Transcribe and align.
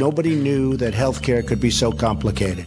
Nobody 0.00 0.34
knew 0.34 0.78
that 0.78 0.94
healthcare 0.94 1.46
could 1.46 1.60
be 1.60 1.70
so 1.70 1.90
complicated. 1.90 2.64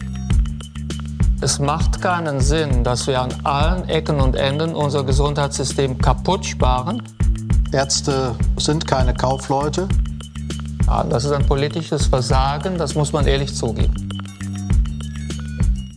Es 1.40 1.58
macht 1.58 2.00
keinen 2.00 2.38
Sinn, 2.40 2.84
dass 2.84 3.08
wir 3.08 3.20
an 3.20 3.34
allen 3.42 3.88
Ecken 3.88 4.20
und 4.20 4.36
Enden 4.36 4.72
unser 4.72 5.02
Gesundheitssystem 5.02 5.98
kaputt 5.98 6.46
sparen. 6.46 7.02
Ärzte 7.72 8.36
sind 8.56 8.86
keine 8.86 9.14
Kaufleute. 9.14 9.88
Ja, 10.86 11.02
das 11.02 11.24
ist 11.24 11.32
ein 11.32 11.44
politisches 11.44 12.06
Versagen, 12.06 12.78
das 12.78 12.94
muss 12.94 13.12
man 13.12 13.26
ehrlich 13.26 13.52
zugeben. 13.52 14.03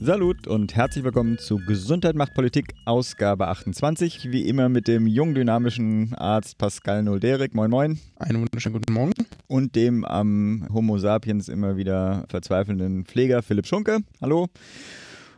Salut 0.07 0.47
und 0.47 0.73
herzlich 0.73 1.03
willkommen 1.03 1.37
zu 1.37 1.57
Gesundheit 1.57 2.15
macht 2.15 2.33
Politik, 2.33 2.73
Ausgabe 2.85 3.49
28. 3.49 4.31
Wie 4.31 4.47
immer 4.47 4.69
mit 4.69 4.87
dem 4.87 5.05
jungen, 5.05 5.35
dynamischen 5.35 6.15
Arzt 6.15 6.57
Pascal 6.57 7.03
Nolderik. 7.03 7.53
Moin, 7.53 7.69
moin. 7.69 7.99
Einen 8.15 8.39
wunderschönen 8.39 8.75
guten 8.75 8.93
Morgen. 8.93 9.11
Und 9.47 9.75
dem 9.75 10.05
am 10.05 10.65
Homo 10.73 10.97
sapiens 10.97 11.49
immer 11.49 11.75
wieder 11.75 12.23
verzweifelnden 12.29 13.03
Pfleger 13.03 13.43
Philipp 13.43 13.67
Schunke. 13.67 13.99
Hallo. 14.21 14.47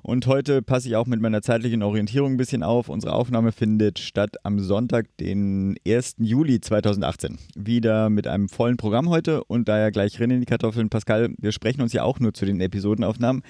Und 0.03 0.27
heute 0.27 0.61
passe 0.61 0.87
ich 0.87 0.95
auch 0.95 1.07
mit 1.07 1.19
meiner 1.19 1.41
zeitlichen 1.41 1.81
Orientierung 1.81 2.33
ein 2.33 2.37
bisschen 2.37 2.61
auf. 2.61 2.89
Unsere 2.89 3.13
Aufnahme 3.13 3.51
findet 3.51 3.97
statt 3.97 4.37
am 4.43 4.59
Sonntag, 4.59 5.07
den 5.17 5.77
1. 5.85 6.17
Juli 6.19 6.61
2018. 6.61 7.37
Wieder 7.55 8.09
mit 8.09 8.27
einem 8.27 8.47
vollen 8.49 8.77
Programm 8.77 9.09
heute 9.09 9.43
und 9.45 9.67
daher 9.67 9.91
gleich 9.91 10.21
rein 10.21 10.29
in 10.29 10.39
die 10.39 10.45
Kartoffeln. 10.45 10.89
Pascal, 10.89 11.33
wir 11.39 11.51
sprechen 11.51 11.81
uns 11.81 11.91
ja 11.91 12.03
auch 12.03 12.19
nur 12.19 12.33
zu 12.35 12.45
den 12.45 12.61
Episodenaufnahmen. 12.61 13.41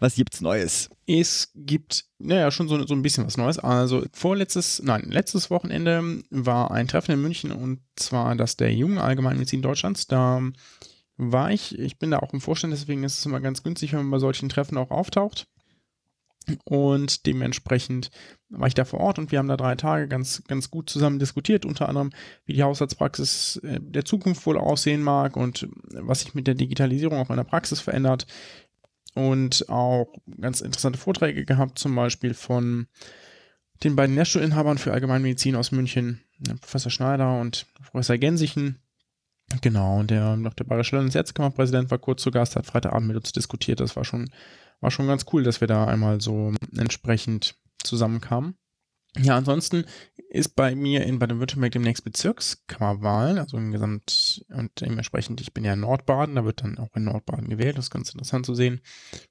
Was 0.00 0.14
gibt's 0.14 0.40
Neues? 0.40 0.88
Es 1.06 1.52
gibt, 1.54 2.06
naja, 2.18 2.50
schon 2.50 2.68
so, 2.68 2.86
so 2.86 2.94
ein 2.94 3.02
bisschen 3.02 3.26
was 3.26 3.36
Neues. 3.36 3.58
Also 3.58 4.04
vorletztes, 4.14 4.82
nein, 4.82 5.04
letztes 5.10 5.50
Wochenende 5.50 6.22
war 6.30 6.70
ein 6.70 6.88
Treffen 6.88 7.12
in 7.12 7.22
München 7.22 7.52
und 7.52 7.80
zwar 7.96 8.34
das 8.34 8.56
der 8.56 8.72
Jungen 8.72 8.98
Allgemeinmedizin 8.98 9.60
Deutschlands. 9.60 10.06
Da 10.06 10.40
war 11.18 11.50
ich, 11.50 11.78
ich 11.78 11.98
bin 11.98 12.10
da 12.10 12.20
auch 12.20 12.32
im 12.32 12.40
Vorstand, 12.40 12.72
deswegen 12.72 13.04
ist 13.04 13.18
es 13.18 13.26
immer 13.26 13.40
ganz 13.40 13.62
günstig, 13.62 13.92
wenn 13.92 14.00
man 14.00 14.10
bei 14.10 14.18
solchen 14.18 14.48
Treffen 14.48 14.78
auch 14.78 14.90
auftaucht. 14.90 15.46
Und 16.64 17.26
dementsprechend 17.26 18.10
war 18.48 18.66
ich 18.66 18.74
da 18.74 18.86
vor 18.86 19.00
Ort 19.00 19.18
und 19.18 19.30
wir 19.30 19.38
haben 19.38 19.48
da 19.48 19.58
drei 19.58 19.74
Tage 19.74 20.08
ganz, 20.08 20.42
ganz 20.48 20.70
gut 20.70 20.88
zusammen 20.88 21.18
diskutiert, 21.18 21.66
unter 21.66 21.88
anderem, 21.88 22.10
wie 22.46 22.54
die 22.54 22.62
Haushaltspraxis 22.62 23.56
äh, 23.62 23.78
der 23.80 24.06
Zukunft 24.06 24.46
wohl 24.46 24.58
aussehen 24.58 25.02
mag 25.02 25.36
und 25.36 25.68
was 25.82 26.20
sich 26.20 26.34
mit 26.34 26.46
der 26.46 26.54
Digitalisierung 26.54 27.18
auch 27.18 27.30
in 27.30 27.36
der 27.36 27.44
Praxis 27.44 27.80
verändert. 27.80 28.26
Und 29.14 29.68
auch 29.68 30.12
ganz 30.40 30.60
interessante 30.60 30.98
Vorträge 30.98 31.44
gehabt, 31.44 31.78
zum 31.78 31.94
Beispiel 31.94 32.34
von 32.34 32.86
den 33.82 33.96
beiden 33.96 34.14
Lehrstuhlinhabern 34.14 34.78
für 34.78 34.92
Allgemeinmedizin 34.92 35.56
aus 35.56 35.72
München, 35.72 36.20
Professor 36.60 36.90
Schneider 36.90 37.40
und 37.40 37.66
Professor 37.74 38.18
Gensichen. 38.18 38.78
Genau, 39.62 39.98
und 39.98 40.10
der 40.10 40.36
Dr. 40.36 40.66
Bayerische 40.66 40.96
Landesärztekammerpräsident 40.96 41.90
war 41.90 41.98
kurz 41.98 42.22
zu 42.22 42.30
Gast, 42.30 42.54
hat 42.54 42.66
Freitagabend 42.66 43.08
mit 43.08 43.16
uns 43.16 43.32
diskutiert. 43.32 43.80
Das 43.80 43.96
war 43.96 44.04
schon 44.04 44.30
war 44.80 44.90
schon 44.90 45.06
ganz 45.06 45.26
cool, 45.32 45.42
dass 45.42 45.60
wir 45.60 45.68
da 45.68 45.84
einmal 45.86 46.20
so 46.20 46.52
entsprechend 46.76 47.54
zusammenkamen. 47.84 48.54
Ja, 49.18 49.36
ansonsten 49.36 49.84
ist 50.30 50.54
bei 50.54 50.76
mir 50.76 51.04
in 51.04 51.18
Baden-Württemberg 51.18 51.72
demnächst 51.72 52.04
Bezirkskammerwahlen, 52.04 53.38
also 53.38 53.56
im 53.56 53.72
Gesamt 53.72 54.44
und 54.48 54.70
dementsprechend, 54.80 55.40
ich 55.40 55.52
bin 55.52 55.64
ja 55.64 55.72
in 55.72 55.80
Nordbaden, 55.80 56.36
da 56.36 56.44
wird 56.44 56.62
dann 56.62 56.78
auch 56.78 56.94
in 56.94 57.04
Nordbaden 57.04 57.48
gewählt, 57.48 57.76
das 57.76 57.86
ist 57.86 57.90
ganz 57.90 58.10
interessant 58.12 58.46
zu 58.46 58.54
sehen, 58.54 58.80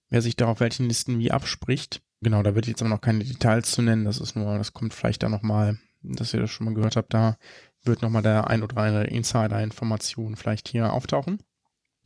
wer 0.09 0.22
sich 0.22 0.36
da 0.36 0.47
auf 0.47 0.59
welchen 0.59 0.88
Listen 0.88 1.17
wie 1.20 1.31
abspricht. 1.31 2.02
Genau, 2.22 2.44
da 2.44 2.53
wird 2.53 2.67
jetzt 2.67 2.81
aber 2.81 2.89
noch 2.89 3.00
keine 3.00 3.23
Details 3.23 3.72
zu 3.72 3.81
nennen, 3.81 4.03
das 4.03 4.20
ist 4.20 4.36
nur, 4.36 4.58
das 4.58 4.73
kommt 4.73 4.94
vielleicht 4.94 5.23
da 5.23 5.30
nochmal, 5.30 5.80
dass 6.03 6.33
ihr 6.33 6.42
das 6.42 6.52
schon 6.52 6.66
mal 6.66 6.73
gehört 6.73 6.97
habt, 6.97 7.14
da 7.14 7.38
wird 7.83 8.02
nochmal 8.02 8.22
der 8.22 8.50
ein 8.50 8.61
oder 8.61 8.75
andere 8.77 9.08
Insider-Information 9.08 10.36
vielleicht 10.36 10.67
hier 10.67 10.92
auftauchen. 10.92 11.42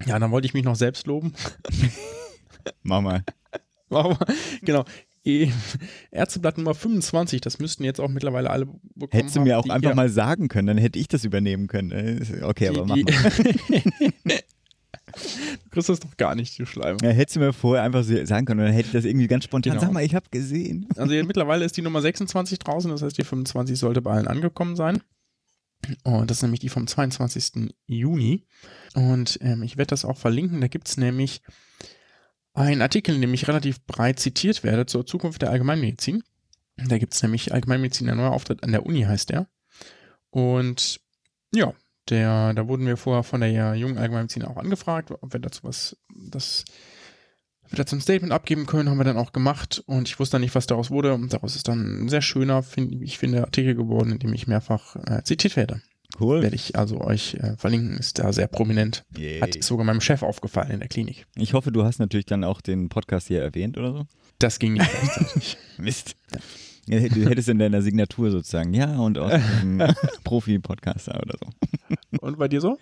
Ja, 0.05 0.19
dann 0.19 0.29
wollte 0.29 0.45
ich 0.45 0.53
mich 0.53 0.65
noch 0.65 0.75
selbst 0.75 1.07
loben. 1.07 1.33
Mach 2.83 3.01
mal. 3.01 3.23
Mach 3.89 4.05
mal. 4.05 4.35
Genau. 4.61 4.85
E 5.25 5.51
Ärzteblatt 6.11 6.57
Nummer 6.57 6.75
25, 6.75 7.41
das 7.41 7.59
müssten 7.59 7.83
jetzt 7.83 7.99
auch 7.99 8.09
mittlerweile 8.09 8.49
alle 8.49 8.65
bekommen. 8.65 9.09
Hättest 9.11 9.35
du 9.35 9.41
mir 9.41 9.57
auch 9.57 9.67
einfach 9.69 9.91
ja. 9.91 9.95
mal 9.95 10.09
sagen 10.09 10.47
können, 10.47 10.67
dann 10.67 10.77
hätte 10.77 10.99
ich 10.99 11.07
das 11.07 11.23
übernehmen 11.23 11.67
können. 11.67 11.91
Äh, 11.91 12.43
okay, 12.43 12.69
die, 12.71 12.79
aber 12.79 12.85
mach 12.85 12.97
mal. 12.97 14.33
Du 15.15 15.69
kriegst 15.69 15.89
das 15.89 15.99
doch 15.99 16.17
gar 16.17 16.33
nicht, 16.33 16.57
du 16.57 16.65
Schleim. 16.65 16.97
Ja, 17.01 17.09
hättest 17.09 17.35
du 17.35 17.39
mir 17.39 17.53
vorher 17.53 17.83
einfach 17.83 18.03
sagen 18.03 18.45
können, 18.45 18.61
dann 18.65 18.73
hätte 18.73 18.87
ich 18.87 18.93
das 18.93 19.05
irgendwie 19.05 19.27
ganz 19.27 19.43
spontan. 19.43 19.73
Genau. 19.73 19.81
Sag 19.81 19.91
mal, 19.91 20.03
ich 20.03 20.15
habe 20.15 20.25
gesehen. 20.31 20.87
Also 20.95 21.13
mittlerweile 21.25 21.65
ist 21.65 21.77
die 21.77 21.81
Nummer 21.81 22.01
26 22.01 22.59
draußen, 22.59 22.89
das 22.89 23.01
heißt, 23.01 23.17
die 23.17 23.23
25 23.23 23.77
sollte 23.77 24.01
bei 24.01 24.11
allen 24.11 24.27
angekommen 24.27 24.75
sein. 24.75 25.01
Und 26.03 26.29
das 26.29 26.37
ist 26.37 26.43
nämlich 26.43 26.61
die 26.61 26.69
vom 26.69 26.87
22. 26.87 27.73
Juni. 27.87 28.45
Und 28.95 29.37
ähm, 29.41 29.63
ich 29.63 29.77
werde 29.77 29.89
das 29.89 30.05
auch 30.05 30.17
verlinken. 30.17 30.61
Da 30.61 30.67
gibt 30.67 30.87
es 30.87 30.97
nämlich 30.97 31.41
ein 32.53 32.81
Artikel, 32.81 33.15
in 33.15 33.21
dem 33.21 33.33
ich 33.33 33.47
relativ 33.47 33.83
breit 33.85 34.19
zitiert 34.19 34.63
werde 34.63 34.85
zur 34.85 35.05
Zukunft 35.05 35.41
der 35.41 35.49
Allgemeinmedizin. 35.49 36.23
Da 36.77 36.97
gibt 36.97 37.13
es 37.13 37.21
nämlich 37.21 37.53
Allgemeinmedizin, 37.53 38.09
ein 38.09 38.17
neuer 38.17 38.31
Auftritt 38.31 38.63
an 38.63 38.71
der 38.71 38.85
Uni 38.85 39.03
heißt 39.03 39.29
der. 39.29 39.47
Und 40.29 40.99
ja, 41.53 41.73
der, 42.09 42.53
da 42.53 42.67
wurden 42.67 42.85
wir 42.85 42.97
vorher 42.97 43.23
von 43.23 43.41
der 43.41 43.75
jungen 43.75 43.97
Allgemeinmedizin 43.97 44.43
auch 44.43 44.57
angefragt, 44.57 45.11
ob 45.11 45.33
wir 45.33 45.39
dazu 45.39 45.63
was, 45.63 45.97
das, 46.09 46.65
wir 47.69 47.77
dazu 47.77 47.95
ein 47.95 48.01
Statement 48.01 48.33
abgeben 48.33 48.65
können, 48.65 48.89
haben 48.89 48.97
wir 48.97 49.03
dann 49.03 49.17
auch 49.17 49.31
gemacht 49.31 49.83
und 49.85 50.07
ich 50.07 50.19
wusste 50.19 50.33
dann 50.33 50.41
nicht, 50.41 50.55
was 50.55 50.67
daraus 50.67 50.91
wurde 50.91 51.13
und 51.13 51.33
daraus 51.33 51.55
ist 51.55 51.67
dann 51.67 52.05
ein 52.05 52.09
sehr 52.09 52.21
schöner, 52.21 52.61
find, 52.63 53.01
ich 53.01 53.17
finde, 53.17 53.43
Artikel 53.43 53.75
geworden, 53.75 54.11
in 54.11 54.19
dem 54.19 54.33
ich 54.33 54.47
mehrfach 54.47 54.95
äh, 54.95 55.23
zitiert 55.23 55.55
werde. 55.55 55.81
Cool. 56.19 56.41
Werde 56.41 56.55
ich 56.55 56.75
also 56.75 57.01
euch 57.01 57.35
äh, 57.35 57.55
verlinken, 57.57 57.97
ist 57.97 58.19
da 58.19 58.31
sehr 58.31 58.47
prominent. 58.47 59.03
Yay. 59.17 59.39
Hat 59.39 59.63
sogar 59.63 59.85
meinem 59.85 60.01
Chef 60.01 60.21
aufgefallen 60.21 60.71
in 60.71 60.79
der 60.79 60.89
Klinik. 60.89 61.25
Ich 61.35 61.53
hoffe, 61.53 61.71
du 61.71 61.83
hast 61.83 61.99
natürlich 61.99 62.25
dann 62.25 62.43
auch 62.43 62.61
den 62.61 62.89
Podcast 62.89 63.27
hier 63.27 63.41
erwähnt 63.41 63.77
oder 63.77 63.93
so. 63.93 64.05
Das 64.39 64.59
ging 64.59 64.73
nicht 64.73 64.93
rechtzeitig. 64.93 65.57
Mist. 65.77 66.15
Ja. 66.31 66.39
Du 66.99 67.29
hättest 67.29 67.47
in 67.47 67.59
deiner 67.59 67.81
Signatur 67.81 68.29
sozusagen, 68.29 68.73
ja, 68.73 68.97
und 68.97 69.17
auch 69.17 69.31
Profi-Podcaster 70.25 71.17
oder 71.21 71.37
so. 71.39 72.17
Und 72.19 72.37
bei 72.37 72.49
dir 72.49 72.59
so? 72.59 72.77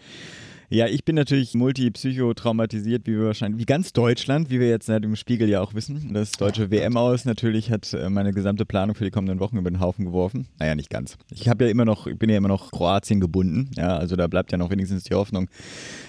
Ja, 0.74 0.88
ich 0.88 1.04
bin 1.04 1.16
natürlich 1.16 1.54
multipsychotraumatisiert, 1.54 3.06
wie 3.06 3.18
wir 3.18 3.26
wahrscheinlich, 3.26 3.60
wie 3.60 3.66
ganz 3.66 3.92
Deutschland, 3.92 4.50
wie 4.50 4.62
wir 4.62 4.70
jetzt 4.70 4.86
seit 4.86 5.04
dem 5.04 5.18
Spiegel 5.18 5.50
ja 5.50 5.60
auch 5.60 5.74
wissen. 5.74 6.14
Das 6.14 6.32
deutsche 6.32 6.72
WM 6.72 6.96
aus 6.96 7.26
natürlich 7.26 7.70
hat 7.70 7.92
äh, 7.92 8.10
meine 8.10 8.32
gesamte 8.32 8.66
Planung 8.66 8.96
für 8.96 9.04
die 9.04 9.12
kommenden 9.12 9.42
Wochen 9.42 9.58
über 9.58 9.70
den 9.70 9.82
Haufen 9.82 10.06
geworfen. 10.06 10.48
Naja, 10.60 10.76
nicht 10.76 10.90
ganz. 10.90 11.18
Ich 11.30 11.50
habe 11.50 11.66
ja 11.66 11.70
immer 11.70 11.84
noch, 11.84 12.08
ich 12.08 12.18
bin 12.18 12.30
ja 12.30 12.38
immer 12.38 12.48
noch 12.48 12.72
Kroatien 12.72 13.20
gebunden. 13.20 13.70
Ja, 13.76 13.98
also 13.98 14.16
da 14.16 14.28
bleibt 14.28 14.54
ja 14.54 14.58
noch 14.58 14.70
wenigstens 14.70 15.04
die 15.04 15.14
Hoffnung, 15.14 15.50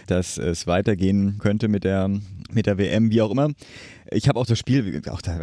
dass 0.06 0.38
es 0.38 0.68
weitergehen 0.68 1.38
könnte 1.40 1.66
mit 1.66 1.82
der, 1.82 2.08
mit 2.52 2.66
der 2.66 2.78
WM, 2.78 3.10
wie 3.10 3.20
auch 3.20 3.32
immer. 3.32 3.48
Ich 4.14 4.28
habe 4.28 4.38
auch 4.38 4.46
das 4.46 4.58
Spiel, 4.58 5.02
auch 5.10 5.22
da, 5.22 5.38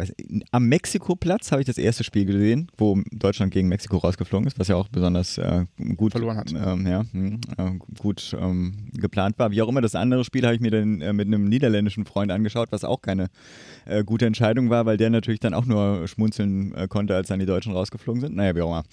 am 0.50 0.68
Mexiko-Platz 0.68 1.52
habe 1.52 1.62
ich 1.62 1.66
das 1.66 1.78
erste 1.78 2.04
Spiel 2.04 2.24
gesehen, 2.24 2.70
wo 2.76 3.00
Deutschland 3.10 3.52
gegen 3.52 3.68
Mexiko 3.68 3.98
rausgeflogen 3.98 4.46
ist, 4.46 4.58
was 4.58 4.68
ja 4.68 4.76
auch 4.76 4.88
besonders 4.88 5.38
äh, 5.38 5.64
gut 5.96 6.12
verloren 6.12 6.36
hat. 6.36 6.52
Ähm, 6.52 6.86
ja, 6.86 7.04
hm, 7.12 7.40
äh, 7.56 7.70
gut 7.98 8.36
ähm, 8.38 8.88
geplant 8.92 9.38
war. 9.38 9.50
Wie 9.50 9.62
auch 9.62 9.68
immer, 9.68 9.80
das 9.80 9.94
andere 9.94 10.24
Spiel 10.24 10.44
habe 10.44 10.54
ich 10.54 10.60
mir 10.60 10.70
dann 10.70 11.00
äh, 11.00 11.12
mit 11.12 11.26
einem 11.26 11.44
niederländischen 11.44 12.04
Freund 12.04 12.30
angeschaut, 12.30 12.68
was 12.70 12.84
auch 12.84 13.02
keine 13.02 13.28
äh, 13.86 14.04
gute 14.04 14.26
Entscheidung 14.26 14.70
war, 14.70 14.86
weil 14.86 14.96
der 14.96 15.10
natürlich 15.10 15.40
dann 15.40 15.54
auch 15.54 15.66
nur 15.66 16.06
schmunzeln 16.06 16.74
äh, 16.74 16.88
konnte, 16.88 17.14
als 17.14 17.28
dann 17.28 17.40
die 17.40 17.46
Deutschen 17.46 17.72
rausgeflogen 17.72 18.20
sind. 18.20 18.36
Naja, 18.36 18.54
wie 18.54 18.62
auch 18.62 18.68
immer. 18.68 18.84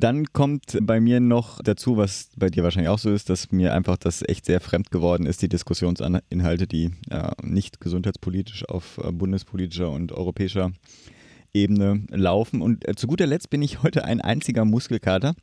Dann 0.00 0.26
kommt 0.32 0.78
bei 0.82 1.00
mir 1.00 1.20
noch 1.20 1.60
dazu, 1.62 1.96
was 1.96 2.30
bei 2.36 2.48
dir 2.48 2.62
wahrscheinlich 2.62 2.90
auch 2.90 2.98
so 2.98 3.10
ist, 3.10 3.30
dass 3.30 3.50
mir 3.52 3.74
einfach 3.74 3.96
das 3.96 4.22
echt 4.26 4.46
sehr 4.46 4.60
fremd 4.60 4.90
geworden 4.90 5.26
ist, 5.26 5.42
die 5.42 5.48
Diskussionsinhalte, 5.48 6.66
die 6.66 6.90
äh, 7.10 7.30
nicht 7.42 7.80
gesundheitspolitisch 7.80 8.68
auf 8.68 8.98
bundespolitischer 9.16 9.90
und 9.90 10.12
europäischer 10.12 10.72
Ebene 11.52 12.04
laufen. 12.10 12.60
Und 12.62 12.86
äh, 12.88 12.94
zu 12.94 13.06
guter 13.06 13.26
Letzt 13.26 13.50
bin 13.50 13.62
ich 13.62 13.82
heute 13.82 14.04
ein 14.04 14.20
einziger 14.20 14.64
Muskelkater 14.64 15.34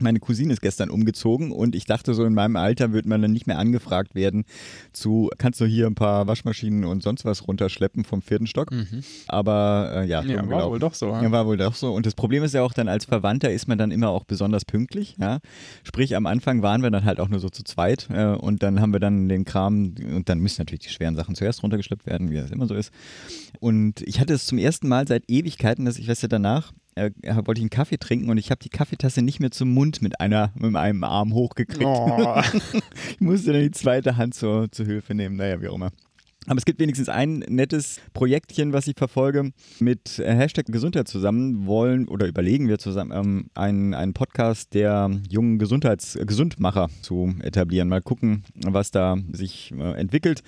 meine 0.00 0.20
Cousine 0.20 0.52
ist 0.52 0.60
gestern 0.60 0.90
umgezogen 0.90 1.52
und 1.52 1.74
ich 1.74 1.84
dachte 1.84 2.14
so, 2.14 2.24
in 2.24 2.34
meinem 2.34 2.56
Alter 2.56 2.92
wird 2.92 3.06
man 3.06 3.22
dann 3.22 3.32
nicht 3.32 3.46
mehr 3.46 3.58
angefragt 3.58 4.14
werden 4.14 4.44
zu, 4.92 5.30
kannst 5.38 5.60
du 5.60 5.66
hier 5.66 5.86
ein 5.86 5.94
paar 5.94 6.26
Waschmaschinen 6.26 6.84
und 6.84 7.02
sonst 7.02 7.24
was 7.24 7.46
runterschleppen 7.46 8.04
vom 8.04 8.22
vierten 8.22 8.46
Stock. 8.46 8.70
Mhm. 8.70 9.02
Aber 9.26 9.92
äh, 9.94 10.06
ja, 10.06 10.22
ja 10.22 10.48
war 10.48 10.70
wohl 10.70 10.78
doch 10.78 10.94
so. 10.94 11.08
Ja. 11.08 11.30
War 11.30 11.46
wohl 11.46 11.56
doch 11.56 11.74
so. 11.74 11.92
Und 11.92 12.06
das 12.06 12.14
Problem 12.14 12.42
ist 12.42 12.54
ja 12.54 12.62
auch 12.62 12.72
dann, 12.72 12.88
als 12.88 13.04
Verwandter 13.04 13.50
ist 13.52 13.68
man 13.68 13.78
dann 13.78 13.90
immer 13.90 14.10
auch 14.10 14.24
besonders 14.24 14.64
pünktlich. 14.64 15.16
Ja? 15.18 15.38
Sprich, 15.84 16.16
am 16.16 16.26
Anfang 16.26 16.62
waren 16.62 16.82
wir 16.82 16.90
dann 16.90 17.04
halt 17.04 17.20
auch 17.20 17.28
nur 17.28 17.40
so 17.40 17.48
zu 17.48 17.64
zweit 17.64 18.08
äh, 18.10 18.26
und 18.26 18.62
dann 18.62 18.80
haben 18.80 18.92
wir 18.92 19.00
dann 19.00 19.28
den 19.28 19.44
Kram 19.44 19.94
und 20.14 20.28
dann 20.28 20.38
müssen 20.38 20.60
natürlich 20.60 20.80
die 20.80 20.90
schweren 20.90 21.16
Sachen 21.16 21.34
zuerst 21.34 21.62
runtergeschleppt 21.62 22.06
werden, 22.06 22.30
wie 22.30 22.36
das 22.36 22.50
immer 22.50 22.66
so 22.66 22.74
ist. 22.74 22.92
Und 23.60 24.02
ich 24.02 24.20
hatte 24.20 24.34
es 24.34 24.46
zum 24.46 24.58
ersten 24.58 24.88
Mal 24.88 25.06
seit 25.06 25.24
Ewigkeiten, 25.28 25.84
dass 25.84 25.98
ich 25.98 26.08
weiß 26.08 26.22
ja 26.22 26.28
danach, 26.28 26.72
äh, 26.98 27.10
wollte 27.46 27.60
ich 27.60 27.62
einen 27.62 27.70
Kaffee 27.70 27.98
trinken 27.98 28.30
und 28.30 28.38
ich 28.38 28.50
habe 28.50 28.60
die 28.62 28.68
Kaffeetasse 28.68 29.22
nicht 29.22 29.40
mehr 29.40 29.50
zum 29.50 29.72
Mund 29.72 30.02
mit 30.02 30.20
einer 30.20 30.52
mit 30.54 30.74
einem 30.76 31.04
Arm 31.04 31.32
hochgekriegt. 31.32 31.84
Oh. 31.84 32.40
ich 33.10 33.20
musste 33.20 33.52
dann 33.52 33.62
die 33.62 33.70
zweite 33.70 34.16
Hand 34.16 34.34
zur, 34.34 34.70
zur 34.70 34.86
Hilfe 34.86 35.14
nehmen. 35.14 35.36
Naja, 35.36 35.60
wie 35.60 35.68
auch 35.68 35.74
immer. 35.74 35.90
Aber 36.48 36.56
es 36.56 36.64
gibt 36.64 36.80
wenigstens 36.80 37.10
ein 37.10 37.44
nettes 37.48 38.00
Projektchen, 38.14 38.72
was 38.72 38.86
ich 38.86 38.96
verfolge. 38.96 39.52
Mit 39.80 40.18
äh, 40.18 40.34
Hashtag 40.34 40.66
Gesundheit 40.66 41.06
zusammen 41.06 41.66
wollen 41.66 42.08
oder 42.08 42.26
überlegen 42.26 42.68
wir 42.68 42.78
zusammen 42.78 43.12
ähm, 43.12 43.50
einen, 43.54 43.92
einen 43.92 44.14
Podcast 44.14 44.72
der 44.72 45.10
jungen 45.28 45.58
Gesundheits 45.58 46.18
Gesundmacher 46.18 46.88
zu 47.02 47.34
etablieren. 47.42 47.88
Mal 47.88 48.00
gucken, 48.00 48.44
was 48.54 48.90
da 48.90 49.18
sich 49.30 49.74
äh, 49.78 49.92
entwickelt. 50.00 50.42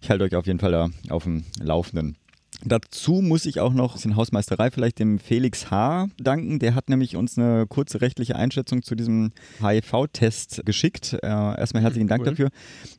Ich 0.00 0.08
halte 0.08 0.24
euch 0.24 0.36
auf 0.36 0.46
jeden 0.46 0.58
Fall 0.58 0.72
da 0.72 0.88
auf 1.10 1.24
dem 1.24 1.44
Laufenden. 1.60 2.16
Dazu 2.64 3.20
muss 3.22 3.46
ich 3.46 3.60
auch 3.60 3.72
noch 3.72 4.02
in 4.04 4.16
Hausmeisterei 4.16 4.70
vielleicht 4.70 4.98
dem 4.98 5.18
Felix 5.18 5.70
H. 5.70 6.08
danken. 6.18 6.58
Der 6.58 6.74
hat 6.74 6.88
nämlich 6.88 7.16
uns 7.16 7.38
eine 7.38 7.66
kurze 7.66 8.00
rechtliche 8.00 8.36
Einschätzung 8.36 8.82
zu 8.82 8.94
diesem 8.94 9.32
HIV-Test 9.60 10.62
geschickt. 10.64 11.16
Äh, 11.22 11.26
erstmal 11.26 11.82
herzlichen 11.82 12.08
Dank 12.08 12.22
Cool. 12.22 12.30
dafür. 12.30 12.48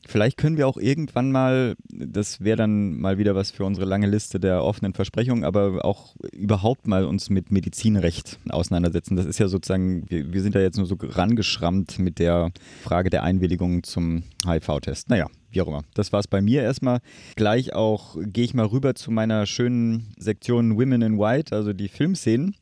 Vielleicht 0.07 0.37
können 0.37 0.57
wir 0.57 0.67
auch 0.67 0.77
irgendwann 0.77 1.31
mal, 1.31 1.75
das 1.89 2.41
wäre 2.41 2.57
dann 2.57 2.93
mal 2.99 3.17
wieder 3.17 3.35
was 3.35 3.51
für 3.51 3.65
unsere 3.65 3.85
lange 3.85 4.07
Liste 4.07 4.39
der 4.39 4.63
offenen 4.63 4.93
Versprechungen, 4.93 5.43
aber 5.43 5.83
auch 5.83 6.15
überhaupt 6.31 6.87
mal 6.87 7.05
uns 7.05 7.29
mit 7.29 7.51
Medizinrecht 7.51 8.39
auseinandersetzen. 8.49 9.15
Das 9.15 9.25
ist 9.25 9.39
ja 9.39 9.47
sozusagen, 9.47 10.09
wir, 10.09 10.31
wir 10.31 10.41
sind 10.41 10.55
da 10.55 10.59
jetzt 10.59 10.77
nur 10.77 10.85
so 10.85 10.95
rangeschrammt 10.99 11.99
mit 11.99 12.19
der 12.19 12.51
Frage 12.83 13.09
der 13.09 13.23
Einwilligung 13.23 13.83
zum 13.83 14.23
HIV-Test. 14.45 15.09
Naja, 15.09 15.27
wie 15.51 15.61
auch 15.61 15.67
immer. 15.67 15.83
Das 15.93 16.11
war 16.13 16.19
es 16.19 16.27
bei 16.27 16.41
mir 16.41 16.61
erstmal. 16.61 16.99
Gleich 17.35 17.73
auch 17.73 18.17
gehe 18.19 18.43
ich 18.43 18.53
mal 18.53 18.65
rüber 18.65 18.95
zu 18.95 19.11
meiner 19.11 19.45
schönen 19.45 20.13
Sektion 20.17 20.77
Women 20.77 21.01
in 21.01 21.19
White, 21.19 21.55
also 21.55 21.73
die 21.73 21.87
Filmszenen. 21.87 22.55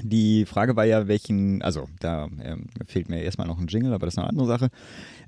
Die 0.00 0.46
Frage 0.46 0.74
war 0.74 0.86
ja, 0.86 1.06
welchen, 1.06 1.60
also 1.60 1.86
da 2.00 2.28
ähm, 2.42 2.64
fehlt 2.86 3.10
mir 3.10 3.22
erstmal 3.22 3.46
noch 3.46 3.58
ein 3.58 3.66
Jingle, 3.66 3.92
aber 3.92 4.06
das 4.06 4.14
ist 4.14 4.18
eine 4.18 4.28
andere 4.28 4.46
Sache. 4.46 4.70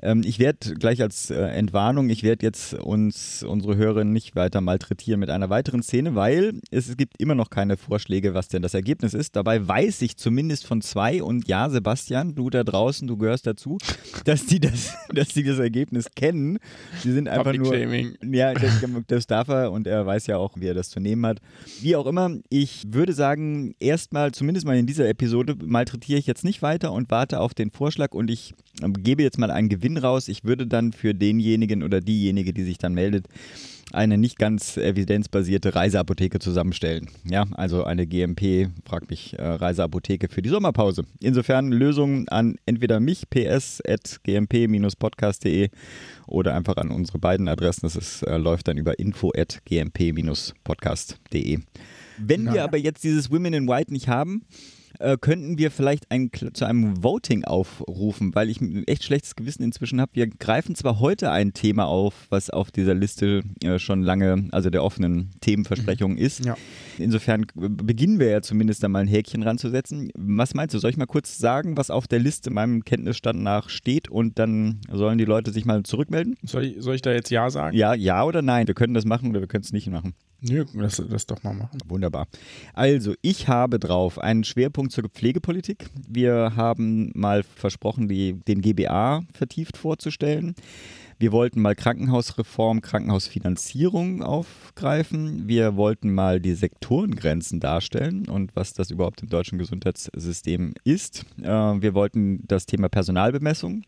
Ähm, 0.00 0.22
ich 0.24 0.38
werde 0.38 0.74
gleich 0.76 1.02
als 1.02 1.28
äh, 1.28 1.34
Entwarnung, 1.34 2.08
ich 2.08 2.22
werde 2.22 2.46
jetzt 2.46 2.72
uns, 2.72 3.42
unsere 3.42 3.76
Hörer 3.76 4.04
nicht 4.04 4.36
weiter 4.36 4.62
malträtieren 4.62 5.20
mit 5.20 5.28
einer 5.28 5.50
weiteren 5.50 5.82
Szene, 5.82 6.14
weil 6.14 6.60
es, 6.70 6.88
es 6.88 6.96
gibt 6.96 7.20
immer 7.20 7.34
noch 7.34 7.50
keine 7.50 7.76
Vorschläge, 7.76 8.32
was 8.32 8.48
denn 8.48 8.62
das 8.62 8.72
Ergebnis 8.72 9.12
ist. 9.12 9.36
Dabei 9.36 9.68
weiß 9.68 10.00
ich 10.00 10.16
zumindest 10.16 10.66
von 10.66 10.80
zwei 10.80 11.22
und 11.22 11.46
ja, 11.46 11.68
Sebastian, 11.68 12.34
du 12.34 12.48
da 12.48 12.64
draußen, 12.64 13.06
du 13.06 13.18
gehörst 13.18 13.46
dazu, 13.46 13.76
dass 14.24 14.46
die 14.46 14.60
das, 14.60 14.94
dass 15.12 15.28
die 15.28 15.42
das 15.42 15.58
Ergebnis 15.58 16.06
kennen. 16.16 16.58
Die 17.02 17.12
sind 17.12 17.28
einfach 17.28 17.52
Public 17.52 17.62
nur. 17.62 17.74
Shaming. 17.74 18.16
Ja, 18.32 18.54
das, 18.54 18.82
das 19.08 19.26
darf 19.26 19.48
er 19.48 19.72
und 19.72 19.86
er 19.86 20.06
weiß 20.06 20.26
ja 20.26 20.38
auch, 20.38 20.52
wie 20.56 20.68
er 20.68 20.74
das 20.74 20.88
zu 20.88 21.00
nehmen 21.00 21.26
hat. 21.26 21.40
Wie 21.82 21.96
auch 21.96 22.06
immer, 22.06 22.30
ich 22.48 22.82
würde 22.86 23.12
sagen, 23.12 23.74
erstmal, 23.78 24.32
zumindest 24.32 24.53
mal 24.62 24.76
in 24.76 24.86
dieser 24.86 25.08
Episode, 25.08 25.56
malträtiere 25.64 26.20
ich 26.20 26.26
jetzt 26.28 26.44
nicht 26.44 26.62
weiter 26.62 26.92
und 26.92 27.10
warte 27.10 27.40
auf 27.40 27.54
den 27.54 27.72
Vorschlag 27.72 28.12
und 28.14 28.30
ich 28.30 28.54
ähm, 28.80 28.92
gebe 28.92 29.24
jetzt 29.24 29.38
mal 29.38 29.50
einen 29.50 29.68
Gewinn 29.68 29.96
raus. 29.96 30.28
Ich 30.28 30.44
würde 30.44 30.68
dann 30.68 30.92
für 30.92 31.14
denjenigen 31.14 31.82
oder 31.82 32.00
diejenige, 32.00 32.52
die 32.52 32.62
sich 32.62 32.78
dann 32.78 32.94
meldet, 32.94 33.26
eine 33.92 34.16
nicht 34.18 34.38
ganz 34.38 34.76
evidenzbasierte 34.76 35.74
Reiseapotheke 35.74 36.38
zusammenstellen. 36.38 37.10
Ja, 37.24 37.44
also 37.52 37.82
eine 37.84 38.06
GMP, 38.06 38.68
frag 38.86 39.08
mich, 39.10 39.36
äh, 39.38 39.46
Reiseapotheke 39.46 40.28
für 40.28 40.42
die 40.42 40.48
Sommerpause. 40.48 41.04
Insofern 41.20 41.72
Lösungen 41.72 42.28
an 42.28 42.56
entweder 42.66 43.00
mich, 43.00 43.28
ps.gmp-podcast.de 43.30 45.70
oder 46.26 46.54
einfach 46.54 46.76
an 46.76 46.90
unsere 46.90 47.18
beiden 47.18 47.48
Adressen. 47.48 47.80
Das 47.82 47.96
ist, 47.96 48.22
äh, 48.22 48.36
läuft 48.36 48.68
dann 48.68 48.76
über 48.78 48.96
info.gmp-podcast.de. 48.98 51.58
Wenn 52.18 52.44
wir 52.44 52.52
Na. 52.52 52.64
aber 52.64 52.76
jetzt 52.78 53.04
dieses 53.04 53.30
Women 53.30 53.54
in 53.54 53.68
White 53.68 53.92
nicht 53.92 54.08
haben, 54.08 54.44
äh, 54.98 55.16
könnten 55.20 55.58
wir 55.58 55.70
vielleicht 55.70 56.10
ein, 56.10 56.30
zu 56.52 56.64
einem 56.64 57.02
Voting 57.02 57.44
aufrufen, 57.44 58.34
weil 58.34 58.50
ich 58.50 58.60
ein 58.60 58.86
echt 58.86 59.04
schlechtes 59.04 59.36
Gewissen 59.36 59.62
inzwischen 59.62 60.00
habe. 60.00 60.12
Wir 60.14 60.26
greifen 60.28 60.74
zwar 60.74 61.00
heute 61.00 61.30
ein 61.30 61.52
Thema 61.52 61.86
auf, 61.86 62.26
was 62.30 62.50
auf 62.50 62.70
dieser 62.70 62.94
Liste 62.94 63.42
äh, 63.62 63.78
schon 63.78 64.02
lange, 64.02 64.48
also 64.52 64.70
der 64.70 64.82
offenen 64.82 65.30
Themenversprechungen 65.40 66.18
ist. 66.18 66.44
Ja. 66.44 66.56
Insofern 66.98 67.46
beginnen 67.54 68.18
wir 68.18 68.28
ja 68.28 68.42
zumindest 68.42 68.82
da 68.82 68.88
mal 68.88 69.00
ein 69.00 69.08
Häkchen 69.08 69.42
ranzusetzen. 69.42 70.10
Was 70.14 70.54
meinst 70.54 70.74
du? 70.74 70.78
Soll 70.78 70.90
ich 70.90 70.96
mal 70.96 71.06
kurz 71.06 71.38
sagen, 71.38 71.76
was 71.76 71.90
auf 71.90 72.06
der 72.06 72.18
Liste 72.18 72.50
meinem 72.50 72.84
Kenntnisstand 72.84 73.42
nach 73.42 73.68
steht 73.68 74.08
und 74.08 74.38
dann 74.38 74.80
sollen 74.90 75.18
die 75.18 75.24
Leute 75.24 75.52
sich 75.52 75.64
mal 75.64 75.82
zurückmelden? 75.82 76.36
Soll 76.42 76.64
ich, 76.64 76.76
soll 76.82 76.94
ich 76.94 77.02
da 77.02 77.12
jetzt 77.12 77.30
Ja 77.30 77.50
sagen? 77.50 77.76
Ja, 77.76 77.94
ja 77.94 78.24
oder 78.24 78.42
nein? 78.42 78.66
Wir 78.66 78.74
können 78.74 78.94
das 78.94 79.04
machen 79.04 79.30
oder 79.30 79.40
wir 79.40 79.48
können 79.48 79.64
es 79.64 79.72
nicht 79.72 79.88
machen. 79.88 80.14
Nö, 80.40 80.64
das, 80.74 81.02
das 81.08 81.26
doch 81.26 81.42
mal 81.42 81.54
machen. 81.54 81.78
Wunderbar. 81.86 82.26
Also, 82.74 83.14
ich 83.22 83.48
habe 83.48 83.78
drauf 83.78 84.18
einen 84.18 84.44
Schwerpunkt 84.44 84.92
zur 84.92 85.08
Pflegepolitik. 85.08 85.86
Wir 86.06 86.52
haben 86.56 87.10
mal 87.14 87.42
versprochen, 87.42 88.08
die, 88.08 88.34
den 88.34 88.60
GBA 88.60 89.22
vertieft 89.32 89.76
vorzustellen. 89.76 90.54
Wir 91.18 91.32
wollten 91.32 91.62
mal 91.62 91.74
Krankenhausreform, 91.74 92.80
Krankenhausfinanzierung 92.82 94.22
aufgreifen. 94.22 95.46
Wir 95.46 95.76
wollten 95.76 96.12
mal 96.12 96.40
die 96.40 96.54
Sektorengrenzen 96.54 97.60
darstellen 97.60 98.28
und 98.28 98.54
was 98.56 98.74
das 98.74 98.90
überhaupt 98.90 99.22
im 99.22 99.28
deutschen 99.28 99.58
Gesundheitssystem 99.58 100.74
ist. 100.84 101.24
Äh, 101.40 101.46
wir 101.46 101.94
wollten 101.94 102.46
das 102.46 102.66
Thema 102.66 102.88
Personalbemessung. 102.88 103.84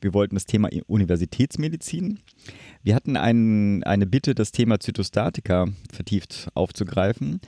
Wir 0.00 0.14
wollten 0.14 0.34
das 0.34 0.46
Thema 0.46 0.68
Universitätsmedizin. 0.86 2.20
Wir 2.84 2.96
hatten 2.96 3.16
einen, 3.16 3.84
eine 3.84 4.06
Bitte, 4.06 4.34
das 4.34 4.50
Thema 4.50 4.80
Zytostatika 4.80 5.66
vertieft 5.92 6.48
aufzugreifen. 6.54 7.40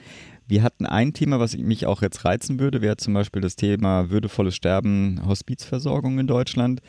Wir 0.47 0.63
hatten 0.63 0.85
ein 0.85 1.15
Thema, 1.15 1.41
was 1.41 1.57
mich 1.57 1.87
auch 1.87 2.03
jetzt 2.03 2.25
reizen 2.25 2.61
würde, 2.61 2.83
wäre 2.83 2.99
zum 2.99 3.15
Beispiel 3.15 3.41
das 3.41 3.57
Thema 3.57 4.11
würdevolles 4.11 4.55
Sterben, 4.55 5.23
Hospizversorgung 5.27 6.19
in 6.19 6.27
Deutschland, 6.27 6.83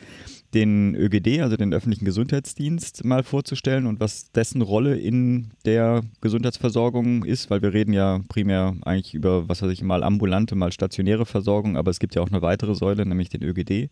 den 0.52 0.94
ÖGD, 0.94 1.40
also 1.40 1.56
den 1.56 1.72
öffentlichen 1.72 2.04
Gesundheitsdienst, 2.04 3.04
mal 3.04 3.22
vorzustellen 3.22 3.86
und 3.86 3.98
was 3.98 4.30
dessen 4.30 4.60
Rolle 4.60 4.96
in 4.96 5.52
der 5.64 6.02
Gesundheitsversorgung 6.20 7.24
ist, 7.24 7.50
weil 7.50 7.62
wir 7.62 7.72
reden 7.72 7.94
ja 7.94 8.20
primär 8.28 8.76
eigentlich 8.82 9.14
über, 9.14 9.48
was 9.48 9.62
weiß 9.62 9.72
ich, 9.72 9.82
mal 9.82 10.04
ambulante, 10.04 10.54
mal 10.54 10.70
stationäre 10.70 11.24
Versorgung, 11.24 11.78
aber 11.78 11.90
es 11.90 11.98
gibt 11.98 12.14
ja 12.14 12.22
auch 12.22 12.30
eine 12.30 12.42
weitere 12.42 12.74
Säule, 12.74 13.06
nämlich 13.06 13.30
den 13.30 13.42
ÖGD. 13.42 13.90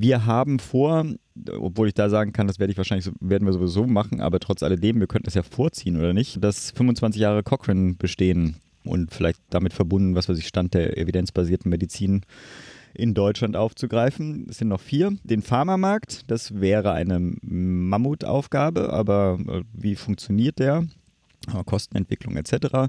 Wir 0.00 0.26
haben 0.26 0.60
vor, 0.60 1.06
obwohl 1.58 1.88
ich 1.88 1.94
da 1.94 2.08
sagen 2.08 2.32
kann, 2.32 2.46
das 2.46 2.60
werde 2.60 2.70
ich 2.70 2.76
wahrscheinlich 2.76 3.10
werden 3.18 3.48
wir 3.48 3.52
sowieso 3.52 3.84
machen, 3.84 4.20
aber 4.20 4.38
trotz 4.38 4.62
alledem, 4.62 5.00
wir 5.00 5.08
könnten 5.08 5.26
es 5.26 5.34
ja 5.34 5.42
vorziehen 5.42 5.96
oder 5.96 6.12
nicht, 6.12 6.42
dass 6.42 6.70
25 6.70 7.20
Jahre 7.20 7.42
Cochrane 7.42 7.94
bestehen 7.94 8.54
und 8.84 9.12
vielleicht 9.12 9.40
damit 9.50 9.72
verbunden, 9.72 10.14
was 10.14 10.28
weiß 10.28 10.38
ich, 10.38 10.46
Stand 10.46 10.74
der 10.74 10.96
evidenzbasierten 10.96 11.68
Medizin 11.68 12.22
in 12.94 13.12
Deutschland 13.12 13.56
aufzugreifen. 13.56 14.46
Es 14.48 14.58
sind 14.58 14.68
noch 14.68 14.80
vier. 14.80 15.16
Den 15.24 15.42
Pharmamarkt, 15.42 16.30
das 16.30 16.60
wäre 16.60 16.92
eine 16.92 17.18
Mammutaufgabe, 17.18 18.92
aber 18.92 19.40
äh, 19.48 19.62
wie 19.72 19.96
funktioniert 19.96 20.60
der? 20.60 20.86
Kostenentwicklung 21.66 22.36
etc. 22.36 22.88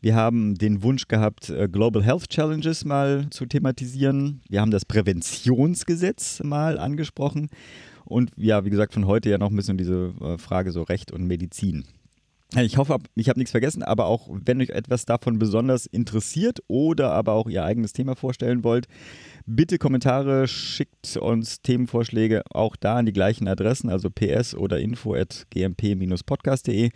Wir 0.00 0.14
haben 0.14 0.54
den 0.54 0.82
Wunsch 0.82 1.08
gehabt, 1.08 1.50
äh, 1.50 1.68
Global 1.68 2.02
Health 2.02 2.28
Challenges 2.28 2.84
mal 2.84 3.26
zu 3.30 3.46
thematisieren. 3.46 4.40
Wir 4.48 4.60
haben 4.60 4.70
das 4.70 4.84
Präventionsgesetz 4.84 6.42
mal 6.42 6.78
angesprochen. 6.78 7.50
Und 8.04 8.30
ja, 8.36 8.64
wie 8.64 8.70
gesagt, 8.70 8.94
von 8.94 9.06
heute 9.06 9.28
ja 9.28 9.38
noch 9.38 9.50
ein 9.50 9.56
bisschen 9.56 9.76
diese 9.76 10.14
äh, 10.20 10.38
Frage 10.38 10.72
so 10.72 10.82
Recht 10.82 11.12
und 11.12 11.26
Medizin. 11.26 11.84
Ich 12.56 12.78
hoffe, 12.78 12.96
ich 13.14 13.28
habe 13.28 13.38
nichts 13.38 13.50
vergessen, 13.50 13.82
aber 13.82 14.06
auch 14.06 14.30
wenn 14.30 14.62
euch 14.62 14.70
etwas 14.70 15.04
davon 15.04 15.38
besonders 15.38 15.84
interessiert 15.84 16.60
oder 16.66 17.12
aber 17.12 17.34
auch 17.34 17.46
ihr 17.46 17.62
eigenes 17.62 17.92
Thema 17.92 18.16
vorstellen 18.16 18.64
wollt, 18.64 18.88
bitte 19.44 19.76
Kommentare, 19.76 20.48
schickt 20.48 21.18
uns 21.18 21.60
Themenvorschläge 21.60 22.42
auch 22.50 22.74
da 22.76 22.96
an 22.96 23.04
die 23.04 23.12
gleichen 23.12 23.48
Adressen, 23.48 23.90
also 23.90 24.08
ps 24.08 24.54
oder 24.54 24.80
info 24.80 25.14
at 25.14 25.46
gmp-podcast.de. 25.50 26.90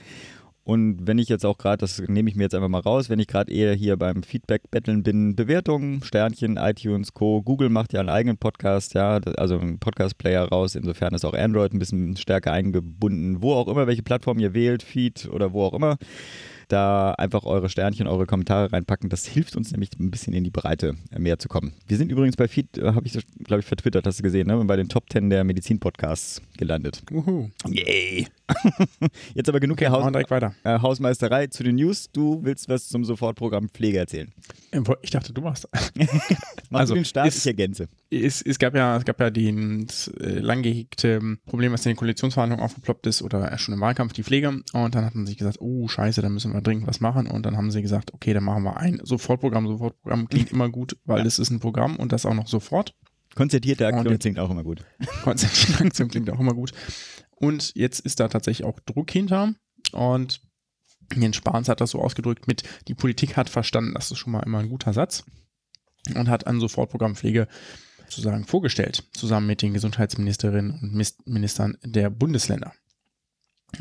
Und 0.64 1.08
wenn 1.08 1.18
ich 1.18 1.28
jetzt 1.28 1.44
auch 1.44 1.58
gerade, 1.58 1.78
das 1.78 1.98
nehme 1.98 2.30
ich 2.30 2.36
mir 2.36 2.44
jetzt 2.44 2.54
einfach 2.54 2.68
mal 2.68 2.80
raus, 2.80 3.10
wenn 3.10 3.18
ich 3.18 3.26
gerade 3.26 3.52
eher 3.52 3.74
hier 3.74 3.96
beim 3.96 4.22
Feedback-Betteln 4.22 5.02
bin, 5.02 5.34
Bewertungen, 5.34 6.02
Sternchen, 6.04 6.56
iTunes, 6.56 7.14
Co. 7.14 7.42
Google 7.42 7.68
macht 7.68 7.92
ja 7.92 8.00
einen 8.00 8.08
eigenen 8.08 8.38
Podcast, 8.38 8.94
ja, 8.94 9.18
also 9.36 9.58
einen 9.58 9.80
Podcast-Player 9.80 10.44
raus. 10.44 10.76
Insofern 10.76 11.14
ist 11.14 11.24
auch 11.24 11.34
Android 11.34 11.72
ein 11.72 11.80
bisschen 11.80 12.16
stärker 12.16 12.52
eingebunden. 12.52 13.42
Wo 13.42 13.54
auch 13.54 13.66
immer, 13.66 13.88
welche 13.88 14.04
Plattform 14.04 14.38
ihr 14.38 14.54
wählt, 14.54 14.84
Feed 14.84 15.28
oder 15.32 15.52
wo 15.52 15.64
auch 15.64 15.74
immer, 15.74 15.96
da 16.72 17.12
einfach 17.12 17.44
eure 17.44 17.68
Sternchen, 17.68 18.06
eure 18.06 18.26
Kommentare 18.26 18.72
reinpacken. 18.72 19.08
Das 19.10 19.26
hilft 19.26 19.56
uns 19.56 19.70
nämlich 19.72 19.90
ein 20.00 20.10
bisschen 20.10 20.32
in 20.32 20.44
die 20.44 20.50
Breite 20.50 20.94
mehr 21.16 21.38
zu 21.38 21.48
kommen. 21.48 21.72
Wir 21.86 21.96
sind 21.96 22.10
übrigens 22.10 22.36
bei 22.36 22.48
Feed, 22.48 22.78
äh, 22.78 22.94
habe 22.94 23.06
ich, 23.06 23.18
glaube 23.44 23.60
ich, 23.60 23.66
vertwittert, 23.66 24.06
hast 24.06 24.18
du 24.18 24.22
gesehen, 24.22 24.46
ne? 24.48 24.62
bei 24.64 24.76
den 24.76 24.88
Top 24.88 25.04
10 25.10 25.30
der 25.30 25.44
Medizin-Podcasts 25.44 26.40
gelandet. 26.56 27.02
Uhu. 27.10 27.50
Yay! 27.68 28.26
Jetzt 29.34 29.48
aber 29.48 29.60
genug 29.60 29.78
der 29.78 29.90
Machen 29.90 30.14
wir 30.14 30.20
Haus 30.22 30.30
weiter. 30.30 30.54
äh, 30.64 30.78
Hausmeisterei 30.78 31.46
zu 31.48 31.62
den 31.62 31.76
News. 31.76 32.10
Du 32.12 32.40
willst 32.42 32.68
was 32.68 32.88
zum 32.88 33.04
Sofortprogramm 33.04 33.68
Pflege 33.68 33.98
erzählen. 33.98 34.32
Ich 35.02 35.10
dachte, 35.10 35.32
du 35.32 35.42
machst. 35.42 35.68
Mach 36.70 36.80
Also, 36.80 36.94
du 36.94 37.00
den 37.00 37.04
Start, 37.04 37.28
ist- 37.28 37.38
ich 37.38 37.46
ergänze. 37.46 37.88
Es, 38.10 38.42
es 38.42 38.58
gab 38.58 38.74
ja, 38.74 38.96
es 38.96 39.04
gab 39.04 39.20
ja 39.20 39.30
das 39.30 40.08
äh, 40.20 40.38
lang 40.40 40.62
gehegte 40.62 41.38
Problem, 41.46 41.72
was 41.72 41.84
in 41.86 41.90
den 41.92 41.96
Koalitionsverhandlungen 41.96 42.62
aufgeploppt 42.64 43.06
ist 43.06 43.22
oder 43.22 43.56
schon 43.58 43.74
im 43.74 43.80
Wahlkampf 43.80 44.12
die 44.12 44.22
Pflege. 44.22 44.48
Und 44.48 44.94
dann 44.94 45.04
hat 45.04 45.14
man 45.14 45.26
sich 45.26 45.36
gesagt, 45.38 45.58
oh 45.60 45.88
scheiße, 45.88 46.20
da 46.22 46.28
müssen 46.28 46.52
wir 46.52 46.60
dringend 46.62 46.86
was 46.86 47.00
machen. 47.00 47.26
Und 47.26 47.46
dann 47.46 47.56
haben 47.56 47.70
sie 47.70 47.82
gesagt, 47.82 48.14
okay, 48.14 48.32
dann 48.32 48.44
machen 48.44 48.62
wir 48.64 48.76
ein 48.76 49.00
Sofortprogramm. 49.02 49.66
Sofortprogramm 49.66 50.28
klingt 50.28 50.50
immer 50.52 50.68
gut, 50.68 50.96
weil 51.04 51.26
es 51.26 51.38
ist 51.38 51.50
ein 51.50 51.60
Programm 51.60 51.96
und 51.96 52.12
das 52.12 52.26
auch 52.26 52.34
noch 52.34 52.48
sofort. 52.48 52.94
Konzertierte 53.34 53.86
Aktion 53.86 54.18
klingt 54.18 54.38
auch 54.38 54.50
immer 54.50 54.62
gut. 54.62 54.84
Konzentrierte 55.22 55.84
Aktion 55.84 56.08
klingt 56.08 56.30
auch 56.30 56.40
immer 56.40 56.54
gut. 56.54 56.72
Und 57.30 57.74
jetzt 57.74 58.00
ist 58.00 58.20
da 58.20 58.28
tatsächlich 58.28 58.66
auch 58.66 58.78
Druck 58.80 59.10
hinter. 59.10 59.54
Und 59.92 60.42
Jens 61.14 61.36
Spahns 61.36 61.68
hat 61.68 61.80
das 61.80 61.90
so 61.90 62.00
ausgedrückt 62.00 62.46
mit, 62.46 62.62
die 62.88 62.94
Politik 62.94 63.36
hat 63.36 63.48
verstanden, 63.48 63.94
das 63.94 64.10
ist 64.10 64.18
schon 64.18 64.32
mal 64.32 64.40
immer 64.40 64.58
ein 64.58 64.68
guter 64.68 64.92
Satz 64.92 65.24
und 66.14 66.28
hat 66.28 66.46
ein 66.46 66.60
Sofortprogramm 66.60 67.16
Pflege 67.16 67.48
sozusagen 68.08 68.44
vorgestellt, 68.44 69.04
zusammen 69.12 69.46
mit 69.46 69.62
den 69.62 69.72
Gesundheitsministerinnen 69.72 70.78
und 70.82 71.26
Ministern 71.26 71.78
der 71.82 72.10
Bundesländer. 72.10 72.72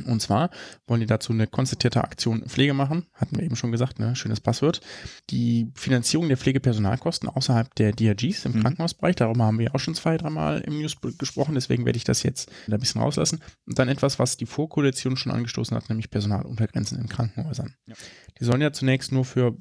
Und 0.05 0.21
zwar 0.21 0.49
wollen 0.87 1.01
die 1.01 1.07
dazu 1.07 1.33
eine 1.33 1.47
konzertierte 1.47 2.03
Aktion 2.03 2.43
Pflege 2.47 2.73
machen, 2.73 3.07
hatten 3.13 3.37
wir 3.37 3.43
eben 3.43 3.55
schon 3.55 3.71
gesagt, 3.71 3.99
ne? 3.99 4.15
schönes 4.15 4.39
Passwort. 4.39 4.81
Die 5.29 5.71
Finanzierung 5.75 6.27
der 6.27 6.37
Pflegepersonalkosten 6.37 7.27
außerhalb 7.29 7.73
der 7.75 7.91
DRGs 7.91 8.45
im 8.45 8.53
mhm. 8.53 8.61
Krankenhausbereich, 8.61 9.15
darüber 9.15 9.45
haben 9.45 9.59
wir 9.59 9.75
auch 9.75 9.79
schon 9.79 9.95
zwei, 9.95 10.17
dreimal 10.17 10.61
im 10.61 10.79
News 10.79 10.95
gesprochen, 11.17 11.55
deswegen 11.55 11.85
werde 11.85 11.97
ich 11.97 12.03
das 12.03 12.23
jetzt 12.23 12.51
ein 12.69 12.79
bisschen 12.79 13.01
rauslassen. 13.01 13.41
Und 13.65 13.79
dann 13.79 13.89
etwas, 13.89 14.19
was 14.19 14.37
die 14.37 14.45
Vorkoalition 14.45 15.17
schon 15.17 15.31
angestoßen 15.31 15.75
hat, 15.75 15.89
nämlich 15.89 16.09
Personaluntergrenzen 16.09 16.97
in 16.97 17.09
Krankenhäusern. 17.09 17.75
Ja. 17.85 17.95
Die 18.39 18.45
sollen 18.45 18.61
ja 18.61 18.71
zunächst 18.71 19.11
nur 19.11 19.25
für 19.25 19.55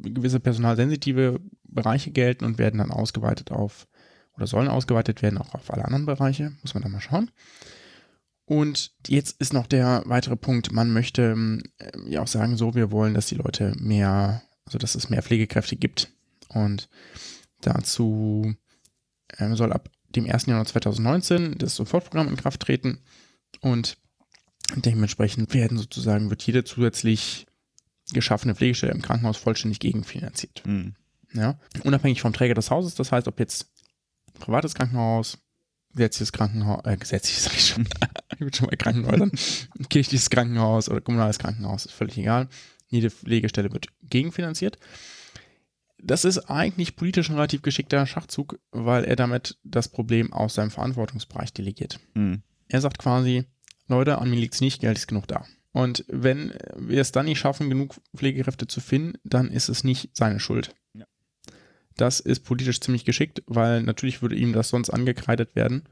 gewisse 0.00 0.40
personalsensitive 0.40 1.40
Bereiche 1.64 2.10
gelten 2.10 2.44
und 2.44 2.58
werden 2.58 2.78
dann 2.78 2.90
ausgeweitet 2.90 3.50
auf, 3.50 3.88
oder 4.36 4.46
sollen 4.46 4.68
ausgeweitet 4.68 5.22
werden 5.22 5.38
auch 5.38 5.54
auf 5.54 5.72
alle 5.72 5.84
anderen 5.84 6.06
Bereiche, 6.06 6.52
muss 6.62 6.74
man 6.74 6.82
da 6.82 6.88
mal 6.88 7.00
schauen. 7.00 7.30
Und 8.46 8.92
jetzt 9.06 9.40
ist 9.40 9.52
noch 9.52 9.66
der 9.66 10.02
weitere 10.06 10.36
Punkt, 10.36 10.72
man 10.72 10.92
möchte 10.92 11.22
ähm, 11.22 11.62
ja 12.06 12.22
auch 12.22 12.26
sagen, 12.28 12.56
so, 12.56 12.74
wir 12.74 12.90
wollen, 12.90 13.14
dass 13.14 13.26
die 13.26 13.36
Leute 13.36 13.72
mehr, 13.78 14.42
also 14.66 14.78
dass 14.78 14.94
es 14.94 15.08
mehr 15.08 15.22
Pflegekräfte 15.22 15.76
gibt. 15.76 16.12
Und 16.48 16.88
dazu 17.60 18.54
äh, 19.28 19.54
soll 19.54 19.72
ab 19.72 19.88
dem 20.10 20.30
1. 20.30 20.46
Januar 20.46 20.66
2019 20.66 21.56
das 21.58 21.76
Sofortprogramm 21.76 22.28
in 22.28 22.36
Kraft 22.36 22.60
treten 22.60 22.98
und 23.60 23.96
dementsprechend 24.76 25.52
werden 25.54 25.78
sozusagen, 25.78 26.30
wird 26.30 26.42
jede 26.46 26.64
zusätzlich 26.64 27.46
geschaffene 28.12 28.54
Pflegestelle 28.54 28.92
im 28.92 29.02
Krankenhaus 29.02 29.36
vollständig 29.36 29.80
gegenfinanziert. 29.80 30.62
Mhm. 30.66 30.94
Ja, 31.32 31.58
unabhängig 31.82 32.20
vom 32.20 32.32
Träger 32.32 32.54
des 32.54 32.70
Hauses, 32.70 32.94
das 32.94 33.10
heißt, 33.10 33.26
ob 33.26 33.40
jetzt 33.40 33.72
privates 34.38 34.74
Krankenhaus, 34.74 35.38
gesetzliches 35.94 36.32
Krankenhaus, 36.32 36.80
äh, 36.84 36.96
gesetzliches 36.96 37.44
sag 37.44 37.54
ich 37.54 37.66
schon, 37.68 37.88
ich 38.32 38.38
bin 38.38 38.52
schon 38.52 38.68
bei 38.68 38.76
Krankenhäusern, 38.76 39.32
kirchliches 39.88 40.30
Krankenhaus 40.30 40.88
oder 40.88 41.00
kommunales 41.00 41.38
Krankenhaus, 41.38 41.86
ist 41.86 41.92
völlig 41.92 42.18
egal. 42.18 42.48
Jede 42.88 43.10
Pflegestelle 43.10 43.72
wird 43.72 43.88
gegenfinanziert. 44.02 44.78
Das 45.98 46.24
ist 46.24 46.50
eigentlich 46.50 46.96
politisch 46.96 47.30
ein 47.30 47.36
relativ 47.36 47.62
geschickter 47.62 48.06
Schachzug, 48.06 48.58
weil 48.72 49.04
er 49.04 49.16
damit 49.16 49.58
das 49.64 49.88
Problem 49.88 50.32
aus 50.32 50.54
seinem 50.54 50.70
Verantwortungsbereich 50.70 51.52
delegiert. 51.52 51.98
Mhm. 52.14 52.42
Er 52.68 52.80
sagt 52.80 52.98
quasi, 52.98 53.44
Leute, 53.88 54.18
an 54.18 54.30
mir 54.30 54.36
liegt 54.36 54.54
es 54.54 54.60
nicht, 54.60 54.80
Geld 54.80 54.98
ist 54.98 55.06
genug 55.06 55.26
da. 55.28 55.46
Und 55.72 56.04
wenn 56.08 56.52
wir 56.76 57.00
es 57.00 57.10
dann 57.10 57.24
nicht 57.24 57.38
schaffen, 57.38 57.68
genug 57.68 57.96
Pflegekräfte 58.14 58.66
zu 58.66 58.80
finden, 58.80 59.18
dann 59.24 59.50
ist 59.50 59.68
es 59.68 59.82
nicht 59.82 60.10
seine 60.12 60.40
Schuld. 60.40 60.74
Das 61.96 62.20
ist 62.20 62.40
politisch 62.40 62.80
ziemlich 62.80 63.04
geschickt, 63.04 63.42
weil 63.46 63.82
natürlich 63.82 64.22
würde 64.22 64.36
ihm 64.36 64.52
das 64.52 64.68
sonst 64.68 64.90
angekreidet 64.90 65.54
werden. 65.54 65.84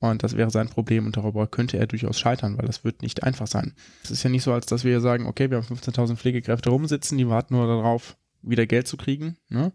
Und 0.00 0.22
das 0.22 0.36
wäre 0.36 0.50
sein 0.50 0.68
Problem 0.68 1.06
und 1.06 1.16
darüber 1.16 1.48
könnte 1.48 1.76
er 1.76 1.88
durchaus 1.88 2.20
scheitern, 2.20 2.56
weil 2.56 2.66
das 2.66 2.84
wird 2.84 3.02
nicht 3.02 3.24
einfach 3.24 3.48
sein. 3.48 3.74
Es 4.04 4.12
ist 4.12 4.22
ja 4.22 4.30
nicht 4.30 4.44
so, 4.44 4.52
als 4.52 4.66
dass 4.66 4.84
wir 4.84 5.00
sagen, 5.00 5.26
okay, 5.26 5.50
wir 5.50 5.56
haben 5.56 5.66
15.000 5.66 6.16
Pflegekräfte 6.16 6.70
rumsitzen, 6.70 7.18
die 7.18 7.28
warten 7.28 7.54
nur 7.54 7.66
darauf, 7.66 8.16
wieder 8.40 8.66
Geld 8.66 8.86
zu 8.86 8.96
kriegen, 8.96 9.36
ne? 9.48 9.72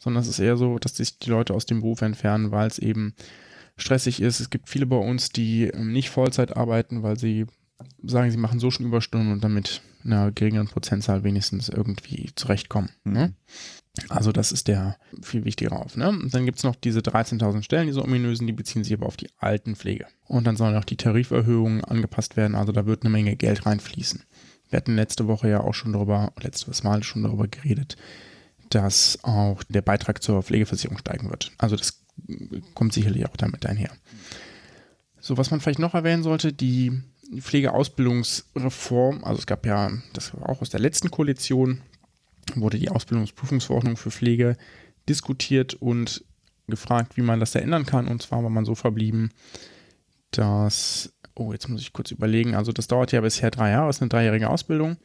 sondern 0.00 0.22
es 0.22 0.28
ist 0.28 0.40
eher 0.40 0.56
so, 0.56 0.78
dass 0.78 0.96
sich 0.96 1.20
die 1.20 1.30
Leute 1.30 1.54
aus 1.54 1.66
dem 1.66 1.80
Beruf 1.80 2.02
entfernen, 2.02 2.50
weil 2.50 2.66
es 2.66 2.80
eben 2.80 3.14
stressig 3.76 4.20
ist. 4.20 4.40
Es 4.40 4.50
gibt 4.50 4.68
viele 4.68 4.86
bei 4.86 4.96
uns, 4.96 5.30
die 5.30 5.64
ähm, 5.64 5.92
nicht 5.92 6.10
Vollzeit 6.10 6.56
arbeiten, 6.56 7.04
weil 7.04 7.18
sie 7.18 7.46
sagen, 8.02 8.30
sie 8.30 8.36
machen 8.36 8.58
so 8.58 8.70
schon 8.70 8.86
Überstunden 8.86 9.32
und 9.32 9.44
damit 9.44 9.82
einer 10.04 10.32
geringeren 10.32 10.68
Prozentzahl 10.68 11.24
wenigstens 11.24 11.68
irgendwie 11.68 12.30
zurechtkommen. 12.34 12.90
Mhm. 13.04 13.12
Ne? 13.12 13.34
Also 14.08 14.32
das 14.32 14.52
ist 14.52 14.68
der 14.68 14.96
viel 15.22 15.44
wichtigere 15.44 15.76
auf. 15.76 15.96
Ne? 15.96 16.08
Und 16.08 16.32
dann 16.32 16.46
gibt 16.46 16.58
es 16.58 16.64
noch 16.64 16.76
diese 16.76 17.00
13.000 17.00 17.62
Stellen, 17.62 17.86
diese 17.86 18.02
ominösen, 18.02 18.46
die 18.46 18.52
beziehen 18.52 18.84
sich 18.84 18.94
aber 18.94 19.06
auf 19.06 19.16
die 19.16 19.30
Altenpflege. 19.38 20.06
Und 20.26 20.46
dann 20.46 20.56
sollen 20.56 20.76
auch 20.76 20.84
die 20.84 20.96
Tariferhöhungen 20.96 21.84
angepasst 21.84 22.36
werden, 22.36 22.54
also 22.54 22.72
da 22.72 22.86
wird 22.86 23.02
eine 23.02 23.10
Menge 23.10 23.36
Geld 23.36 23.66
reinfließen. 23.66 24.22
Wir 24.68 24.76
hatten 24.76 24.94
letzte 24.94 25.26
Woche 25.26 25.48
ja 25.48 25.60
auch 25.60 25.74
schon 25.74 25.92
darüber, 25.92 26.32
letztes 26.40 26.84
Mal 26.84 27.02
schon 27.02 27.24
darüber 27.24 27.48
geredet, 27.48 27.96
dass 28.70 29.18
auch 29.22 29.64
der 29.64 29.82
Beitrag 29.82 30.22
zur 30.22 30.42
Pflegeversicherung 30.42 30.98
steigen 30.98 31.28
wird. 31.28 31.50
Also 31.58 31.74
das 31.74 32.04
kommt 32.74 32.92
sicherlich 32.92 33.26
auch 33.26 33.36
damit 33.36 33.66
einher. 33.66 33.90
So, 35.20 35.36
was 35.36 35.50
man 35.50 35.60
vielleicht 35.60 35.80
noch 35.80 35.94
erwähnen 35.94 36.22
sollte, 36.22 36.52
die 36.52 37.02
Pflegeausbildungsreform, 37.38 39.24
also 39.24 39.38
es 39.38 39.46
gab 39.46 39.66
ja, 39.66 39.90
das 40.12 40.34
war 40.34 40.48
auch 40.48 40.62
aus 40.62 40.70
der 40.70 40.80
letzten 40.80 41.10
Koalition, 41.10 41.80
wurde 42.54 42.78
die 42.78 42.90
Ausbildungsprüfungsverordnung 42.90 43.96
für 43.96 44.10
Pflege 44.10 44.56
diskutiert 45.08 45.74
und 45.74 46.24
gefragt, 46.66 47.16
wie 47.16 47.22
man 47.22 47.40
das 47.40 47.54
ändern 47.54 47.86
kann. 47.86 48.08
Und 48.08 48.22
zwar 48.22 48.42
war 48.42 48.50
man 48.50 48.64
so 48.64 48.74
verblieben, 48.74 49.30
dass, 50.30 51.12
oh, 51.34 51.52
jetzt 51.52 51.68
muss 51.68 51.80
ich 51.80 51.92
kurz 51.92 52.10
überlegen, 52.10 52.54
also 52.54 52.72
das 52.72 52.86
dauert 52.86 53.12
ja 53.12 53.20
bisher 53.20 53.50
drei 53.50 53.70
Jahre, 53.70 53.90
ist 53.90 54.00
eine 54.00 54.08
dreijährige 54.08 54.48
Ausbildung. 54.48 54.96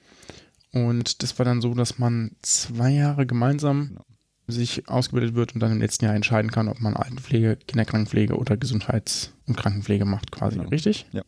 Und 0.72 1.24
das 1.24 1.38
war 1.40 1.46
dann 1.46 1.62
so, 1.62 1.74
dass 1.74 2.00
man 2.00 2.32
zwei 2.42 2.92
Jahre 2.92 3.26
gemeinsam 3.26 3.90
genau. 3.90 4.06
sich 4.48 4.88
ausgebildet 4.90 5.36
wird 5.36 5.54
und 5.56 5.62
dann 5.62 5.72
im 5.72 5.80
letzten 5.80 6.06
Jahr 6.06 6.16
entscheiden 6.16 6.52
kann, 6.52 6.68
ob 6.68 6.82
man 6.82 6.96
Altenpflege, 6.96 7.58
Kinderkrankenpflege 7.68 8.36
oder 8.36 8.58
Gesundheits- 8.58 9.32
und 9.48 9.56
Krankenpflege 9.56 10.06
macht, 10.06 10.32
quasi. 10.32 10.58
Genau. 10.58 10.70
Richtig? 10.70 11.06
Ja. 11.14 11.24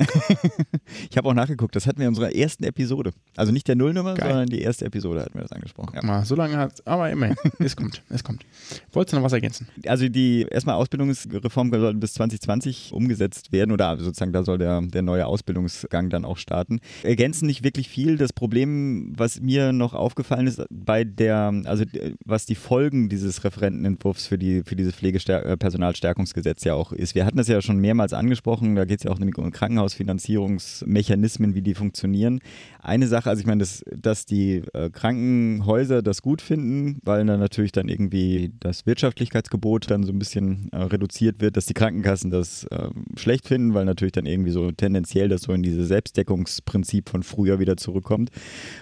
ich 1.10 1.16
habe 1.16 1.28
auch 1.28 1.34
nachgeguckt, 1.34 1.76
das 1.76 1.86
hatten 1.86 1.98
wir 1.98 2.06
in 2.06 2.10
unserer 2.10 2.34
ersten 2.34 2.64
Episode. 2.64 3.12
Also 3.36 3.52
nicht 3.52 3.68
der 3.68 3.76
Nullnummer, 3.76 4.14
Geil. 4.14 4.28
sondern 4.28 4.48
die 4.48 4.60
erste 4.60 4.84
Episode 4.86 5.20
hatten 5.20 5.34
wir 5.34 5.42
das 5.42 5.52
angesprochen. 5.52 5.90
Guck 5.94 6.04
mal, 6.04 6.24
so 6.24 6.34
lange 6.34 6.56
hat 6.56 6.86
aber 6.86 7.10
immerhin. 7.10 7.36
es 7.58 7.76
kommt, 7.76 8.02
es 8.08 8.24
kommt. 8.24 8.44
Wolltest 8.92 9.12
du 9.12 9.16
noch 9.18 9.24
was 9.24 9.32
ergänzen? 9.32 9.68
Also 9.86 10.08
die 10.08 10.46
erstmal 10.50 10.76
Ausbildungsreform 10.76 11.70
soll 11.70 11.94
bis 11.94 12.14
2020 12.14 12.92
umgesetzt 12.92 13.52
werden 13.52 13.72
oder 13.72 13.98
sozusagen 13.98 14.32
da 14.32 14.42
soll 14.42 14.58
der, 14.58 14.80
der 14.80 15.02
neue 15.02 15.26
Ausbildungsgang 15.26 16.10
dann 16.10 16.24
auch 16.24 16.38
starten. 16.38 16.80
Ergänzen 17.02 17.46
nicht 17.46 17.62
wirklich 17.62 17.88
viel. 17.88 18.16
Das 18.16 18.32
Problem, 18.32 19.12
was 19.16 19.40
mir 19.40 19.72
noch 19.72 19.94
aufgefallen 19.94 20.46
ist, 20.46 20.62
bei 20.70 21.04
der, 21.04 21.52
also 21.64 21.84
was 22.24 22.46
die 22.46 22.54
Folgen 22.54 23.08
dieses 23.08 23.44
Referentenentwurfs 23.44 24.26
für, 24.26 24.38
die, 24.38 24.62
für 24.64 24.76
dieses 24.76 24.94
Pflegepersonalstärkungsgesetz 24.94 26.64
ja 26.64 26.74
auch 26.74 26.92
ist. 26.92 27.14
Wir 27.14 27.24
hatten 27.24 27.36
das 27.36 27.48
ja 27.48 27.60
schon 27.62 27.78
mehrmals 27.78 28.12
angesprochen, 28.12 28.74
da 28.76 28.84
geht 28.84 28.98
es 28.98 29.04
ja 29.04 29.10
auch 29.10 29.18
nämlich 29.18 29.38
um 29.38 29.44
Krankenhausfinanzierungsmechanismen, 29.90 31.54
wie 31.54 31.62
die 31.62 31.74
funktionieren. 31.74 32.40
Eine 32.80 33.06
Sache, 33.06 33.28
also 33.28 33.40
ich 33.40 33.46
meine, 33.46 33.60
dass, 33.60 33.84
dass 33.94 34.26
die 34.26 34.62
äh, 34.72 34.90
Krankenhäuser 34.90 36.02
das 36.02 36.22
gut 36.22 36.42
finden, 36.42 37.00
weil 37.04 37.24
dann 37.26 37.40
natürlich 37.40 37.72
dann 37.72 37.88
irgendwie 37.88 38.52
das 38.60 38.86
Wirtschaftlichkeitsgebot 38.86 39.90
dann 39.90 40.04
so 40.04 40.12
ein 40.12 40.18
bisschen 40.18 40.70
äh, 40.72 40.78
reduziert 40.78 41.40
wird, 41.40 41.56
dass 41.56 41.66
die 41.66 41.74
Krankenkassen 41.74 42.30
das 42.30 42.64
äh, 42.64 42.88
schlecht 43.16 43.46
finden, 43.46 43.74
weil 43.74 43.84
natürlich 43.84 44.12
dann 44.12 44.26
irgendwie 44.26 44.50
so 44.50 44.70
tendenziell 44.72 45.28
das 45.28 45.42
so 45.42 45.52
in 45.52 45.62
dieses 45.62 45.88
Selbstdeckungsprinzip 45.88 47.08
von 47.08 47.22
früher 47.22 47.58
wieder 47.58 47.76
zurückkommt 47.76 48.30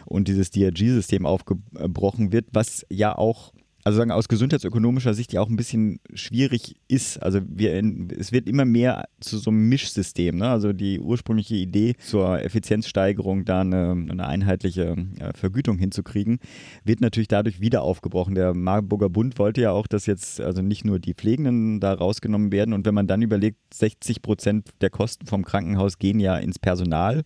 und 0.06 0.28
dieses 0.28 0.50
DRG-System 0.50 1.26
aufgebrochen 1.26 2.32
wird, 2.32 2.46
was 2.52 2.86
ja 2.90 3.16
auch 3.16 3.52
also 3.88 3.98
sagen 3.98 4.10
aus 4.10 4.28
gesundheitsökonomischer 4.28 5.14
Sicht 5.14 5.32
ja 5.32 5.40
auch 5.40 5.48
ein 5.48 5.56
bisschen 5.56 5.98
schwierig 6.12 6.76
ist. 6.88 7.22
Also 7.22 7.40
wir, 7.48 7.72
es 8.18 8.32
wird 8.32 8.46
immer 8.46 8.66
mehr 8.66 9.08
zu 9.18 9.38
so 9.38 9.48
einem 9.48 9.70
Mischsystem. 9.70 10.36
Ne? 10.36 10.46
Also 10.46 10.74
die 10.74 11.00
ursprüngliche 11.00 11.54
Idee 11.54 11.94
zur 11.98 12.42
Effizienzsteigerung, 12.42 13.46
da 13.46 13.62
eine, 13.62 13.92
eine 13.92 14.26
einheitliche 14.26 14.94
äh, 15.20 15.32
Vergütung 15.34 15.78
hinzukriegen, 15.78 16.38
wird 16.84 17.00
natürlich 17.00 17.28
dadurch 17.28 17.62
wieder 17.62 17.80
aufgebrochen. 17.80 18.34
Der 18.34 18.52
Marburger 18.52 19.08
Bund 19.08 19.38
wollte 19.38 19.62
ja 19.62 19.70
auch, 19.70 19.86
dass 19.86 20.04
jetzt 20.04 20.38
also 20.38 20.60
nicht 20.60 20.84
nur 20.84 20.98
die 20.98 21.14
Pflegenden 21.14 21.80
da 21.80 21.94
rausgenommen 21.94 22.52
werden. 22.52 22.74
Und 22.74 22.84
wenn 22.84 22.94
man 22.94 23.06
dann 23.06 23.22
überlegt, 23.22 23.56
60 23.72 24.20
Prozent 24.20 24.68
der 24.82 24.90
Kosten 24.90 25.24
vom 25.24 25.46
Krankenhaus 25.46 25.98
gehen 25.98 26.20
ja 26.20 26.36
ins 26.36 26.58
Personal 26.58 27.22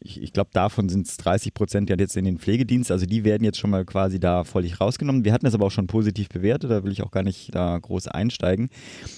ich, 0.00 0.22
ich 0.22 0.32
glaube, 0.32 0.50
davon 0.52 0.88
sind 0.88 1.06
es 1.06 1.16
30 1.16 1.54
Prozent 1.54 1.90
ja 1.90 1.96
jetzt 1.98 2.16
in 2.16 2.24
den 2.24 2.38
Pflegedienst. 2.38 2.90
Also 2.90 3.06
die 3.06 3.24
werden 3.24 3.44
jetzt 3.44 3.58
schon 3.58 3.70
mal 3.70 3.84
quasi 3.84 4.20
da 4.20 4.44
völlig 4.44 4.80
rausgenommen. 4.80 5.24
Wir 5.24 5.32
hatten 5.32 5.44
das 5.44 5.54
aber 5.54 5.66
auch 5.66 5.70
schon 5.70 5.86
positiv 5.86 6.28
bewertet, 6.28 6.70
da 6.70 6.84
will 6.84 6.92
ich 6.92 7.02
auch 7.02 7.10
gar 7.10 7.22
nicht 7.22 7.54
da 7.54 7.78
groß 7.78 8.08
einsteigen. 8.08 8.70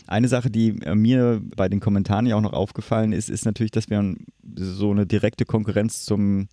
Eine 0.07 0.29
Sache, 0.29 0.51
die 0.51 0.81
äh, 0.83 0.95
mir 0.95 1.41
bei 1.57 1.69
den 1.69 1.81
Kommentaren 1.81 2.27
ja 2.27 2.37
auch 2.37 2.41
noch 2.41 2.53
aufgefallen 2.53 3.13
ist, 3.13 3.31
ist 3.31 3.45
natürlich, 3.45 3.73
dass 3.73 3.91
wir 3.91 4.15
so 4.57 4.91
eine 4.91 5.07
direkte 5.07 5.45
Konkurrenz 5.45 6.05
zum 6.05 6.49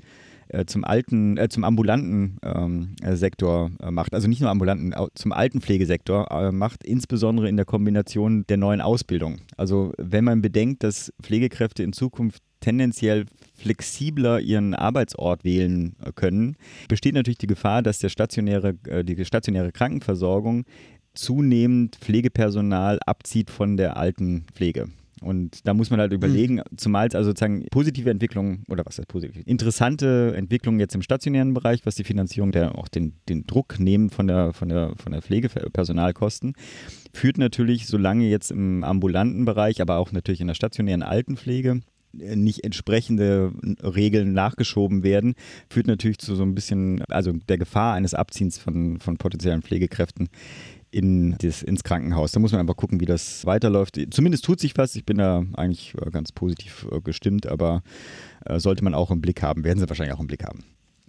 äh, 0.48 0.66
zum 0.66 0.84
alten, 0.84 1.38
äh, 1.38 1.50
zum 1.50 1.64
ambulanten 1.64 2.38
ähm, 2.44 2.96
äh, 3.02 3.16
Sektor 3.16 3.72
äh, 3.82 3.90
macht. 3.90 4.14
Also 4.14 4.28
nicht 4.28 4.42
nur 4.42 4.50
ambulanten, 4.50 4.94
zum 5.16 5.32
alten 5.32 5.60
Pflegesektor 5.60 6.30
äh, 6.32 6.52
macht, 6.52 6.84
insbesondere 6.84 7.50
in 7.50 7.58
der 7.58 7.66
Kombination 7.66 8.46
der 8.48 8.58
neuen 8.58 8.82
Ausbildung. 8.82 9.38
Also 9.58 9.94
wenn 9.98 10.24
man 10.24 10.42
bedenkt, 10.42 10.84
dass 10.84 11.12
Pflegekräfte 11.22 11.82
in 11.82 11.94
Zukunft 11.94 12.44
tendenziell 12.60 13.26
flexibler 13.56 14.40
ihren 14.40 14.74
Arbeitsort 14.74 15.44
wählen 15.44 15.96
äh, 16.04 16.12
können, 16.14 16.56
besteht 16.88 17.16
natürlich 17.16 17.38
die 17.38 17.48
Gefahr, 17.48 17.82
dass 17.82 18.00
der 18.00 18.10
stationäre, 18.10 18.76
äh, 18.88 19.04
die 19.04 19.24
stationäre 19.26 19.72
Krankenversorgung 19.72 20.66
zunehmend 21.14 21.96
Pflegepersonal 21.96 23.00
abzieht 23.06 23.50
von 23.50 23.78
der 23.78 23.98
alten 23.98 24.46
Pflege. 24.54 24.90
Und 25.22 25.66
da 25.66 25.74
muss 25.74 25.90
man 25.90 26.00
halt 26.00 26.12
überlegen, 26.12 26.62
zumal 26.76 27.08
es 27.08 27.16
also 27.16 27.30
sozusagen 27.30 27.66
positive 27.72 28.10
Entwicklungen 28.10 28.64
oder 28.68 28.86
was 28.86 28.98
heißt 28.98 29.08
positiv, 29.08 29.42
interessante 29.46 30.34
Entwicklungen 30.36 30.80
jetzt 30.80 30.94
im 30.94 31.02
stationären 31.02 31.54
Bereich, 31.54 31.86
was 31.86 31.96
die 31.96 32.04
Finanzierung 32.04 32.52
der 32.52 32.78
auch 32.78 32.90
den, 32.90 33.14
den 33.30 33.48
Druck 33.48 33.80
nehmen 33.80 34.10
von 34.10 34.28
der, 34.28 34.54
von 34.54 34.68
der, 34.68 34.94
von 34.98 35.14
der 35.14 35.22
Pflegepersonalkosten, 35.22 36.54
führt 37.14 37.38
natürlich, 37.38 37.88
solange 37.88 38.26
jetzt 38.26 38.52
im 38.52 38.84
ambulanten 38.84 39.46
Bereich, 39.46 39.82
aber 39.82 39.98
auch 39.98 40.12
natürlich 40.12 40.42
in 40.42 40.48
der 40.48 40.54
stationären 40.54 41.02
Altenpflege 41.02 41.82
nicht 42.18 42.64
entsprechende 42.64 43.52
Regeln 43.82 44.34
nachgeschoben 44.34 45.04
werden, 45.04 45.36
führt 45.70 45.88
natürlich 45.88 46.18
zu 46.18 46.36
so 46.36 46.44
ein 46.44 46.56
bisschen, 46.56 47.04
also 47.10 47.34
der 47.34 47.58
Gefahr 47.58 47.94
eines 47.94 48.14
Abziehens 48.14 48.58
von, 48.58 49.00
von 49.00 49.18
potenziellen 49.18 49.62
Pflegekräften 49.62 50.30
in 50.92 51.36
das, 51.40 51.62
ins 51.62 51.84
Krankenhaus. 51.84 52.32
Da 52.32 52.40
muss 52.40 52.54
man 52.54 52.62
einfach 52.62 52.78
gucken, 52.78 53.02
wie 53.02 53.06
das 53.06 53.46
weiterläuft. 53.46 54.00
Zumindest 54.12 54.46
tut 54.46 54.62
sich 54.62 54.78
was. 54.78 54.96
Ich 54.96 55.06
bin 55.06 55.18
da 55.18 55.44
eigentlich 55.56 55.94
äh, 55.96 56.10
ganz 56.10 56.32
positiv 56.32 56.88
äh, 56.90 57.02
gestimmt, 57.02 57.48
aber 57.48 57.84
äh, 58.46 58.60
sollte 58.60 58.84
man 58.84 58.94
auch 58.94 59.12
im 59.12 59.20
Blick 59.20 59.42
haben. 59.42 59.66
Werden 59.66 59.80
sie 59.80 59.90
wahrscheinlich 59.90 60.16
auch 60.16 60.22
im 60.22 60.28
Blick 60.28 60.46
haben. 60.46 60.64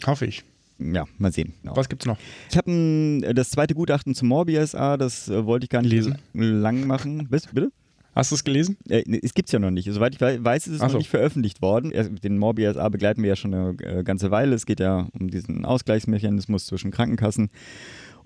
Hoffe 0.04 0.26
ich. 0.26 0.42
Ja, 0.78 1.06
mal 1.18 1.32
sehen. 1.32 1.54
Genau. 1.62 1.76
Was 1.76 1.88
gibt's 1.88 2.04
noch? 2.04 2.18
Ich 2.50 2.56
habe 2.56 3.32
das 3.34 3.50
zweite 3.50 3.74
Gutachten 3.74 4.14
zum 4.14 4.28
Morbi-SA, 4.28 4.96
das 4.96 5.28
äh, 5.28 5.46
wollte 5.46 5.64
ich 5.64 5.70
gar 5.70 5.82
nicht 5.82 5.92
Lesen. 5.92 6.18
lang 6.34 6.86
machen. 6.86 7.28
Bitte? 7.30 7.70
Hast 8.16 8.30
du 8.30 8.34
es 8.34 8.44
gelesen? 8.44 8.78
Äh, 8.88 9.04
es 9.22 9.34
gibt 9.34 9.50
es 9.50 9.52
ja 9.52 9.58
noch 9.58 9.70
nicht. 9.70 9.92
Soweit 9.92 10.14
ich 10.14 10.20
weiß, 10.20 10.66
ist 10.66 10.72
es 10.72 10.80
Ach 10.80 10.86
noch 10.86 10.92
so. 10.92 10.98
nicht 10.98 11.10
veröffentlicht 11.10 11.60
worden. 11.60 11.92
Den 12.22 12.38
Morbi 12.38 12.64
SA 12.72 12.88
begleiten 12.88 13.22
wir 13.22 13.28
ja 13.28 13.36
schon 13.36 13.52
eine 13.52 13.76
äh, 13.82 14.02
ganze 14.02 14.30
Weile. 14.30 14.54
Es 14.54 14.64
geht 14.64 14.80
ja 14.80 15.06
um 15.12 15.28
diesen 15.28 15.66
Ausgleichsmechanismus 15.66 16.64
zwischen 16.64 16.90
Krankenkassen, 16.90 17.50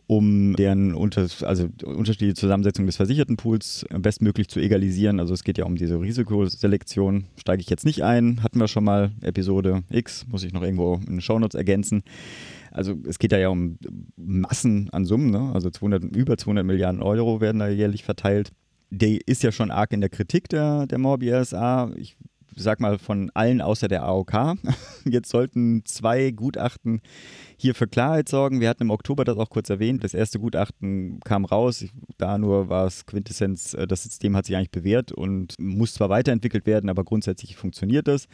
um 0.06 0.54
deren 0.54 0.94
unter, 0.94 1.26
also 1.42 1.68
unterschiedliche 1.84 2.34
Zusammensetzung 2.34 2.86
des 2.86 2.96
Versichertenpools 2.96 3.84
bestmöglich 3.98 4.46
zu 4.46 4.60
egalisieren. 4.60 5.18
Also 5.18 5.34
es 5.34 5.42
geht 5.42 5.58
ja 5.58 5.64
um 5.64 5.74
diese 5.74 6.00
Risikoselektion. 6.00 7.24
Steige 7.36 7.60
ich 7.60 7.68
jetzt 7.68 7.84
nicht 7.84 8.04
ein. 8.04 8.44
Hatten 8.44 8.60
wir 8.60 8.68
schon 8.68 8.84
mal 8.84 9.10
Episode 9.22 9.82
X, 9.90 10.24
muss 10.28 10.44
ich 10.44 10.52
noch 10.52 10.62
irgendwo 10.62 11.00
in 11.04 11.14
den 11.14 11.20
Shownotes 11.20 11.56
ergänzen. 11.56 12.04
Also 12.70 12.94
es 13.08 13.18
geht 13.18 13.32
da 13.32 13.38
ja 13.38 13.48
um 13.48 13.76
Massen 14.16 14.88
an 14.90 15.04
Summen, 15.04 15.32
ne? 15.32 15.50
also 15.52 15.68
200, 15.68 16.04
über 16.14 16.36
200 16.36 16.64
Milliarden 16.64 17.02
Euro 17.02 17.40
werden 17.40 17.58
da 17.58 17.66
jährlich 17.66 18.04
verteilt 18.04 18.52
der 18.90 19.18
ist 19.26 19.42
ja 19.42 19.52
schon 19.52 19.70
arg 19.70 19.92
in 19.92 20.00
der 20.00 20.10
Kritik 20.10 20.48
der, 20.48 20.86
der 20.86 20.98
Morbi 20.98 21.32
RSA. 21.32 21.92
Ich 21.96 22.16
sag 22.56 22.80
mal 22.80 22.98
von 22.98 23.30
allen 23.34 23.60
außer 23.60 23.88
der 23.88 24.02
AOK. 24.02 24.56
Jetzt 25.04 25.30
sollten 25.30 25.84
zwei 25.84 26.30
Gutachten 26.30 27.00
hier 27.60 27.74
für 27.74 27.86
Klarheit 27.86 28.28
sorgen. 28.28 28.60
Wir 28.60 28.68
hatten 28.68 28.84
im 28.84 28.90
Oktober 28.90 29.24
das 29.24 29.36
auch 29.36 29.50
kurz 29.50 29.68
erwähnt. 29.68 30.02
Das 30.02 30.14
erste 30.14 30.38
Gutachten 30.38 31.20
kam 31.20 31.44
raus. 31.44 31.84
Da 32.16 32.38
nur 32.38 32.68
war 32.68 32.86
es 32.86 33.04
Quintessenz, 33.04 33.74
äh, 33.74 33.86
das 33.86 34.04
System 34.04 34.34
hat 34.36 34.46
sich 34.46 34.56
eigentlich 34.56 34.70
bewährt 34.70 35.12
und 35.12 35.54
muss 35.58 35.94
zwar 35.94 36.08
weiterentwickelt 36.08 36.66
werden, 36.66 36.88
aber 36.88 37.04
grundsätzlich 37.04 37.56
funktioniert 37.56 38.08
das. 38.08 38.28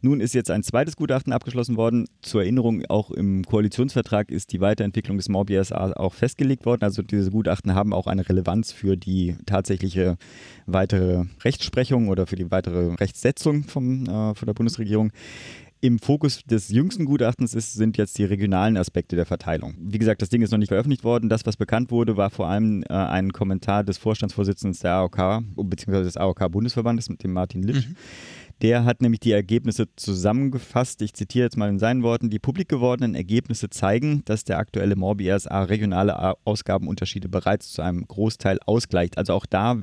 Nun 0.00 0.20
ist 0.20 0.34
jetzt 0.34 0.50
ein 0.50 0.62
zweites 0.62 0.96
Gutachten 0.96 1.32
abgeschlossen 1.32 1.76
worden. 1.76 2.06
Zur 2.22 2.42
Erinnerung, 2.42 2.84
auch 2.88 3.10
im 3.10 3.44
Koalitionsvertrag 3.44 4.30
ist 4.30 4.52
die 4.52 4.60
Weiterentwicklung 4.60 5.18
des 5.18 5.28
MOB 5.28 5.50
SA 5.62 5.92
auch 5.92 6.14
festgelegt 6.14 6.64
worden. 6.64 6.82
Also 6.82 7.02
diese 7.02 7.30
Gutachten 7.30 7.74
haben 7.74 7.92
auch 7.92 8.06
eine 8.06 8.26
Relevanz 8.28 8.72
für 8.72 8.96
die 8.96 9.36
tatsächliche 9.44 10.16
weitere 10.66 11.24
Rechtsprechung 11.44 12.08
oder 12.08 12.26
für 12.26 12.36
die 12.36 12.50
weitere 12.50 12.94
Rechtssetzung 12.94 13.64
vom, 13.64 14.04
äh, 14.04 14.34
von 14.34 14.46
der 14.46 14.54
Bundesregierung. 14.54 15.12
Im 15.82 15.98
Fokus 15.98 16.42
des 16.44 16.68
jüngsten 16.68 17.06
Gutachtens 17.06 17.54
ist, 17.54 17.72
sind 17.72 17.96
jetzt 17.96 18.18
die 18.18 18.24
regionalen 18.24 18.76
Aspekte 18.76 19.16
der 19.16 19.24
Verteilung. 19.24 19.74
Wie 19.80 19.98
gesagt, 19.98 20.20
das 20.20 20.28
Ding 20.28 20.42
ist 20.42 20.50
noch 20.50 20.58
nicht 20.58 20.68
veröffentlicht 20.68 21.04
worden. 21.04 21.30
Das, 21.30 21.46
was 21.46 21.56
bekannt 21.56 21.90
wurde, 21.90 22.18
war 22.18 22.28
vor 22.28 22.48
allem 22.48 22.82
äh, 22.82 22.92
ein 22.92 23.32
Kommentar 23.32 23.82
des 23.82 23.96
Vorstandsvorsitzenden 23.96 24.78
der 24.82 24.92
AOK, 24.92 25.42
beziehungsweise 25.56 26.04
des 26.04 26.18
AOK-Bundesverbandes, 26.18 27.08
mit 27.08 27.24
dem 27.24 27.32
Martin 27.32 27.62
Litsch. 27.62 27.88
Mhm. 27.88 27.96
Der 28.60 28.84
hat 28.84 29.00
nämlich 29.00 29.20
die 29.20 29.32
Ergebnisse 29.32 29.86
zusammengefasst. 29.96 31.00
Ich 31.00 31.14
zitiere 31.14 31.46
jetzt 31.46 31.56
mal 31.56 31.70
in 31.70 31.78
seinen 31.78 32.02
Worten. 32.02 32.28
Die 32.28 32.38
publik 32.38 32.68
gewordenen 32.68 33.14
Ergebnisse 33.14 33.70
zeigen, 33.70 34.22
dass 34.26 34.44
der 34.44 34.58
aktuelle 34.58 34.96
Morbi 34.96 35.30
RSA 35.30 35.62
regionale 35.62 36.36
Ausgabenunterschiede 36.44 37.30
bereits 37.30 37.72
zu 37.72 37.80
einem 37.80 38.06
Großteil 38.06 38.58
ausgleicht. 38.66 39.16
Also 39.16 39.32
auch 39.32 39.46
da 39.46 39.80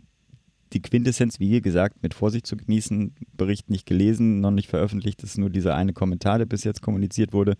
die 0.73 0.81
Quintessenz, 0.81 1.39
wie 1.39 1.61
gesagt, 1.61 2.03
mit 2.03 2.13
Vorsicht 2.13 2.45
zu 2.45 2.57
genießen. 2.57 3.15
Bericht 3.35 3.69
nicht 3.69 3.85
gelesen, 3.85 4.41
noch 4.41 4.51
nicht 4.51 4.69
veröffentlicht. 4.69 5.23
Das 5.23 5.31
ist 5.31 5.37
nur 5.37 5.49
dieser 5.49 5.75
eine 5.75 5.93
Kommentar, 5.93 6.37
der 6.37 6.45
bis 6.45 6.63
jetzt 6.63 6.81
kommuniziert 6.81 7.33
wurde. 7.33 7.55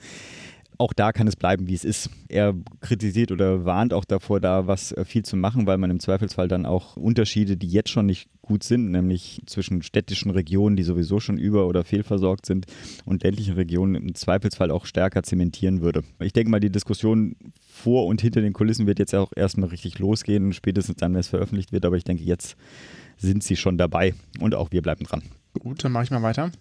Auch 0.80 0.94
da 0.94 1.12
kann 1.12 1.28
es 1.28 1.36
bleiben, 1.36 1.68
wie 1.68 1.74
es 1.74 1.84
ist. 1.84 2.10
Er 2.30 2.54
kritisiert 2.82 3.32
oder 3.32 3.66
warnt 3.66 3.94
auch 3.94 4.06
davor, 4.06 4.40
da 4.40 4.68
was 4.68 4.92
äh, 4.92 5.06
viel 5.06 5.24
zu 5.24 5.36
machen, 5.36 5.66
weil 5.66 5.78
man 5.78 5.90
im 5.90 6.00
Zweifelsfall 6.00 6.48
dann 6.48 6.66
auch 6.68 6.98
Unterschiede, 6.98 7.58
die 7.58 7.68
jetzt 7.68 7.90
schon 7.90 8.06
nicht 8.06 8.30
gut 8.42 8.64
sind, 8.64 8.92
nämlich 8.92 9.42
zwischen 9.48 9.82
städtischen 9.82 10.30
Regionen, 10.30 10.76
die 10.76 10.84
sowieso 10.84 11.20
schon 11.20 11.38
über- 11.38 11.68
oder 11.68 11.84
fehlversorgt 11.84 12.46
sind, 12.46 12.66
und 13.06 13.24
ländlichen 13.24 13.56
Regionen 13.56 13.96
im 13.96 14.16
Zweifelsfall 14.16 14.70
auch 14.70 14.86
stärker 14.86 15.24
zementieren 15.24 15.82
würde. 15.82 16.04
Ich 16.20 16.34
denke 16.34 16.52
mal, 16.52 16.60
die 16.60 16.72
Diskussion 16.72 17.36
vor 17.60 18.06
und 18.06 18.22
hinter 18.22 18.42
den 18.42 18.54
Kulissen 18.54 18.86
wird 18.86 19.00
jetzt 19.00 19.16
auch 19.16 19.32
erstmal 19.36 19.70
richtig 19.70 19.98
losgehen, 20.00 20.54
spätestens 20.54 20.98
dann, 20.98 21.14
wenn 21.14 21.22
es 21.22 21.28
veröffentlicht 21.28 21.72
wird. 21.72 21.86
Aber 21.86 21.98
ich 21.98 22.04
denke, 22.04 22.24
jetzt 22.24 22.56
sind 23.18 23.44
sie 23.44 23.56
schon 23.56 23.78
dabei 23.78 24.14
und 24.40 24.54
auch 24.54 24.72
wir 24.72 24.82
bleiben 24.82 25.06
dran. 25.06 25.24
Gut, 25.60 25.84
dann 25.84 25.92
mache 25.92 26.04
ich 26.04 26.12
mal 26.12 26.22
weiter. 26.22 26.52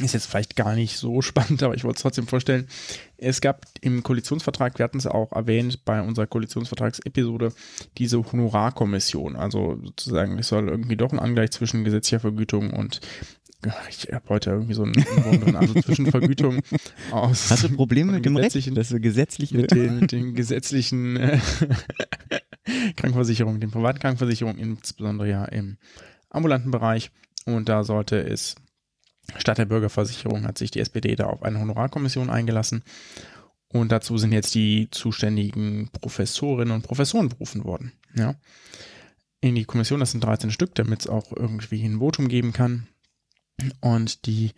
Ist 0.00 0.14
jetzt 0.14 0.26
vielleicht 0.26 0.56
gar 0.56 0.74
nicht 0.74 0.96
so 0.96 1.22
spannend, 1.22 1.62
aber 1.62 1.74
ich 1.74 1.84
wollte 1.84 1.96
es 1.96 2.02
trotzdem 2.02 2.26
vorstellen. 2.26 2.66
Es 3.16 3.40
gab 3.40 3.66
im 3.80 4.02
Koalitionsvertrag, 4.02 4.78
wir 4.78 4.84
hatten 4.84 4.98
es 4.98 5.06
auch 5.06 5.32
erwähnt 5.32 5.84
bei 5.84 6.02
unserer 6.02 6.26
Koalitionsvertragsepisode, 6.26 7.52
diese 7.96 8.32
Honorarkommission. 8.32 9.36
Also 9.36 9.78
sozusagen, 9.82 10.38
es 10.38 10.48
soll 10.48 10.68
irgendwie 10.68 10.96
doch 10.96 11.12
ein 11.12 11.20
Angleich 11.20 11.52
zwischen 11.52 11.84
gesetzlicher 11.84 12.20
Vergütung 12.20 12.70
und 12.70 13.00
ich 13.88 14.12
habe 14.12 14.28
heute 14.28 14.50
irgendwie 14.50 14.74
so 14.74 14.82
einen 14.82 14.92
drin, 14.92 15.56
also 15.56 15.74
zwischen 15.80 16.06
Vergütung 16.10 16.62
aus. 17.10 17.50
Hast 17.50 17.64
du 17.64 17.70
Probleme 17.70 18.12
mit 18.12 18.24
dem 18.24 18.36
Recht, 18.36 18.76
dass 18.76 18.92
wir 18.92 19.00
gesetzlich 19.00 19.52
mit 19.52 19.70
den, 19.70 20.00
mit 20.00 20.12
den 20.12 20.34
gesetzlichen 20.34 21.16
äh, 21.16 21.38
Krankenversicherungen, 22.96 23.60
den 23.60 23.70
privaten 23.70 24.00
Krankenversicherungen, 24.00 24.58
insbesondere 24.58 25.28
ja 25.30 25.44
im 25.46 25.76
ambulanten 26.30 26.70
Bereich. 26.70 27.10
Und 27.46 27.68
da 27.68 27.84
sollte 27.84 28.18
es 28.20 28.56
Statt 29.36 29.58
der 29.58 29.64
Bürgerversicherung 29.64 30.44
hat 30.44 30.58
sich 30.58 30.70
die 30.70 30.80
SPD 30.80 31.16
da 31.16 31.26
auf 31.26 31.42
eine 31.42 31.60
Honorarkommission 31.60 32.30
eingelassen. 32.30 32.82
Und 33.68 33.90
dazu 33.90 34.18
sind 34.18 34.32
jetzt 34.32 34.54
die 34.54 34.88
zuständigen 34.90 35.90
Professorinnen 36.00 36.74
und 36.74 36.82
Professoren 36.82 37.28
berufen 37.28 37.64
worden. 37.64 37.92
Ja. 38.14 38.36
In 39.40 39.56
die 39.56 39.64
Kommission, 39.64 40.00
das 40.00 40.12
sind 40.12 40.22
13 40.22 40.50
Stück, 40.50 40.74
damit 40.74 41.00
es 41.00 41.06
auch 41.08 41.32
irgendwie 41.32 41.84
ein 41.84 41.98
Votum 41.98 42.28
geben 42.28 42.52
kann. 42.52 42.86
Und 43.80 44.26
die 44.26 44.52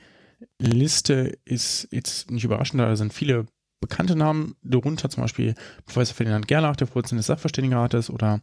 Liste 0.59 1.39
ist 1.45 1.89
jetzt 1.91 2.31
nicht 2.31 2.45
überraschend, 2.45 2.81
da 2.81 2.95
sind 2.95 3.13
viele 3.13 3.47
bekannte 3.81 4.17
Namen 4.17 4.57
darunter, 4.63 5.09
zum 5.09 5.23
Beispiel 5.23 5.55
Professor 5.85 6.15
Ferdinand 6.15 6.49
Gerlach, 6.49 6.77
der 6.77 6.87
Vorsitzende 6.87 7.21
des 7.21 7.27
Sachverständigenrates, 7.27 8.11
oder 8.11 8.41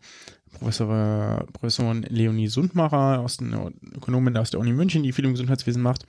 Professor, 0.53 1.45
Professorin 1.53 2.03
Leonie 2.03 2.47
Sundmacher, 2.47 3.19
aus 3.19 3.37
den 3.37 3.53
Ökonomin 3.95 4.37
aus 4.37 4.51
der 4.51 4.59
Uni 4.59 4.73
München, 4.73 5.03
die 5.03 5.11
viel 5.11 5.25
im 5.25 5.31
Gesundheitswesen 5.31 5.81
macht. 5.81 6.05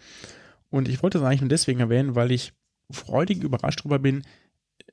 Und 0.70 0.88
ich 0.88 1.02
wollte 1.02 1.18
das 1.18 1.26
eigentlich 1.26 1.40
nur 1.40 1.48
deswegen 1.48 1.80
erwähnen, 1.80 2.14
weil 2.14 2.32
ich 2.32 2.52
freudig 2.90 3.42
überrascht 3.42 3.80
darüber 3.80 3.98
bin, 3.98 4.22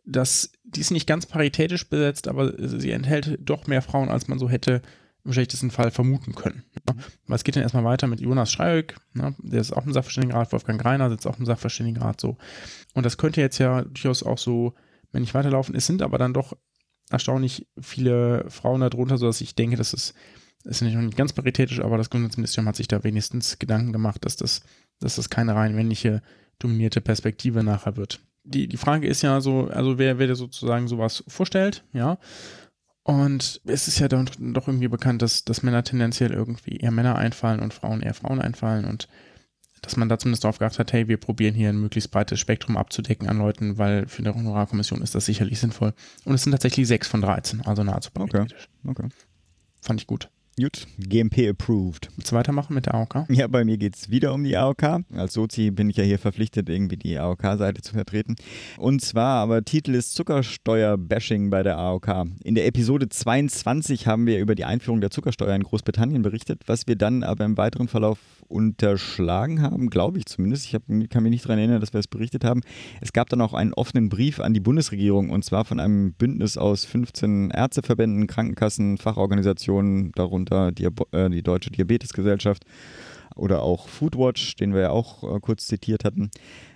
dass 0.05 0.51
die 0.63 0.81
ist 0.81 0.91
nicht 0.91 1.07
ganz 1.07 1.25
paritätisch 1.25 1.87
besetzt, 1.87 2.27
aber 2.27 2.53
sie 2.57 2.91
enthält 2.91 3.37
doch 3.41 3.67
mehr 3.67 3.81
Frauen, 3.81 4.09
als 4.09 4.27
man 4.27 4.39
so 4.39 4.49
hätte 4.49 4.81
im 5.23 5.33
schlechtesten 5.33 5.71
Fall 5.71 5.91
vermuten 5.91 6.33
können. 6.33 6.63
Aber 6.85 7.35
es 7.35 7.43
geht 7.43 7.55
dann 7.55 7.63
erstmal 7.63 7.83
weiter 7.83 8.07
mit 8.07 8.21
Jonas 8.21 8.51
Schreieck, 8.51 8.95
ne, 9.13 9.35
der 9.39 9.61
ist 9.61 9.71
auch 9.71 9.85
im 9.85 9.93
Sachverständigenrat, 9.93 10.51
Wolfgang 10.51 10.81
Greiner 10.81 11.09
sitzt 11.09 11.27
auch 11.27 11.37
im 11.37 11.45
Sachverständigenrat 11.45 12.19
so. 12.19 12.37
Und 12.93 13.05
das 13.05 13.17
könnte 13.17 13.41
jetzt 13.41 13.59
ja 13.59 13.83
durchaus 13.83 14.23
auch 14.23 14.37
so, 14.37 14.73
wenn 15.11 15.21
nicht 15.21 15.33
weiterlaufen, 15.33 15.75
es 15.75 15.85
sind 15.85 16.01
aber 16.01 16.17
dann 16.17 16.33
doch 16.33 16.57
erstaunlich 17.11 17.67
viele 17.79 18.45
Frauen 18.49 18.81
darunter, 18.81 19.17
sodass 19.17 19.41
ich 19.41 19.55
denke, 19.55 19.77
dass 19.77 19.93
es 19.93 20.13
ist 20.63 20.81
nicht 20.81 21.17
ganz 21.17 21.33
paritätisch, 21.33 21.79
aber 21.79 21.97
das 21.97 22.09
Gesundheitsministerium 22.09 22.67
hat 22.67 22.75
sich 22.75 22.87
da 22.87 23.03
wenigstens 23.03 23.57
Gedanken 23.57 23.91
gemacht, 23.91 24.25
dass 24.25 24.35
das, 24.35 24.61
dass 24.99 25.15
das 25.15 25.29
keine 25.29 25.55
rein 25.55 25.75
männliche 25.75 26.21
dominierte 26.59 27.01
Perspektive 27.01 27.63
nachher 27.63 27.97
wird. 27.97 28.19
Die, 28.43 28.67
die 28.67 28.77
Frage 28.77 29.07
ist 29.07 29.21
ja 29.21 29.41
so, 29.41 29.67
also 29.67 29.97
wer, 29.97 30.19
wer 30.19 30.35
sozusagen 30.35 30.87
sowas 30.87 31.23
vorstellt, 31.27 31.83
ja. 31.93 32.17
Und 33.03 33.61
es 33.65 33.87
ist 33.87 33.97
ja 33.97 34.07
doch 34.07 34.67
irgendwie 34.67 34.87
bekannt, 34.87 35.23
dass, 35.23 35.43
dass 35.43 35.63
Männer 35.63 35.83
tendenziell 35.83 36.31
irgendwie 36.31 36.77
eher 36.77 36.91
Männer 36.91 37.15
einfallen 37.15 37.59
und 37.59 37.73
Frauen 37.73 38.03
eher 38.03 38.13
Frauen 38.13 38.39
einfallen 38.39 38.85
und 38.85 39.07
dass 39.81 39.97
man 39.97 40.09
da 40.09 40.19
zumindest 40.19 40.43
darauf 40.43 40.59
geachtet 40.59 40.79
hat, 40.79 40.93
hey, 40.93 41.07
wir 41.07 41.17
probieren 41.17 41.55
hier 41.55 41.69
ein 41.69 41.79
möglichst 41.79 42.11
breites 42.11 42.39
Spektrum 42.39 42.77
abzudecken 42.77 43.27
an 43.27 43.37
Leuten, 43.37 43.77
weil 43.77 44.07
für 44.07 44.19
eine 44.19 44.35
Honorarkommission 44.35 45.01
ist 45.01 45.15
das 45.15 45.25
sicherlich 45.25 45.59
sinnvoll. 45.59 45.93
Und 46.23 46.35
es 46.35 46.43
sind 46.43 46.51
tatsächlich 46.51 46.87
sechs 46.87 47.07
von 47.07 47.21
13, 47.21 47.61
also 47.61 47.83
nahezu 47.83 48.11
okay. 48.17 48.45
okay. 48.85 49.09
Fand 49.81 49.99
ich 49.99 50.07
gut. 50.07 50.29
Gut, 50.61 50.85
GMP 50.99 51.49
approved. 51.49 52.09
Willst 52.15 52.31
du 52.31 52.35
weitermachen 52.35 52.75
mit 52.75 52.85
der 52.85 52.93
AOK? 52.93 53.25
Ja, 53.29 53.47
bei 53.47 53.65
mir 53.65 53.77
geht 53.77 53.95
es 53.95 54.11
wieder 54.11 54.31
um 54.31 54.43
die 54.43 54.55
AOK. 54.55 55.03
Als 55.15 55.33
Sozi 55.33 55.71
bin 55.71 55.89
ich 55.89 55.97
ja 55.97 56.03
hier 56.03 56.19
verpflichtet, 56.19 56.69
irgendwie 56.69 56.97
die 56.97 57.17
AOK-Seite 57.17 57.81
zu 57.81 57.93
vertreten. 57.93 58.35
Und 58.77 59.01
zwar, 59.01 59.41
aber 59.41 59.65
Titel 59.65 59.95
ist 59.95 60.13
Zuckersteuer-Bashing 60.13 61.49
bei 61.49 61.63
der 61.63 61.79
AOK. 61.79 62.27
In 62.43 62.53
der 62.53 62.67
Episode 62.67 63.09
22 63.09 64.05
haben 64.05 64.27
wir 64.27 64.37
über 64.37 64.53
die 64.53 64.65
Einführung 64.65 65.01
der 65.01 65.09
Zuckersteuer 65.09 65.55
in 65.55 65.63
Großbritannien 65.63 66.21
berichtet, 66.21 66.61
was 66.67 66.85
wir 66.85 66.95
dann 66.95 67.23
aber 67.23 67.43
im 67.43 67.57
weiteren 67.57 67.87
Verlauf 67.87 68.19
unterschlagen 68.47 69.61
haben, 69.61 69.89
glaube 69.89 70.19
ich 70.19 70.25
zumindest. 70.25 70.65
Ich 70.65 70.75
hab, 70.75 70.83
kann 71.09 71.23
mich 71.23 71.31
nicht 71.31 71.45
daran 71.45 71.57
erinnern, 71.57 71.79
dass 71.79 71.93
wir 71.93 71.99
es 71.99 72.07
berichtet 72.07 72.43
haben. 72.43 72.61
Es 72.99 73.13
gab 73.13 73.29
dann 73.29 73.41
auch 73.41 73.53
einen 73.53 73.73
offenen 73.73 74.09
Brief 74.09 74.39
an 74.39 74.53
die 74.53 74.59
Bundesregierung 74.59 75.29
und 75.31 75.43
zwar 75.43 75.65
von 75.65 75.79
einem 75.79 76.13
Bündnis 76.13 76.57
aus 76.57 76.85
15 76.85 77.49
Ärzteverbänden, 77.49 78.27
Krankenkassen, 78.27 78.97
Fachorganisationen, 78.97 80.11
darunter 80.11 80.50
die, 80.71 80.87
äh, 81.11 81.29
die 81.29 81.43
Deutsche 81.43 81.71
Diabetesgesellschaft 81.71 82.65
oder 83.35 83.63
auch 83.63 83.87
Foodwatch, 83.87 84.55
den 84.55 84.73
wir 84.73 84.81
ja 84.81 84.89
auch 84.89 85.23
äh, 85.23 85.39
kurz 85.39 85.67
zitiert 85.67 86.03
hatten. 86.03 86.31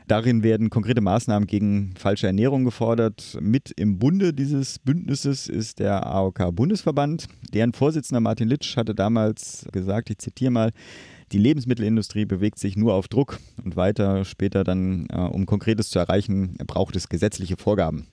Darin 0.07 0.43
werden 0.43 0.69
konkrete 0.69 1.01
Maßnahmen 1.01 1.47
gegen 1.47 1.93
falsche 1.97 2.27
Ernährung 2.27 2.63
gefordert. 2.63 3.37
Mit 3.41 3.71
im 3.75 3.97
Bunde 3.97 4.33
dieses 4.33 4.77
Bündnisses 4.77 5.49
ist 5.49 5.79
der 5.79 6.05
AOK-Bundesverband. 6.05 7.27
Deren 7.53 7.73
Vorsitzender 7.73 8.19
Martin 8.19 8.47
Litsch 8.47 8.77
hatte 8.77 8.93
damals 8.93 9.65
gesagt, 9.71 10.11
ich 10.11 10.19
zitiere 10.19 10.51
mal, 10.51 10.71
die 11.31 11.39
Lebensmittelindustrie 11.39 12.25
bewegt 12.25 12.59
sich 12.59 12.77
nur 12.77 12.93
auf 12.93 13.07
Druck 13.07 13.39
und 13.63 13.75
weiter 13.75 14.25
später 14.25 14.63
dann, 14.63 15.07
äh, 15.11 15.17
um 15.17 15.47
Konkretes 15.47 15.89
zu 15.89 15.97
erreichen, 15.97 16.55
braucht 16.67 16.95
es 16.95 17.09
gesetzliche 17.09 17.57
Vorgaben. 17.57 18.07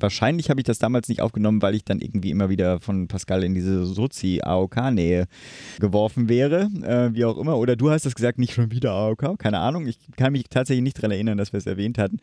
Wahrscheinlich 0.00 0.50
habe 0.50 0.60
ich 0.60 0.64
das 0.64 0.78
damals 0.78 1.08
nicht 1.08 1.20
aufgenommen, 1.20 1.62
weil 1.62 1.74
ich 1.74 1.84
dann 1.84 2.00
irgendwie 2.00 2.30
immer 2.30 2.48
wieder 2.48 2.80
von 2.80 3.08
Pascal 3.08 3.44
in 3.44 3.54
diese 3.54 3.84
Sozi-AOK-Nähe 3.84 5.26
geworfen 5.80 6.28
wäre, 6.28 6.70
äh, 6.82 7.14
wie 7.14 7.24
auch 7.24 7.38
immer. 7.38 7.58
Oder 7.58 7.76
du 7.76 7.90
hast 7.90 8.06
das 8.06 8.14
gesagt, 8.14 8.38
nicht 8.38 8.54
schon 8.54 8.70
wieder 8.70 8.92
AOK, 8.92 9.38
keine 9.38 9.58
Ahnung. 9.58 9.86
Ich 9.86 9.98
kann 10.16 10.32
mich 10.32 10.44
tatsächlich 10.48 10.82
nicht 10.82 10.98
daran 10.98 11.10
erinnern, 11.10 11.38
dass 11.38 11.52
wir 11.52 11.58
es 11.58 11.66
erwähnt 11.66 11.98
hatten 11.98 12.20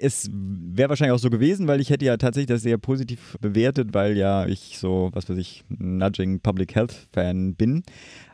es 0.00 0.30
wäre 0.32 0.88
wahrscheinlich 0.88 1.14
auch 1.14 1.20
so 1.22 1.30
gewesen, 1.30 1.68
weil 1.68 1.80
ich 1.80 1.90
hätte 1.90 2.04
ja 2.04 2.16
tatsächlich 2.16 2.48
das 2.48 2.62
sehr 2.62 2.78
positiv 2.78 3.36
bewertet, 3.40 3.90
weil 3.92 4.16
ja 4.16 4.46
ich 4.46 4.78
so, 4.78 5.10
was 5.12 5.28
weiß 5.28 5.36
ich, 5.36 5.64
Nudging 5.68 6.40
Public 6.40 6.74
Health 6.74 7.06
Fan 7.12 7.54
bin. 7.54 7.82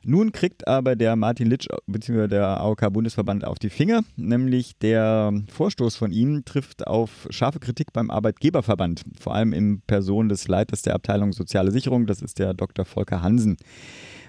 Nun 0.05 0.31
kriegt 0.31 0.69
aber 0.69 0.95
der 0.95 1.17
Martin 1.17 1.49
Litsch 1.49 1.67
bzw. 1.87 2.29
der 2.29 2.61
AOK-Bundesverband 2.61 3.45
auf 3.45 3.59
die 3.59 3.71
Finger, 3.71 4.03
nämlich 4.17 4.79
der 4.79 5.33
Vorstoß 5.49 5.97
von 5.97 6.13
ihm 6.13 6.45
trifft 6.45 6.87
auf 6.87 7.27
scharfe 7.31 7.59
Kritik 7.59 7.93
beim 7.93 8.11
Arbeitgeberverband, 8.11 9.03
vor 9.19 9.35
allem 9.35 9.53
in 9.53 9.81
Person 9.81 10.29
des 10.29 10.47
Leiters 10.47 10.83
der 10.83 10.95
Abteilung 10.95 11.33
Soziale 11.33 11.73
Sicherung, 11.73 12.07
das 12.07 12.23
ist 12.23 12.39
der 12.39 12.55
Dr. 12.55 12.85
Volker 12.85 13.23
Hansen. 13.23 13.57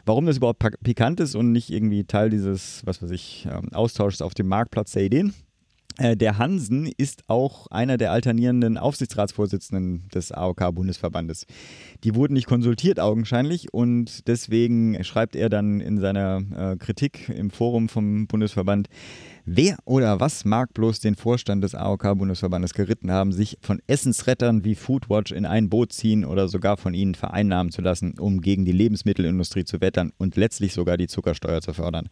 Warum 0.05 0.25
das 0.25 0.37
überhaupt 0.37 0.65
pikant 0.83 1.19
ist 1.19 1.35
und 1.35 1.51
nicht 1.51 1.69
irgendwie 1.69 2.05
Teil 2.05 2.29
dieses, 2.29 2.81
was 2.85 3.03
weiß 3.03 3.11
ich, 3.11 3.45
ähm, 3.51 3.73
Austauschs 3.73 4.21
auf 4.21 4.33
dem 4.33 4.47
Marktplatz 4.47 4.93
der 4.93 5.03
Ideen, 5.03 5.33
der 5.99 6.37
Hansen 6.37 6.91
ist 6.97 7.23
auch 7.27 7.67
einer 7.67 7.97
der 7.97 8.11
alternierenden 8.11 8.77
Aufsichtsratsvorsitzenden 8.77 10.07
des 10.13 10.31
AOK-Bundesverbandes. 10.31 11.45
Die 12.03 12.13
wurden 12.13 12.33
nicht 12.33 12.47
konsultiert 12.47 12.99
augenscheinlich 12.99 13.73
und 13.73 14.27
deswegen 14.27 15.03
schreibt 15.03 15.35
er 15.35 15.49
dann 15.49 15.81
in 15.81 15.97
seiner 15.99 16.41
äh, 16.55 16.77
Kritik 16.77 17.29
im 17.29 17.49
Forum 17.49 17.89
vom 17.89 18.27
Bundesverband, 18.27 18.89
Wer 19.49 19.77
oder 19.85 20.19
was 20.19 20.43
mag 20.43 20.73
bloß 20.73 20.99
den 20.99 21.15
Vorstand 21.15 21.63
des 21.63 21.73
AOK-Bundesverbandes 21.73 22.73
geritten 22.73 23.11
haben, 23.11 23.31
sich 23.31 23.57
von 23.61 23.81
Essensrettern 23.87 24.65
wie 24.65 24.75
Foodwatch 24.75 25.31
in 25.31 25.45
ein 25.45 25.69
Boot 25.69 25.93
ziehen 25.93 26.25
oder 26.25 26.49
sogar 26.49 26.75
von 26.75 26.93
ihnen 26.93 27.15
vereinnahmen 27.15 27.71
zu 27.71 27.81
lassen, 27.81 28.15
um 28.19 28.41
gegen 28.41 28.65
die 28.65 28.73
Lebensmittelindustrie 28.73 29.63
zu 29.63 29.79
wettern 29.79 30.11
und 30.17 30.35
letztlich 30.35 30.73
sogar 30.73 30.97
die 30.97 31.07
Zuckersteuer 31.07 31.61
zu 31.61 31.71
fördern? 31.71 32.09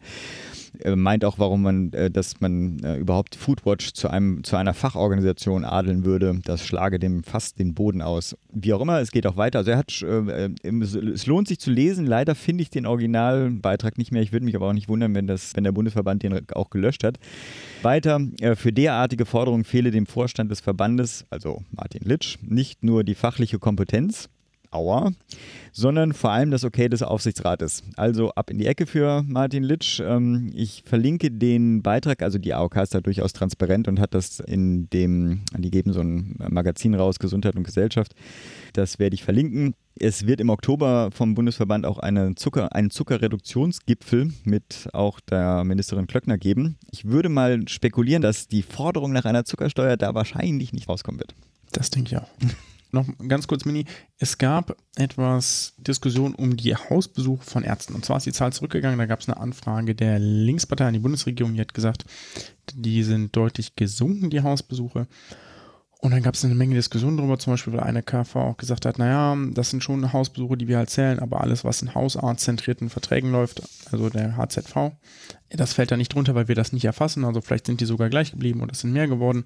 Er 0.80 0.96
meint 0.96 1.24
auch, 1.24 1.38
warum 1.38 1.62
man, 1.62 1.92
äh, 1.92 2.10
dass 2.10 2.40
man 2.40 2.78
äh, 2.80 2.96
überhaupt 2.96 3.34
Foodwatch 3.36 3.92
zu, 3.92 4.08
einem, 4.08 4.44
zu 4.44 4.56
einer 4.56 4.74
Fachorganisation 4.74 5.64
adeln 5.64 6.04
würde. 6.04 6.40
Das 6.44 6.64
schlage 6.64 6.98
dem 6.98 7.22
fast 7.22 7.58
den 7.58 7.74
Boden 7.74 8.02
aus. 8.02 8.36
Wie 8.52 8.72
auch 8.72 8.80
immer, 8.80 9.00
es 9.00 9.10
geht 9.10 9.26
auch 9.26 9.36
weiter. 9.36 9.58
Also 9.58 9.70
er 9.72 9.78
hat, 9.78 10.02
äh, 10.02 10.50
es 10.62 11.26
lohnt 11.26 11.48
sich 11.48 11.58
zu 11.58 11.70
lesen. 11.70 12.06
Leider 12.06 12.34
finde 12.34 12.62
ich 12.62 12.70
den 12.70 12.86
Originalbeitrag 12.86 13.98
nicht 13.98 14.12
mehr. 14.12 14.22
Ich 14.22 14.32
würde 14.32 14.44
mich 14.44 14.56
aber 14.56 14.68
auch 14.68 14.72
nicht 14.72 14.88
wundern, 14.88 15.14
wenn, 15.14 15.26
das, 15.26 15.54
wenn 15.54 15.64
der 15.64 15.72
Bundesverband 15.72 16.22
den 16.22 16.48
auch 16.50 16.70
gelöscht 16.70 17.04
hat. 17.04 17.18
Weiter, 17.82 18.20
für 18.54 18.72
derartige 18.72 19.26
Forderungen 19.26 19.64
fehle 19.64 19.90
dem 19.90 20.06
Vorstand 20.06 20.50
des 20.50 20.60
Verbandes, 20.60 21.24
also 21.30 21.62
Martin 21.70 22.02
Litsch, 22.04 22.38
nicht 22.42 22.82
nur 22.82 23.04
die 23.04 23.14
fachliche 23.14 23.58
Kompetenz, 23.58 24.28
Aua, 24.76 25.12
sondern 25.72 26.12
vor 26.12 26.30
allem 26.30 26.50
das 26.50 26.64
Okay 26.64 26.88
des 26.88 27.02
Aufsichtsrates. 27.02 27.82
Also 27.96 28.30
ab 28.30 28.50
in 28.50 28.58
die 28.58 28.66
Ecke 28.66 28.86
für 28.86 29.22
Martin 29.26 29.62
Litsch. 29.62 30.00
Ähm, 30.00 30.52
ich 30.54 30.82
verlinke 30.86 31.30
den 31.30 31.82
Beitrag, 31.82 32.22
also 32.22 32.38
die 32.38 32.54
AOK 32.54 32.76
ist 32.76 32.94
da 32.94 33.00
durchaus 33.00 33.32
transparent 33.32 33.88
und 33.88 34.00
hat 34.00 34.14
das 34.14 34.40
in 34.40 34.88
dem, 34.90 35.42
die 35.56 35.70
geben 35.70 35.92
so 35.92 36.00
ein 36.00 36.36
Magazin 36.48 36.94
raus, 36.94 37.18
Gesundheit 37.18 37.56
und 37.56 37.64
Gesellschaft. 37.64 38.14
Das 38.72 38.98
werde 38.98 39.14
ich 39.14 39.24
verlinken. 39.24 39.74
Es 39.98 40.26
wird 40.26 40.40
im 40.40 40.50
Oktober 40.50 41.10
vom 41.12 41.34
Bundesverband 41.34 41.86
auch 41.86 41.98
eine 41.98 42.34
Zucker, 42.34 42.74
einen 42.74 42.90
Zuckerreduktionsgipfel 42.90 44.32
mit 44.44 44.88
auch 44.92 45.20
der 45.20 45.64
Ministerin 45.64 46.06
Klöckner 46.06 46.36
geben. 46.36 46.76
Ich 46.90 47.06
würde 47.06 47.30
mal 47.30 47.66
spekulieren, 47.68 48.22
dass 48.22 48.46
die 48.48 48.62
Forderung 48.62 49.12
nach 49.12 49.24
einer 49.24 49.46
Zuckersteuer 49.46 49.96
da 49.96 50.14
wahrscheinlich 50.14 50.72
nicht 50.74 50.88
rauskommen 50.88 51.18
wird. 51.18 51.34
Das 51.72 51.90
denke 51.90 52.14
ich 52.14 52.18
auch. 52.18 52.28
Noch 52.96 53.06
ganz 53.28 53.46
kurz, 53.46 53.64
Mini. 53.64 53.84
Es 54.18 54.38
gab 54.38 54.76
etwas 54.96 55.74
Diskussion 55.78 56.34
um 56.34 56.56
die 56.56 56.74
Hausbesuche 56.74 57.44
von 57.44 57.62
Ärzten. 57.62 57.94
Und 57.94 58.04
zwar 58.04 58.16
ist 58.16 58.26
die 58.26 58.32
Zahl 58.32 58.52
zurückgegangen. 58.52 58.98
Da 58.98 59.06
gab 59.06 59.20
es 59.20 59.28
eine 59.28 59.38
Anfrage 59.38 59.94
der 59.94 60.18
Linkspartei 60.18 60.86
an 60.86 60.94
die 60.94 61.00
Bundesregierung, 61.00 61.54
die 61.54 61.60
hat 61.60 61.74
gesagt, 61.74 62.04
die 62.74 63.02
sind 63.02 63.36
deutlich 63.36 63.76
gesunken, 63.76 64.30
die 64.30 64.42
Hausbesuche. 64.42 65.06
Und 66.00 66.10
dann 66.10 66.22
gab 66.22 66.34
es 66.34 66.44
eine 66.44 66.54
Menge 66.54 66.74
Diskussionen 66.74 67.16
darüber, 67.16 67.38
zum 67.38 67.54
Beispiel, 67.54 67.72
weil 67.72 67.80
eine 67.80 68.02
KV 68.02 68.36
auch 68.36 68.56
gesagt 68.56 68.84
hat, 68.84 68.98
naja, 68.98 69.36
das 69.52 69.70
sind 69.70 69.82
schon 69.82 70.12
Hausbesuche, 70.12 70.56
die 70.56 70.68
wir 70.68 70.76
halt 70.76 70.90
zählen, 70.90 71.18
aber 71.18 71.40
alles, 71.40 71.64
was 71.64 71.80
in 71.82 71.94
hausarztzentrierten 71.94 72.90
Verträgen 72.90 73.32
läuft, 73.32 73.62
also 73.90 74.10
der 74.10 74.36
HZV, 74.36 74.92
das 75.50 75.72
fällt 75.72 75.90
da 75.90 75.96
nicht 75.96 76.14
drunter, 76.14 76.34
weil 76.34 76.48
wir 76.48 76.54
das 76.54 76.72
nicht 76.72 76.84
erfassen. 76.84 77.24
Also 77.24 77.40
vielleicht 77.40 77.66
sind 77.66 77.80
die 77.80 77.84
sogar 77.84 78.08
gleich 78.08 78.32
geblieben 78.32 78.62
oder 78.62 78.72
es 78.72 78.80
sind 78.80 78.92
mehr 78.92 79.06
geworden. 79.06 79.44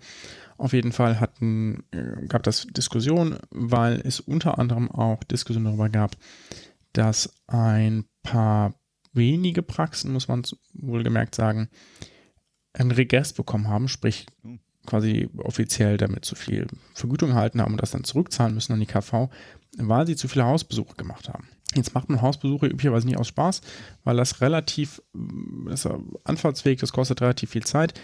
Auf 0.57 0.73
jeden 0.73 0.93
Fall 0.93 1.21
hatten, 1.21 1.85
äh, 1.91 2.27
gab 2.27 2.43
das 2.43 2.67
Diskussion, 2.67 3.39
weil 3.51 4.01
es 4.05 4.21
unter 4.21 4.59
anderem 4.59 4.91
auch 4.91 5.23
Diskussionen 5.25 5.67
darüber 5.67 5.89
gab, 5.89 6.17
dass 6.93 7.35
ein 7.47 8.05
paar 8.23 8.75
wenige 9.13 9.63
Praxen, 9.63 10.13
muss 10.13 10.29
man 10.29 10.43
wohlgemerkt 10.75 11.35
sagen, 11.35 11.69
ein 12.73 12.91
Regress 12.91 13.33
bekommen 13.33 13.69
haben, 13.69 13.89
sprich 13.89 14.27
quasi 14.87 15.29
offiziell 15.39 15.97
damit 15.97 16.25
zu 16.25 16.35
viel 16.35 16.67
Vergütung 16.95 17.31
erhalten 17.31 17.61
haben 17.61 17.73
und 17.73 17.83
das 17.83 17.91
dann 17.91 18.05
zurückzahlen 18.05 18.55
müssen 18.55 18.73
an 18.73 18.81
die 18.81 18.87
KV, 18.87 19.29
weil 19.77 20.07
sie 20.07 20.17
zu 20.17 20.29
viele 20.29 20.45
Hausbesuche 20.45 20.95
gemacht 20.97 21.29
haben. 21.29 21.49
Jetzt 21.75 21.95
macht 21.95 22.09
man 22.09 22.21
Hausbesuche 22.21 22.67
üblicherweise 22.67 23.07
nicht 23.07 23.19
aus 23.19 23.29
Spaß, 23.29 23.61
weil 24.05 24.17
das 24.17 24.41
relativ, 24.41 25.01
das 25.67 25.85
ist 25.85 25.93
Anfahrtsweg, 26.25 26.81
das 26.81 26.93
kostet 26.93 27.21
relativ 27.21 27.51
viel 27.51 27.65
Zeit 27.65 27.95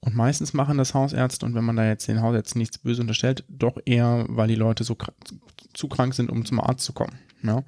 und 0.00 0.14
meistens 0.14 0.52
machen 0.52 0.78
das 0.78 0.94
Hausärzte, 0.94 1.46
und 1.46 1.54
wenn 1.54 1.64
man 1.64 1.76
da 1.76 1.86
jetzt 1.86 2.06
den 2.06 2.22
Hausärzten 2.22 2.58
nichts 2.58 2.78
böse 2.78 3.00
unterstellt, 3.00 3.44
doch 3.48 3.78
eher, 3.84 4.26
weil 4.28 4.48
die 4.48 4.54
Leute 4.54 4.84
so 4.84 4.96
zu 5.72 5.88
krank 5.88 6.14
sind, 6.14 6.30
um 6.30 6.44
zum 6.44 6.60
Arzt 6.60 6.84
zu 6.84 6.92
kommen. 6.92 7.18
Ja? 7.42 7.64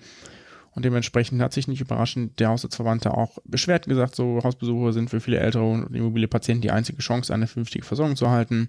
Und 0.72 0.84
dementsprechend 0.84 1.42
hat 1.42 1.52
sich 1.52 1.66
nicht 1.66 1.80
überraschend 1.80 2.38
der 2.38 2.50
Hausarztverwandte 2.50 3.12
auch 3.12 3.38
beschwert 3.44 3.86
gesagt, 3.86 4.14
so 4.14 4.40
Hausbesuche 4.44 4.92
sind 4.92 5.10
für 5.10 5.20
viele 5.20 5.38
ältere 5.38 5.64
und 5.64 5.94
immobile 5.94 6.28
Patienten 6.28 6.62
die 6.62 6.70
einzige 6.70 6.98
Chance, 6.98 7.34
eine 7.34 7.48
vernünftige 7.48 7.84
Versorgung 7.84 8.14
zu 8.14 8.26
erhalten. 8.26 8.68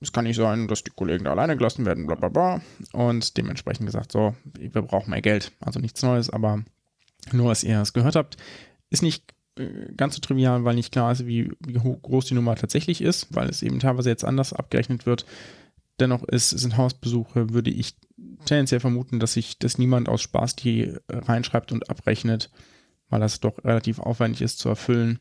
Es 0.00 0.12
kann 0.12 0.24
nicht 0.24 0.36
sein, 0.36 0.68
dass 0.68 0.84
die 0.84 0.90
Kollegen 0.90 1.24
da 1.24 1.32
alleine 1.32 1.56
gelassen 1.56 1.86
werden, 1.86 2.06
bla 2.06 2.14
bla 2.14 2.28
bla. 2.28 2.60
Und 2.92 3.36
dementsprechend 3.36 3.86
gesagt, 3.86 4.12
so, 4.12 4.34
wir 4.58 4.82
brauchen 4.82 5.10
mehr 5.10 5.22
Geld. 5.22 5.52
Also 5.60 5.80
nichts 5.80 6.02
Neues, 6.02 6.30
aber 6.30 6.64
nur, 7.32 7.48
dass 7.48 7.64
ihr 7.64 7.80
es 7.80 7.92
gehört 7.92 8.16
habt. 8.16 8.36
Ist 8.90 9.02
nicht 9.02 9.34
äh, 9.56 9.92
ganz 9.96 10.14
so 10.14 10.20
trivial, 10.20 10.64
weil 10.64 10.74
nicht 10.74 10.92
klar 10.92 11.12
ist, 11.12 11.26
wie, 11.26 11.52
wie 11.60 11.72
groß 11.72 12.26
die 12.26 12.34
Nummer 12.34 12.56
tatsächlich 12.56 13.00
ist, 13.00 13.28
weil 13.34 13.48
es 13.48 13.62
eben 13.62 13.80
teilweise 13.80 14.10
jetzt 14.10 14.24
anders 14.24 14.52
abgerechnet 14.52 15.06
wird. 15.06 15.24
Dennoch 16.00 16.24
ist, 16.24 16.50
sind 16.50 16.76
Hausbesuche, 16.76 17.50
würde 17.50 17.70
ich 17.70 17.96
tendenziell 18.44 18.80
vermuten, 18.80 19.20
dass 19.20 19.34
sich 19.34 19.58
das 19.58 19.78
niemand 19.78 20.08
aus 20.08 20.22
Spaß 20.22 20.56
die 20.56 20.82
äh, 20.82 20.98
reinschreibt 21.08 21.72
und 21.72 21.88
abrechnet, 21.88 22.50
weil 23.08 23.20
das 23.20 23.40
doch 23.40 23.62
relativ 23.64 24.00
aufwendig 24.00 24.42
ist 24.42 24.58
zu 24.58 24.68
erfüllen. 24.68 25.20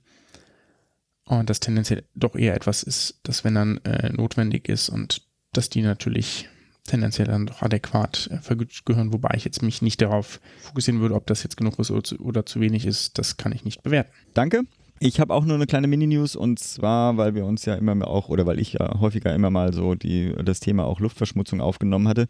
Und 1.26 1.50
das 1.50 1.60
tendenziell 1.60 2.04
doch 2.16 2.36
eher 2.36 2.56
etwas 2.56 2.84
ist, 2.84 3.20
das 3.24 3.44
wenn 3.44 3.56
dann 3.56 3.78
äh, 3.86 4.12
notwendig 4.12 4.68
ist 4.68 4.90
und 4.90 5.22
dass 5.54 5.70
die 5.70 5.82
natürlich 5.82 6.50
tendenziell 6.86 7.28
dann 7.28 7.46
doch 7.46 7.62
adäquat 7.62 8.30
äh, 8.32 8.38
vergütet 8.40 8.86
gehören, 8.86 9.14
wobei 9.14 9.32
ich 9.36 9.46
jetzt 9.46 9.62
mich 9.62 9.82
nicht 9.82 10.02
darauf 10.02 10.42
fokussieren 10.60 11.00
würde, 11.00 11.16
ob 11.16 11.26
das 11.28 11.44
jetzt 11.44 11.56
genug 11.56 11.80
ist 11.80 11.92
oder 11.92 12.04
zu, 12.04 12.18
oder 12.20 12.46
zu 12.46 12.60
wenig 12.60 12.86
ist, 12.86 13.18
das 13.18 13.38
kann 13.38 13.54
ich 13.54 13.64
nicht 13.64 13.84
bewerten. 13.84 14.12
Danke. 14.34 14.64
Ich 15.00 15.20
habe 15.20 15.34
auch 15.34 15.44
nur 15.44 15.56
eine 15.56 15.66
kleine 15.66 15.88
Mini-News 15.88 16.36
und 16.36 16.60
zwar, 16.60 17.18
weil 17.18 17.36
wir 17.36 17.46
uns 17.46 17.66
ja 17.66 17.76
immer 17.76 18.08
auch, 18.08 18.30
oder 18.30 18.46
weil 18.46 18.60
ich 18.60 18.74
ja 18.74 19.00
häufiger 19.00 19.34
immer 19.34 19.50
mal 19.50 19.74
so 19.74 19.96
die, 19.96 20.34
das 20.44 20.60
Thema 20.60 20.86
auch 20.86 21.00
Luftverschmutzung 21.00 21.62
aufgenommen 21.62 22.08
hatte. 22.08 22.28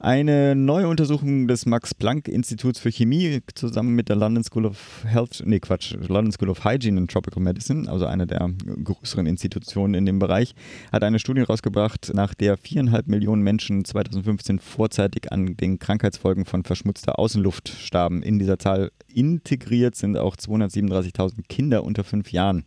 Eine 0.00 0.54
neue 0.54 0.86
Untersuchung 0.86 1.48
des 1.48 1.66
Max-Planck-Instituts 1.66 2.78
für 2.78 2.92
Chemie 2.92 3.40
zusammen 3.56 3.96
mit 3.96 4.08
der 4.08 4.14
London 4.14 4.44
School 4.44 4.64
of 4.64 5.04
Health, 5.04 5.42
nee 5.44 5.58
Quatsch, 5.58 5.92
London 6.06 6.30
School 6.30 6.50
of 6.50 6.64
Hygiene 6.64 7.00
and 7.00 7.10
Tropical 7.10 7.42
Medicine, 7.42 7.90
also 7.90 8.06
einer 8.06 8.24
der 8.24 8.48
größeren 8.84 9.26
Institutionen 9.26 9.94
in 9.94 10.06
dem 10.06 10.20
Bereich, 10.20 10.54
hat 10.92 11.02
eine 11.02 11.18
Studie 11.18 11.40
rausgebracht, 11.40 12.12
nach 12.14 12.32
der 12.34 12.56
viereinhalb 12.56 13.08
Millionen 13.08 13.42
Menschen 13.42 13.84
2015 13.84 14.60
vorzeitig 14.60 15.32
an 15.32 15.56
den 15.56 15.80
Krankheitsfolgen 15.80 16.44
von 16.44 16.62
verschmutzter 16.62 17.18
Außenluft 17.18 17.68
starben. 17.68 18.22
In 18.22 18.38
dieser 18.38 18.60
Zahl 18.60 18.92
integriert 19.12 19.96
sind 19.96 20.16
auch 20.16 20.36
237.000 20.36 21.48
Kinder 21.48 21.82
unter 21.82 22.04
fünf 22.04 22.30
Jahren. 22.30 22.62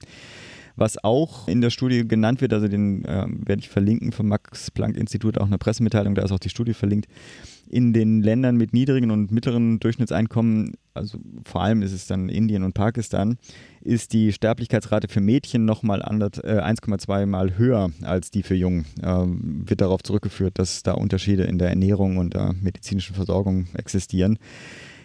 Was 0.82 1.04
auch 1.04 1.48
in 1.48 1.62
der 1.62 1.70
Studie 1.70 2.08
genannt 2.08 2.42
wird, 2.42 2.54
also 2.54 2.68
den 2.68 3.06
äh, 3.06 3.28
werde 3.28 3.60
ich 3.60 3.70
verlinken 3.70 4.12
vom 4.12 4.28
Max-Planck-Institut, 4.30 5.38
auch 5.38 5.46
eine 5.46 5.60
Pressemitteilung, 5.60 6.16
da 6.16 6.24
ist 6.24 6.32
auch 6.32 6.40
die 6.40 6.50
Studie 6.50 6.74
verlinkt. 6.74 7.06
In 7.70 7.94
den 7.94 8.24
Ländern 8.24 8.58
mit 8.58 8.74
niedrigen 8.74 9.12
und 9.12 9.32
mittleren 9.32 9.80
Durchschnittseinkommen, 9.80 10.74
also 10.96 11.20
vor 11.44 11.62
allem 11.62 11.84
ist 11.84 11.92
es 11.92 12.08
dann 12.08 12.30
Indien 12.30 12.64
und 12.64 12.74
Pakistan, 12.74 13.38
ist 13.82 14.12
die 14.14 14.34
Sterblichkeitsrate 14.34 15.08
für 15.08 15.22
Mädchen 15.22 15.66
nochmal 15.66 16.00
äh, 16.02 16.04
1,2 16.04 17.28
Mal 17.28 17.60
höher 17.60 17.92
als 18.02 18.32
die 18.32 18.42
für 18.42 18.56
Jungen. 18.56 18.86
Ähm, 19.04 19.70
wird 19.70 19.82
darauf 19.82 20.02
zurückgeführt, 20.02 20.58
dass 20.58 20.82
da 20.82 20.94
Unterschiede 20.94 21.44
in 21.44 21.60
der 21.60 21.70
Ernährung 21.70 22.18
und 22.18 22.34
der 22.34 22.56
medizinischen 22.60 23.14
Versorgung 23.14 23.68
existieren. 23.76 24.40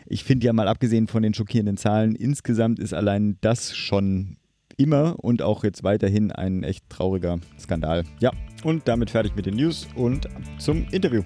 Ich 0.07 0.25
finde 0.25 0.47
ja 0.47 0.55
mal 0.55 0.69
abgesehen 0.69 1.07
von 1.07 1.23
den 1.23 1.35
schockierenden 1.35 1.77
Zahlen, 1.77 2.15
insgesamt 2.15 2.79
ist 2.79 2.95
allein 2.95 3.37
das 3.43 3.77
schon 3.77 4.39
immer 4.77 5.17
und 5.19 5.43
auch 5.43 5.65
jetzt 5.65 5.85
weiterhin 5.85 6.33
ein 6.33 6.63
echt 6.63 6.89
trauriger 6.89 7.39
Skandal. 7.59 8.05
Ja, 8.21 8.31
und 8.65 8.89
damit 8.89 9.11
fertig 9.11 9.35
mit 9.37 9.47
den 9.47 9.57
News 9.57 9.89
und 9.95 10.29
zum 10.59 10.87
Interview. 10.91 11.23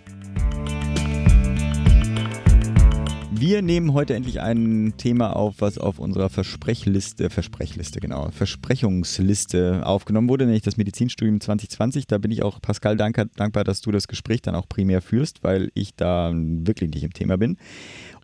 Wir 3.33 3.63
nehmen 3.63 3.95
heute 3.95 4.15
endlich 4.15 4.43
ein 4.43 4.93
Thema 4.99 5.35
auf, 5.35 5.55
was 5.61 5.79
auf 5.79 5.99
unserer 5.99 6.29
Versprechliste, 6.29 7.31
Versprechliste, 7.31 7.99
genau, 7.99 8.29
Versprechungsliste 8.33 9.87
aufgenommen 9.87 10.29
wurde, 10.29 10.45
nämlich 10.45 10.61
das 10.61 10.77
Medizinstudium 10.77 11.41
2020. 11.41 12.07
Da 12.07 12.19
bin 12.19 12.33
ich 12.33 12.43
auch 12.43 12.61
Pascal 12.61 12.99
dankbar, 12.99 13.65
dass 13.65 13.81
du 13.81 13.93
das 13.93 14.09
Gespräch 14.09 14.43
dann 14.43 14.55
auch 14.55 14.69
primär 14.69 15.01
führst, 15.01 15.43
weil 15.43 15.71
ich 15.73 15.95
da 15.95 16.33
wirklich 16.35 16.91
nicht 16.91 17.03
im 17.03 17.15
Thema 17.15 17.39
bin. 17.39 17.57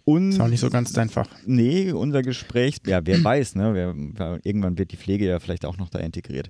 Und 0.08 0.30
ist 0.30 0.40
auch 0.40 0.46
nicht 0.46 0.60
so 0.60 0.70
ganz 0.70 0.96
einfach. 0.96 1.28
Nee, 1.46 1.90
unser 1.90 2.22
Gespräch, 2.22 2.76
ja, 2.86 3.04
wer 3.04 3.24
weiß, 3.24 3.56
ne? 3.56 3.74
Wer, 3.74 4.38
irgendwann 4.44 4.78
wird 4.78 4.92
die 4.92 4.96
Pflege 4.96 5.26
ja 5.26 5.40
vielleicht 5.40 5.64
auch 5.64 5.78
noch 5.78 5.88
da 5.88 5.98
integriert. 5.98 6.48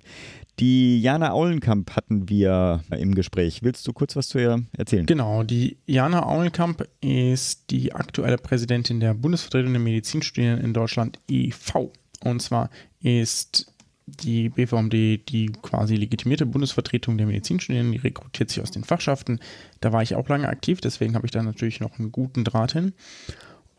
Die 0.59 1.01
Jana 1.01 1.31
Aulenkamp 1.31 1.95
hatten 1.95 2.29
wir 2.29 2.83
im 2.91 3.15
Gespräch. 3.15 3.63
Willst 3.63 3.87
du 3.87 3.93
kurz 3.93 4.15
was 4.15 4.27
zu 4.27 4.37
ihr 4.37 4.63
erzählen? 4.77 5.07
Genau, 5.07 5.41
die 5.41 5.77
Jana 5.87 6.27
Aulenkamp 6.27 6.87
ist 7.01 7.71
die 7.71 7.93
aktuelle 7.93 8.37
Präsidentin 8.37 8.99
der 8.99 9.15
Bundesvertretung 9.15 9.73
der 9.73 9.81
Medizinstudien 9.81 10.59
in 10.59 10.73
Deutschland 10.73 11.17
e.V. 11.27 11.91
Und 12.23 12.43
zwar 12.43 12.69
ist 13.01 13.73
die 14.05 14.49
BVMD 14.49 15.27
die 15.29 15.51
quasi 15.63 15.95
legitimierte 15.95 16.45
Bundesvertretung 16.45 17.17
der 17.17 17.25
Medizinstudenten, 17.25 17.91
die 17.91 17.97
rekrutiert 17.97 18.51
sich 18.51 18.61
aus 18.61 18.71
den 18.71 18.83
Fachschaften. 18.83 19.39
Da 19.81 19.91
war 19.91 20.03
ich 20.03 20.15
auch 20.15 20.29
lange 20.29 20.47
aktiv, 20.47 20.79
deswegen 20.79 21.15
habe 21.15 21.25
ich 21.25 21.31
da 21.31 21.41
natürlich 21.41 21.79
noch 21.79 21.97
einen 21.97 22.11
guten 22.11 22.43
Draht 22.43 22.73
hin. 22.73 22.93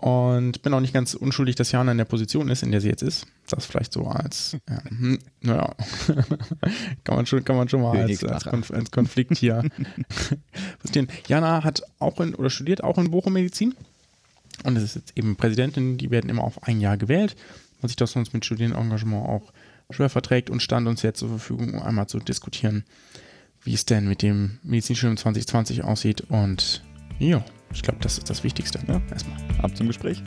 Und 0.01 0.63
bin 0.63 0.73
auch 0.75 0.81
nicht 0.81 0.95
ganz 0.95 1.15
unschuldig, 1.15 1.57
dass 1.57 1.73
Jana 1.73 1.91
in 1.91 1.99
der 1.99 2.05
Position 2.05 2.49
ist, 2.49 2.63
in 2.63 2.71
der 2.71 2.81
sie 2.81 2.89
jetzt 2.89 3.03
ist. 3.03 3.27
Das 3.49 3.67
vielleicht 3.67 3.93
so 3.93 4.07
als, 4.07 4.57
ja, 4.69 4.85
hm, 4.85 5.19
naja, 5.41 5.75
kann, 7.05 7.17
man 7.17 7.27
schon, 7.27 7.45
kann 7.45 7.57
man 7.57 7.69
schon 7.69 7.83
mal 7.83 7.97
als, 7.97 8.23
als, 8.23 8.45
Konf 8.45 8.71
als 8.71 8.93
Konflikt 8.93 9.37
hier 9.37 9.65
verstehen. 10.79 11.09
Jana 11.27 11.65
hat 11.65 11.83
auch 11.99 12.21
in, 12.21 12.37
oder 12.37 12.49
studiert 12.49 12.85
auch 12.85 12.97
in 12.97 13.11
Bochum 13.11 13.33
Medizin. 13.33 13.75
Und 14.63 14.77
es 14.77 14.85
ist 14.85 14.95
jetzt 14.95 15.13
eben 15.17 15.35
Präsidentin, 15.35 15.99
die 15.99 16.13
werden 16.13 16.31
immer 16.31 16.45
auf 16.45 16.63
ein 16.63 16.81
Jahr 16.81 16.97
gewählt, 16.97 17.35
was 17.81 17.91
sich 17.91 17.97
das 17.97 18.13
sonst 18.13 18.33
mit 18.33 18.45
Studienengagement 18.45 19.27
auch 19.27 19.53
schwer 19.91 20.11
verträgt 20.11 20.49
und 20.49 20.63
stand 20.63 20.87
uns 20.87 21.03
jetzt 21.03 21.19
zur 21.19 21.29
Verfügung, 21.29 21.75
um 21.75 21.83
einmal 21.83 22.07
zu 22.07 22.21
diskutieren, 22.21 22.85
wie 23.63 23.75
es 23.75 23.85
denn 23.85 24.07
mit 24.07 24.23
dem 24.23 24.59
Medizinstudium 24.63 25.17
2020 25.17 25.83
aussieht. 25.83 26.21
Und 26.29 26.83
ja, 27.19 27.45
ich 27.73 27.83
glaube, 27.83 27.99
das 28.01 28.19
ist 28.19 28.31
das 28.31 28.45
Wichtigste. 28.45 28.79
Ja, 28.87 29.03
erstmal. 29.11 29.37
Ab 29.63 29.77
zum 29.77 29.89
Gespräch. 29.89 30.23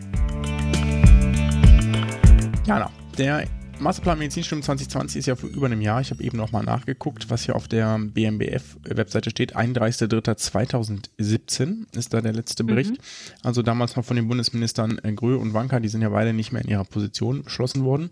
Jana, 2.65 2.91
der 3.17 3.47
Masterplan 3.79 4.19
Medizinstudium 4.19 4.61
2020 4.61 5.19
ist 5.19 5.25
ja 5.25 5.35
vor 5.35 5.49
über 5.49 5.65
einem 5.65 5.81
Jahr. 5.81 6.01
Ich 6.01 6.11
habe 6.11 6.23
eben 6.23 6.37
nochmal 6.37 6.61
nachgeguckt, 6.63 7.31
was 7.31 7.45
hier 7.45 7.55
auf 7.55 7.67
der 7.67 7.97
BMBF-Webseite 7.97 9.31
steht. 9.31 9.57
31.03.2017 9.57 11.97
ist 11.97 12.13
da 12.13 12.21
der 12.21 12.33
letzte 12.33 12.63
Bericht. 12.63 12.91
Mhm. 12.91 12.97
Also 13.41 13.63
damals 13.63 13.95
noch 13.95 14.05
von 14.05 14.17
den 14.17 14.27
Bundesministern 14.27 15.01
Grö 15.15 15.35
und 15.35 15.55
Wanka, 15.55 15.79
die 15.79 15.87
sind 15.87 16.03
ja 16.03 16.09
beide 16.09 16.33
nicht 16.33 16.51
mehr 16.51 16.61
in 16.61 16.69
ihrer 16.69 16.85
Position 16.85 17.41
beschlossen 17.43 17.83
worden. 17.83 18.11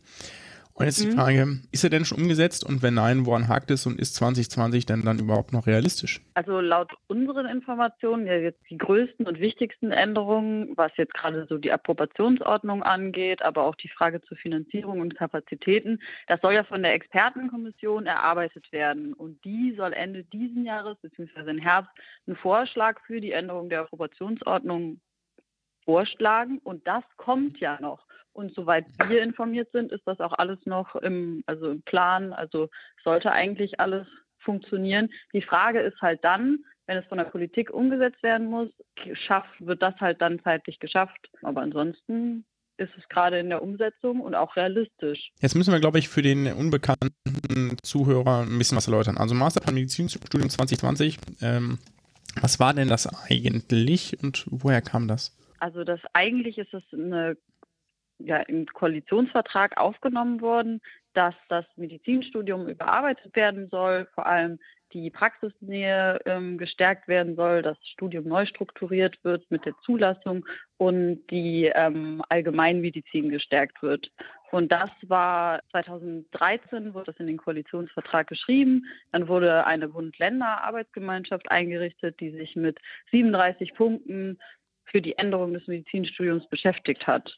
Und 0.80 0.86
jetzt 0.86 1.04
mhm. 1.04 1.10
die 1.10 1.16
Frage, 1.18 1.60
ist 1.74 1.84
er 1.84 1.90
denn 1.90 2.06
schon 2.06 2.20
umgesetzt 2.20 2.66
und 2.66 2.82
wenn 2.82 2.94
nein, 2.94 3.26
woran 3.26 3.50
hakt 3.50 3.70
es 3.70 3.86
und 3.86 4.00
ist 4.00 4.16
2020 4.16 4.86
denn 4.86 5.04
dann 5.04 5.20
überhaupt 5.20 5.52
noch 5.52 5.68
realistisch? 5.68 6.22
Also 6.36 6.62
laut 6.62 6.94
unseren 7.08 7.48
Informationen, 7.48 8.26
ja 8.26 8.36
jetzt 8.36 8.62
die 8.70 8.78
größten 8.78 9.28
und 9.28 9.42
wichtigsten 9.42 9.92
Änderungen, 9.92 10.72
was 10.78 10.94
jetzt 10.96 11.14
gerade 11.14 11.46
so 11.50 11.58
die 11.58 11.74
Approbationsordnung 11.74 12.82
angeht, 12.82 13.42
aber 13.42 13.66
auch 13.66 13.76
die 13.76 13.90
Frage 13.90 14.22
zur 14.22 14.38
Finanzierung 14.38 15.02
und 15.02 15.18
Kapazitäten, 15.18 16.00
das 16.28 16.40
soll 16.40 16.54
ja 16.54 16.64
von 16.64 16.82
der 16.82 16.94
Expertenkommission 16.94 18.06
erarbeitet 18.06 18.72
werden 18.72 19.14
und 19.14 19.44
die 19.44 19.74
soll 19.76 19.92
Ende 19.92 20.24
diesen 20.24 20.64
Jahres 20.64 20.98
bzw. 21.02 21.50
im 21.50 21.58
Herbst 21.58 21.92
einen 22.26 22.38
Vorschlag 22.38 23.02
für 23.06 23.20
die 23.20 23.34
Änderung 23.34 23.68
der 23.68 23.82
Approbationsordnung 23.82 25.02
vorschlagen 25.84 26.60
und 26.64 26.88
das 26.88 27.04
kommt 27.18 27.60
ja 27.60 27.82
noch. 27.82 28.06
Und 28.40 28.56
soweit 28.56 28.86
wir 29.06 29.22
informiert 29.22 29.70
sind, 29.74 29.92
ist 29.92 30.08
das 30.08 30.22
auch 30.22 30.32
alles 30.32 30.60
noch 30.64 30.96
im, 30.96 31.44
also 31.46 31.72
im 31.72 31.82
Plan. 31.82 32.32
Also 32.32 32.70
sollte 33.04 33.34
eigentlich 33.34 33.82
alles 33.82 34.08
funktionieren. 34.38 35.10
Die 35.34 35.42
Frage 35.42 35.82
ist 35.82 36.02
halt 36.02 36.24
dann, 36.24 36.60
wenn 36.88 36.98
es 36.98 37.06
von 37.08 37.18
der 37.18 37.26
Politik 37.26 37.70
umgesetzt 37.70 38.24
werden 38.24 38.48
muss, 38.48 38.70
schafft, 39.12 39.50
wird 39.60 39.82
das 39.82 39.94
halt 40.00 40.22
dann 40.22 40.40
zeitlich 40.42 40.80
geschafft. 40.80 41.30
Aber 41.42 41.60
ansonsten 41.60 42.46
ist 42.78 42.92
es 42.98 43.10
gerade 43.10 43.40
in 43.40 43.50
der 43.50 43.62
Umsetzung 43.62 44.22
und 44.22 44.36
auch 44.36 44.56
realistisch. 44.56 45.34
Jetzt 45.42 45.56
müssen 45.56 45.74
wir, 45.74 45.82
glaube 45.82 46.00
ich, 46.00 46.08
für 46.08 46.22
den 46.22 46.48
unbekannten 46.54 47.78
Zuhörer 47.84 48.44
ein 48.44 48.58
bisschen 48.58 48.78
was 48.78 48.88
erläutern. 48.88 49.18
Also 49.18 49.36
Masterplan 49.36 49.76
Medizinstudium 49.76 50.50
2020, 50.50 51.18
ähm, 51.42 51.78
was 52.40 52.58
war 52.62 52.74
denn 52.74 52.88
das 52.88 53.06
eigentlich 53.30 54.18
und 54.24 54.46
woher 54.50 54.82
kam 54.82 55.10
das? 55.10 55.36
Also 55.60 55.84
das 55.84 56.00
eigentlich 56.14 56.58
ist 56.58 56.74
es 56.74 56.84
eine 56.94 57.36
ja, 58.20 58.38
im 58.38 58.66
Koalitionsvertrag 58.68 59.78
aufgenommen 59.78 60.42
worden, 60.42 60.82
dass 61.14 61.36
das 61.48 61.66
Medizinstudium 61.76 62.68
überarbeitet 62.68 63.36
werden 63.36 63.68
soll, 63.70 64.08
vor 64.14 64.26
allem 64.28 64.60
die 64.94 65.10
Praxisnähe 65.10 66.20
ähm, 66.26 66.58
gestärkt 66.58 67.08
werden 67.08 67.36
soll, 67.36 67.62
das 67.62 67.78
Studium 67.84 68.28
neu 68.28 68.46
strukturiert 68.46 69.24
wird 69.24 69.50
mit 69.52 69.66
der 69.66 69.74
Zulassung 69.84 70.46
und 70.78 71.28
die 71.30 71.72
ähm, 71.74 72.24
Allgemeinmedizin 72.30 73.30
gestärkt 73.30 73.82
wird. 73.84 74.12
Und 74.52 74.72
das 74.72 74.90
war 75.04 75.62
2013, 75.72 76.94
wurde 76.94 77.12
das 77.12 77.20
in 77.20 77.28
den 77.28 77.38
Koalitionsvertrag 77.38 78.28
geschrieben. 78.28 78.86
Dann 79.12 79.28
wurde 79.28 79.66
eine 79.68 79.90
Bund-Länder-Arbeitsgemeinschaft 79.90 81.52
eingerichtet, 81.52 82.20
die 82.20 82.32
sich 82.32 82.56
mit 82.56 82.80
37 83.12 83.76
Punkten 83.76 84.40
für 84.86 85.02
die 85.02 85.18
Änderung 85.20 85.54
des 85.54 85.68
Medizinstudiums 85.68 86.48
beschäftigt 86.50 87.06
hat. 87.06 87.38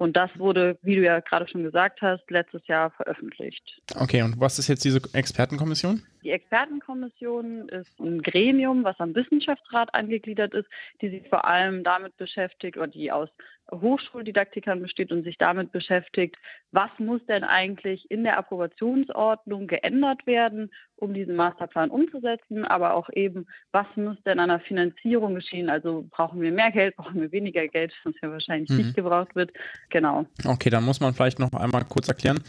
Und 0.00 0.16
das 0.16 0.30
wurde, 0.38 0.78
wie 0.80 0.96
du 0.96 1.02
ja 1.02 1.20
gerade 1.20 1.46
schon 1.46 1.62
gesagt 1.62 2.00
hast, 2.00 2.22
letztes 2.30 2.66
Jahr 2.66 2.90
veröffentlicht. 2.92 3.82
Okay, 3.96 4.22
und 4.22 4.40
was 4.40 4.58
ist 4.58 4.68
jetzt 4.68 4.82
diese 4.82 5.02
Expertenkommission? 5.12 6.02
Die 6.22 6.30
Expertenkommission 6.30 7.68
ist 7.68 8.00
ein 8.00 8.22
Gremium, 8.22 8.82
was 8.82 8.98
am 8.98 9.14
Wissenschaftsrat 9.14 9.94
angegliedert 9.94 10.54
ist, 10.54 10.70
die 11.02 11.10
sich 11.10 11.28
vor 11.28 11.44
allem 11.44 11.84
damit 11.84 12.16
beschäftigt 12.16 12.78
oder 12.78 12.86
die 12.86 13.12
aus 13.12 13.28
Hochschuldidaktikern 13.70 14.80
besteht 14.80 15.12
und 15.12 15.22
sich 15.22 15.36
damit 15.36 15.70
beschäftigt, 15.70 16.36
was 16.72 16.90
muss 16.98 17.24
denn 17.26 17.44
eigentlich 17.44 18.10
in 18.10 18.24
der 18.24 18.38
Approbationsordnung 18.38 19.66
geändert 19.66 20.26
werden, 20.26 20.72
um 21.00 21.14
diesen 21.14 21.36
Masterplan 21.36 21.90
umzusetzen, 21.90 22.64
aber 22.64 22.94
auch 22.94 23.08
eben, 23.12 23.46
was 23.72 23.86
muss 23.96 24.16
denn 24.24 24.38
an 24.38 24.48
der 24.48 24.60
Finanzierung 24.60 25.34
geschehen? 25.34 25.70
Also 25.70 26.06
brauchen 26.10 26.40
wir 26.40 26.52
mehr 26.52 26.70
Geld, 26.70 26.96
brauchen 26.96 27.20
wir 27.20 27.32
weniger 27.32 27.66
Geld, 27.68 27.92
was 28.04 28.14
ja 28.22 28.30
wahrscheinlich 28.30 28.70
mhm. 28.70 28.76
nicht 28.78 28.96
gebraucht 28.96 29.34
wird. 29.34 29.50
Genau. 29.90 30.26
Okay, 30.44 30.70
dann 30.70 30.84
muss 30.84 31.00
man 31.00 31.14
vielleicht 31.14 31.38
noch 31.38 31.52
einmal 31.52 31.84
kurz 31.84 32.08
erklären. 32.08 32.40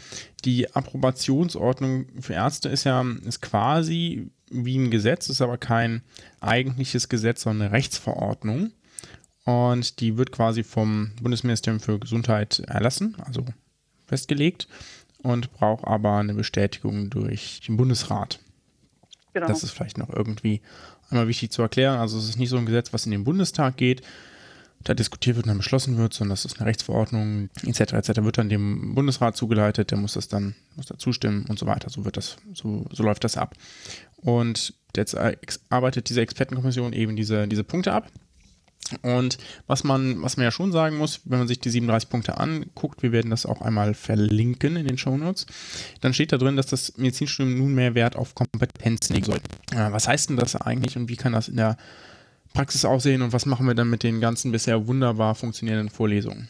Die 0.44 0.72
Approbationsordnung 0.74 2.06
für 2.20 2.34
Ärzte 2.34 2.68
ist 2.68 2.84
ja 2.84 3.04
ist 3.26 3.40
quasi 3.40 4.30
wie 4.50 4.78
ein 4.78 4.90
Gesetz, 4.90 5.28
ist 5.28 5.40
aber 5.40 5.58
kein 5.58 6.02
eigentliches 6.40 7.08
Gesetz, 7.08 7.42
sondern 7.42 7.68
eine 7.68 7.76
Rechtsverordnung. 7.76 8.72
Und 9.44 10.00
die 10.00 10.16
wird 10.18 10.30
quasi 10.30 10.62
vom 10.62 11.12
Bundesministerium 11.20 11.80
für 11.80 11.98
Gesundheit 11.98 12.60
erlassen, 12.60 13.16
also 13.24 13.44
festgelegt, 14.06 14.68
und 15.22 15.52
braucht 15.52 15.84
aber 15.84 16.16
eine 16.16 16.34
Bestätigung 16.34 17.10
durch 17.10 17.60
den 17.66 17.76
Bundesrat. 17.76 18.38
Genau. 19.32 19.46
Das 19.46 19.62
ist 19.62 19.70
vielleicht 19.70 19.98
noch 19.98 20.10
irgendwie 20.10 20.60
einmal 21.10 21.28
wichtig 21.28 21.50
zu 21.50 21.62
erklären. 21.62 21.98
Also 21.98 22.18
es 22.18 22.28
ist 22.28 22.38
nicht 22.38 22.50
so 22.50 22.56
ein 22.56 22.66
Gesetz, 22.66 22.92
was 22.92 23.06
in 23.06 23.12
den 23.12 23.24
Bundestag 23.24 23.76
geht, 23.76 24.02
da 24.84 24.94
diskutiert 24.94 25.36
wird 25.36 25.46
und 25.46 25.50
dann 25.50 25.58
beschlossen 25.58 25.96
wird, 25.96 26.12
sondern 26.12 26.32
das 26.32 26.44
ist 26.44 26.58
eine 26.58 26.68
Rechtsverordnung 26.68 27.50
etc. 27.64 27.92
etc. 27.92 28.08
wird 28.22 28.38
dann 28.38 28.48
dem 28.48 28.94
Bundesrat 28.94 29.36
zugeleitet, 29.36 29.90
der 29.90 29.98
muss 29.98 30.14
das 30.14 30.28
dann 30.28 30.54
muss 30.74 30.86
da 30.86 30.98
zustimmen 30.98 31.46
und 31.48 31.58
so 31.58 31.66
weiter. 31.66 31.88
So 31.88 32.04
wird 32.04 32.16
das, 32.16 32.36
so, 32.52 32.86
so 32.90 33.02
läuft 33.02 33.24
das 33.24 33.36
ab. 33.36 33.54
Und 34.16 34.74
jetzt 34.96 35.16
arbeitet 35.70 36.08
diese 36.08 36.20
Expertenkommission 36.20 36.92
eben 36.92 37.16
diese, 37.16 37.46
diese 37.48 37.64
Punkte 37.64 37.92
ab. 37.92 38.10
Und 39.02 39.38
was 39.66 39.84
man, 39.84 40.22
was 40.22 40.36
man 40.36 40.44
ja 40.44 40.50
schon 40.50 40.72
sagen 40.72 40.98
muss, 40.98 41.20
wenn 41.24 41.38
man 41.38 41.48
sich 41.48 41.60
die 41.60 41.70
37 41.70 42.10
Punkte 42.10 42.38
anguckt, 42.38 43.02
wir 43.02 43.12
werden 43.12 43.30
das 43.30 43.46
auch 43.46 43.62
einmal 43.62 43.94
verlinken 43.94 44.76
in 44.76 44.86
den 44.86 44.98
Shownotes, 44.98 45.46
dann 46.00 46.12
steht 46.12 46.32
da 46.32 46.36
drin, 46.36 46.56
dass 46.56 46.66
das 46.66 46.98
Medizinstudium 46.98 47.58
nun 47.58 47.74
mehr 47.74 47.94
Wert 47.94 48.16
auf 48.16 48.34
Kompetenzen 48.34 49.14
legen 49.14 49.26
soll. 49.26 49.40
Was 49.72 50.08
heißt 50.08 50.30
denn 50.30 50.36
das 50.36 50.56
eigentlich 50.56 50.96
und 50.96 51.08
wie 51.08 51.16
kann 51.16 51.32
das 51.32 51.48
in 51.48 51.56
der 51.56 51.76
Praxis 52.52 52.84
aussehen 52.84 53.22
und 53.22 53.32
was 53.32 53.46
machen 53.46 53.66
wir 53.66 53.74
dann 53.74 53.88
mit 53.88 54.02
den 54.02 54.20
ganzen 54.20 54.52
bisher 54.52 54.86
wunderbar 54.86 55.34
funktionierenden 55.34 55.90
Vorlesungen? 55.90 56.48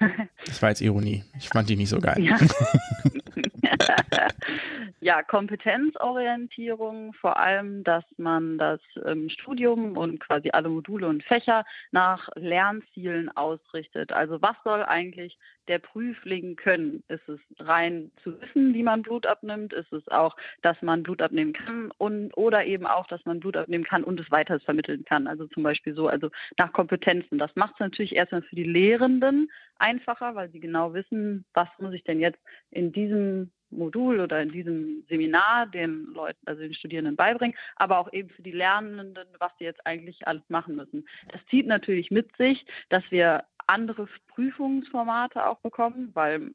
Das 0.46 0.60
war 0.60 0.70
jetzt 0.70 0.80
Ironie. 0.80 1.22
Ich 1.38 1.48
fand 1.48 1.68
die 1.68 1.76
nicht 1.76 1.88
so 1.88 2.00
geil. 2.00 2.20
Ja. 2.20 2.36
ja, 5.00 5.22
Kompetenzorientierung, 5.22 7.12
vor 7.14 7.38
allem, 7.38 7.84
dass 7.84 8.04
man 8.16 8.58
das 8.58 8.80
ähm, 9.04 9.28
Studium 9.28 9.96
und 9.96 10.20
quasi 10.20 10.50
alle 10.50 10.68
Module 10.68 11.08
und 11.08 11.22
Fächer 11.24 11.64
nach 11.90 12.28
Lernzielen 12.36 13.34
ausrichtet. 13.36 14.12
Also 14.12 14.40
was 14.42 14.56
soll 14.64 14.82
eigentlich 14.82 15.38
der 15.68 15.78
Prüfling 15.78 16.56
können? 16.56 17.02
Ist 17.08 17.28
es 17.28 17.40
rein 17.58 18.10
zu 18.22 18.40
wissen, 18.40 18.74
wie 18.74 18.82
man 18.82 19.02
Blut 19.02 19.26
abnimmt? 19.26 19.72
Ist 19.72 19.92
es 19.92 20.06
auch, 20.08 20.36
dass 20.62 20.80
man 20.82 21.02
Blut 21.02 21.22
abnehmen 21.22 21.52
kann 21.52 21.90
und 21.98 22.32
oder 22.36 22.64
eben 22.64 22.86
auch, 22.86 23.06
dass 23.06 23.24
man 23.24 23.40
Blut 23.40 23.56
abnehmen 23.56 23.84
kann 23.84 24.04
und 24.04 24.18
es 24.20 24.30
weiter 24.30 24.58
vermitteln 24.60 25.04
kann? 25.04 25.26
Also 25.26 25.46
zum 25.46 25.62
Beispiel 25.62 25.94
so, 25.94 26.08
also 26.08 26.30
nach 26.58 26.72
Kompetenzen. 26.72 27.38
Das 27.38 27.54
macht 27.54 27.74
es 27.74 27.80
natürlich 27.80 28.16
erstmal 28.16 28.42
für 28.42 28.56
die 28.56 28.64
Lehrenden 28.64 29.50
einfacher, 29.78 30.34
weil 30.34 30.50
sie 30.50 30.60
genau 30.60 30.94
wissen, 30.94 31.44
was 31.54 31.68
muss 31.78 31.94
ich 31.94 32.04
denn 32.04 32.20
jetzt 32.20 32.40
in 32.70 32.92
diesem 32.92 33.50
Modul 33.72 34.20
oder 34.20 34.40
in 34.40 34.52
diesem 34.52 35.04
Seminar 35.08 35.66
den 35.66 36.06
Leuten, 36.14 36.38
also 36.46 36.62
den 36.62 36.74
Studierenden 36.74 37.16
beibringen, 37.16 37.56
aber 37.76 37.98
auch 37.98 38.12
eben 38.12 38.30
für 38.30 38.42
die 38.42 38.52
Lernenden, 38.52 39.26
was 39.38 39.52
sie 39.58 39.64
jetzt 39.64 39.84
eigentlich 39.86 40.26
alles 40.26 40.42
machen 40.48 40.76
müssen. 40.76 41.06
Das 41.28 41.40
zieht 41.50 41.66
natürlich 41.66 42.10
mit 42.10 42.36
sich, 42.36 42.64
dass 42.88 43.02
wir 43.10 43.44
andere 43.66 44.08
Prüfungsformate 44.28 45.46
auch 45.46 45.60
bekommen, 45.60 46.10
weil 46.14 46.52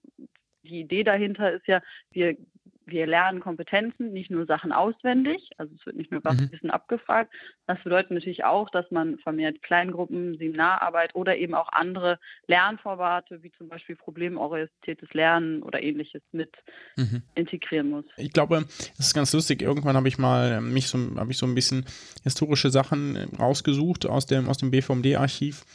die 0.63 0.81
Idee 0.81 1.03
dahinter 1.03 1.51
ist 1.53 1.67
ja, 1.67 1.81
wir 2.11 2.37
wir 2.87 3.05
lernen 3.05 3.41
Kompetenzen, 3.41 4.13
nicht 4.13 4.31
nur 4.31 4.45
Sachen 4.45 4.71
auswendig, 4.71 5.49
also 5.57 5.73
es 5.77 5.85
wird 5.85 5.97
nicht 5.97 6.11
nur 6.11 6.23
was 6.23 6.37
mhm. 6.37 6.51
Wissen 6.51 6.71
abgefragt. 6.71 7.33
Das 7.67 7.77
bedeutet 7.83 8.11
natürlich 8.11 8.45
auch, 8.45 8.69
dass 8.69 8.89
man 8.91 9.17
vermehrt 9.19 9.61
Kleingruppen, 9.61 10.37
Seminararbeit 10.37 11.13
oder 11.13 11.37
eben 11.37 11.53
auch 11.53 11.69
andere 11.71 12.17
Lernformate, 12.47 13.43
wie 13.43 13.51
zum 13.51 13.67
Beispiel 13.67 13.95
problemorientiertes 13.95 15.13
Lernen 15.13 15.61
oder 15.63 15.83
ähnliches 15.83 16.21
mit 16.31 16.55
mhm. 16.95 17.23
integrieren 17.35 17.89
muss. 17.89 18.05
Ich 18.15 18.31
glaube, 18.31 18.65
das 18.97 19.07
ist 19.07 19.13
ganz 19.13 19.33
lustig. 19.33 19.61
Irgendwann 19.61 19.97
habe 19.97 20.07
ich 20.07 20.17
mal 20.17 20.53
äh, 20.53 20.61
mich 20.61 20.87
so, 20.87 20.97
habe 21.17 21.31
ich 21.31 21.37
so 21.37 21.45
ein 21.45 21.55
bisschen 21.55 21.85
historische 22.23 22.69
Sachen 22.69 23.15
äh, 23.15 23.27
rausgesucht 23.37 24.05
aus 24.05 24.25
dem, 24.25 24.47
aus 24.47 24.57
dem 24.57 24.71
BVMD-Archiv 24.71 25.65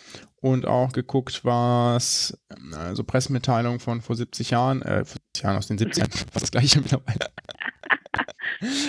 und 0.42 0.66
auch 0.66 0.92
geguckt, 0.92 1.44
was 1.44 2.37
also 2.77 3.05
Pressemitteilungen 3.05 3.79
von 3.79 4.01
vor 4.01 4.16
70 4.16 4.51
Jahren, 4.51 4.83
äh, 4.83 5.05
40 5.05 5.20
Jahren 5.42 5.57
aus 5.57 5.68
den 5.68 5.79
70ern, 5.79 6.11
was 6.33 6.40
das 6.42 6.51
gleiche 6.51 6.81
mittlerweile. 6.81 7.02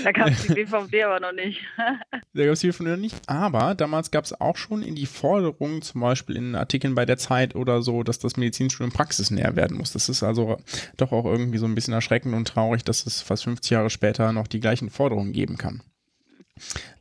Da 0.04 0.12
gab 0.12 0.30
es 0.30 0.44
die 0.44 0.54
BVD 0.54 1.04
aber 1.04 1.20
noch 1.20 1.32
nicht. 1.32 1.62
da 1.78 2.46
gab 2.46 2.54
es 2.54 2.60
die 2.60 2.68
BVD 2.68 2.90
noch 2.92 2.98
nicht. 2.98 3.16
Aber 3.28 3.76
damals 3.76 4.12
gab 4.12 4.26
es 4.26 4.40
auch 4.40 4.58
schon 4.58 4.84
in 4.84 4.96
die 4.96 5.06
Forderung, 5.06 5.82
zum 5.82 6.02
Beispiel 6.02 6.36
in 6.36 6.56
Artikeln 6.56 6.96
bei 6.96 7.06
der 7.06 7.18
Zeit 7.18 7.56
oder 7.56 7.82
so, 7.82 8.04
dass 8.04 8.20
das 8.20 8.38
Medizinstudium 8.38 8.92
praxisnäher 8.92 9.56
werden 9.56 9.78
muss. 9.78 9.94
Das 9.94 10.10
ist 10.10 10.24
also 10.24 10.58
doch 10.98 11.12
auch 11.12 11.26
irgendwie 11.26 11.58
so 11.58 11.66
ein 11.66 11.76
bisschen 11.76 11.94
erschreckend 11.94 12.36
und 12.36 12.48
traurig, 12.48 12.84
dass 12.84 13.06
es 13.06 13.22
fast 13.22 13.44
50 13.46 13.72
Jahre 13.72 13.90
später 13.90 14.32
noch 14.32 14.48
die 14.48 14.60
gleichen 14.60 14.90
Forderungen 14.90 15.34
geben 15.34 15.58
kann. 15.58 15.82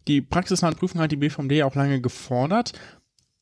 Die 0.08 0.20
praxisnahen 0.20 0.76
Prüfungen 0.76 1.02
hat 1.02 1.12
die 1.12 1.16
BVMD 1.16 1.62
auch 1.62 1.74
lange 1.74 2.00
gefordert. 2.00 2.72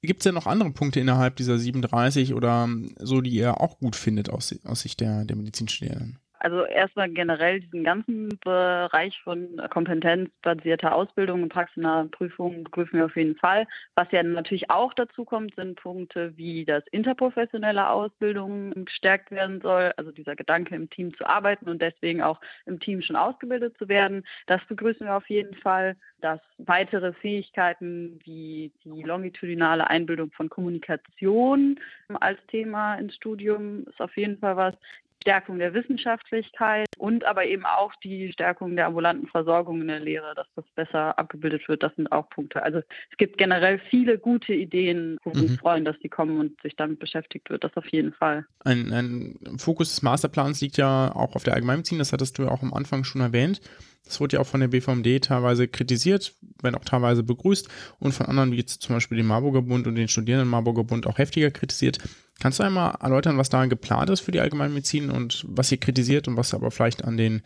Gibt 0.02 0.20
es 0.20 0.24
denn 0.24 0.34
noch 0.34 0.46
andere 0.46 0.70
Punkte 0.70 0.98
innerhalb 0.98 1.36
dieser 1.36 1.58
37 1.58 2.34
oder 2.34 2.68
so, 2.98 3.20
die 3.20 3.30
ihr 3.30 3.60
auch 3.60 3.78
gut 3.78 3.96
findet 3.96 4.30
aus, 4.30 4.54
aus 4.64 4.80
Sicht 4.80 5.00
der, 5.00 5.24
der 5.26 5.36
Medizinstudierenden? 5.36 6.18
Also 6.40 6.64
erstmal 6.64 7.10
generell 7.10 7.60
diesen 7.60 7.84
ganzen 7.84 8.30
Bereich 8.42 9.20
von 9.22 9.60
kompetenzbasierter 9.68 10.94
Ausbildung 10.94 11.42
und 11.42 11.50
praxisnahe 11.50 12.06
Prüfungen 12.06 12.64
begrüßen 12.64 12.98
wir 12.98 13.04
auf 13.04 13.16
jeden 13.16 13.36
Fall. 13.36 13.66
Was 13.94 14.10
ja 14.10 14.22
natürlich 14.22 14.70
auch 14.70 14.94
dazu 14.94 15.26
kommt, 15.26 15.54
sind 15.54 15.76
Punkte 15.76 16.34
wie, 16.38 16.64
dass 16.64 16.82
interprofessionelle 16.92 17.90
Ausbildung 17.90 18.86
gestärkt 18.86 19.30
werden 19.30 19.60
soll, 19.60 19.92
also 19.98 20.12
dieser 20.12 20.34
Gedanke 20.34 20.74
im 20.74 20.88
Team 20.88 21.14
zu 21.14 21.26
arbeiten 21.26 21.68
und 21.68 21.82
deswegen 21.82 22.22
auch 22.22 22.40
im 22.64 22.80
Team 22.80 23.02
schon 23.02 23.16
ausgebildet 23.16 23.76
zu 23.76 23.90
werden. 23.90 24.24
Das 24.46 24.64
begrüßen 24.66 25.06
wir 25.06 25.16
auf 25.16 25.28
jeden 25.28 25.54
Fall. 25.56 25.96
Dass 26.22 26.40
weitere 26.58 27.14
Fähigkeiten 27.14 28.20
wie 28.24 28.72
die 28.84 29.02
longitudinale 29.02 29.88
Einbildung 29.88 30.30
von 30.32 30.50
Kommunikation 30.50 31.80
als 32.20 32.38
Thema 32.48 32.96
ins 32.96 33.14
Studium 33.14 33.84
ist 33.86 34.00
auf 34.00 34.14
jeden 34.16 34.38
Fall 34.38 34.56
was. 34.56 34.74
Stärkung 35.22 35.58
der 35.58 35.74
Wissenschaftlichkeit 35.74 36.88
und 36.98 37.24
aber 37.24 37.44
eben 37.44 37.64
auch 37.64 37.92
die 38.02 38.32
Stärkung 38.32 38.76
der 38.76 38.86
ambulanten 38.86 39.28
Versorgung 39.28 39.80
in 39.80 39.88
der 39.88 40.00
Lehre, 40.00 40.34
dass 40.34 40.46
das 40.56 40.64
besser 40.74 41.18
abgebildet 41.18 41.68
wird. 41.68 41.82
Das 41.82 41.94
sind 41.96 42.10
auch 42.10 42.28
Punkte. 42.30 42.62
Also 42.62 42.78
es 42.78 43.16
gibt 43.18 43.38
generell 43.38 43.80
viele 43.90 44.18
gute 44.18 44.54
Ideen, 44.54 45.18
wo 45.24 45.34
wir 45.34 45.42
uns 45.42 45.52
mhm. 45.52 45.58
freuen, 45.58 45.84
dass 45.84 45.98
die 45.98 46.08
kommen 46.08 46.38
und 46.38 46.60
sich 46.62 46.76
damit 46.76 46.98
beschäftigt 46.98 47.50
wird. 47.50 47.64
Das 47.64 47.76
auf 47.76 47.86
jeden 47.88 48.12
Fall. 48.12 48.46
Ein, 48.64 48.92
ein 48.92 49.58
Fokus 49.58 49.90
des 49.90 50.02
Masterplans 50.02 50.60
liegt 50.60 50.78
ja 50.78 51.14
auch 51.14 51.36
auf 51.36 51.44
der 51.44 51.54
Allgemeinmedizin. 51.54 51.98
Das 51.98 52.12
hattest 52.12 52.38
du 52.38 52.44
ja 52.44 52.50
auch 52.50 52.62
am 52.62 52.72
Anfang 52.72 53.04
schon 53.04 53.20
erwähnt. 53.20 53.60
Das 54.04 54.20
wurde 54.20 54.36
ja 54.36 54.40
auch 54.40 54.46
von 54.46 54.60
der 54.60 54.68
BVMD 54.68 55.22
teilweise 55.22 55.68
kritisiert, 55.68 56.34
wenn 56.62 56.74
auch 56.74 56.84
teilweise 56.84 57.22
begrüßt 57.22 57.68
und 57.98 58.12
von 58.12 58.26
anderen, 58.26 58.50
wie 58.52 58.56
jetzt 58.56 58.82
zum 58.82 58.96
Beispiel 58.96 59.18
dem 59.18 59.26
Marburger 59.26 59.62
Bund 59.62 59.86
und 59.86 59.94
den 59.94 60.08
Studierenden 60.08 60.48
Marburger 60.48 60.84
Bund 60.84 61.06
auch 61.06 61.18
heftiger 61.18 61.50
kritisiert. 61.50 61.98
Kannst 62.40 62.58
du 62.58 62.62
einmal 62.62 62.96
erläutern, 63.00 63.36
was 63.36 63.50
da 63.50 63.66
geplant 63.66 64.10
ist 64.10 64.20
für 64.20 64.32
die 64.32 64.40
Allgemeinmedizin 64.40 65.10
und 65.10 65.44
was 65.46 65.70
ihr 65.70 65.78
kritisiert 65.78 66.26
und 66.26 66.36
was 66.36 66.54
aber 66.54 66.70
vielleicht 66.70 67.04
an 67.04 67.18
den 67.18 67.42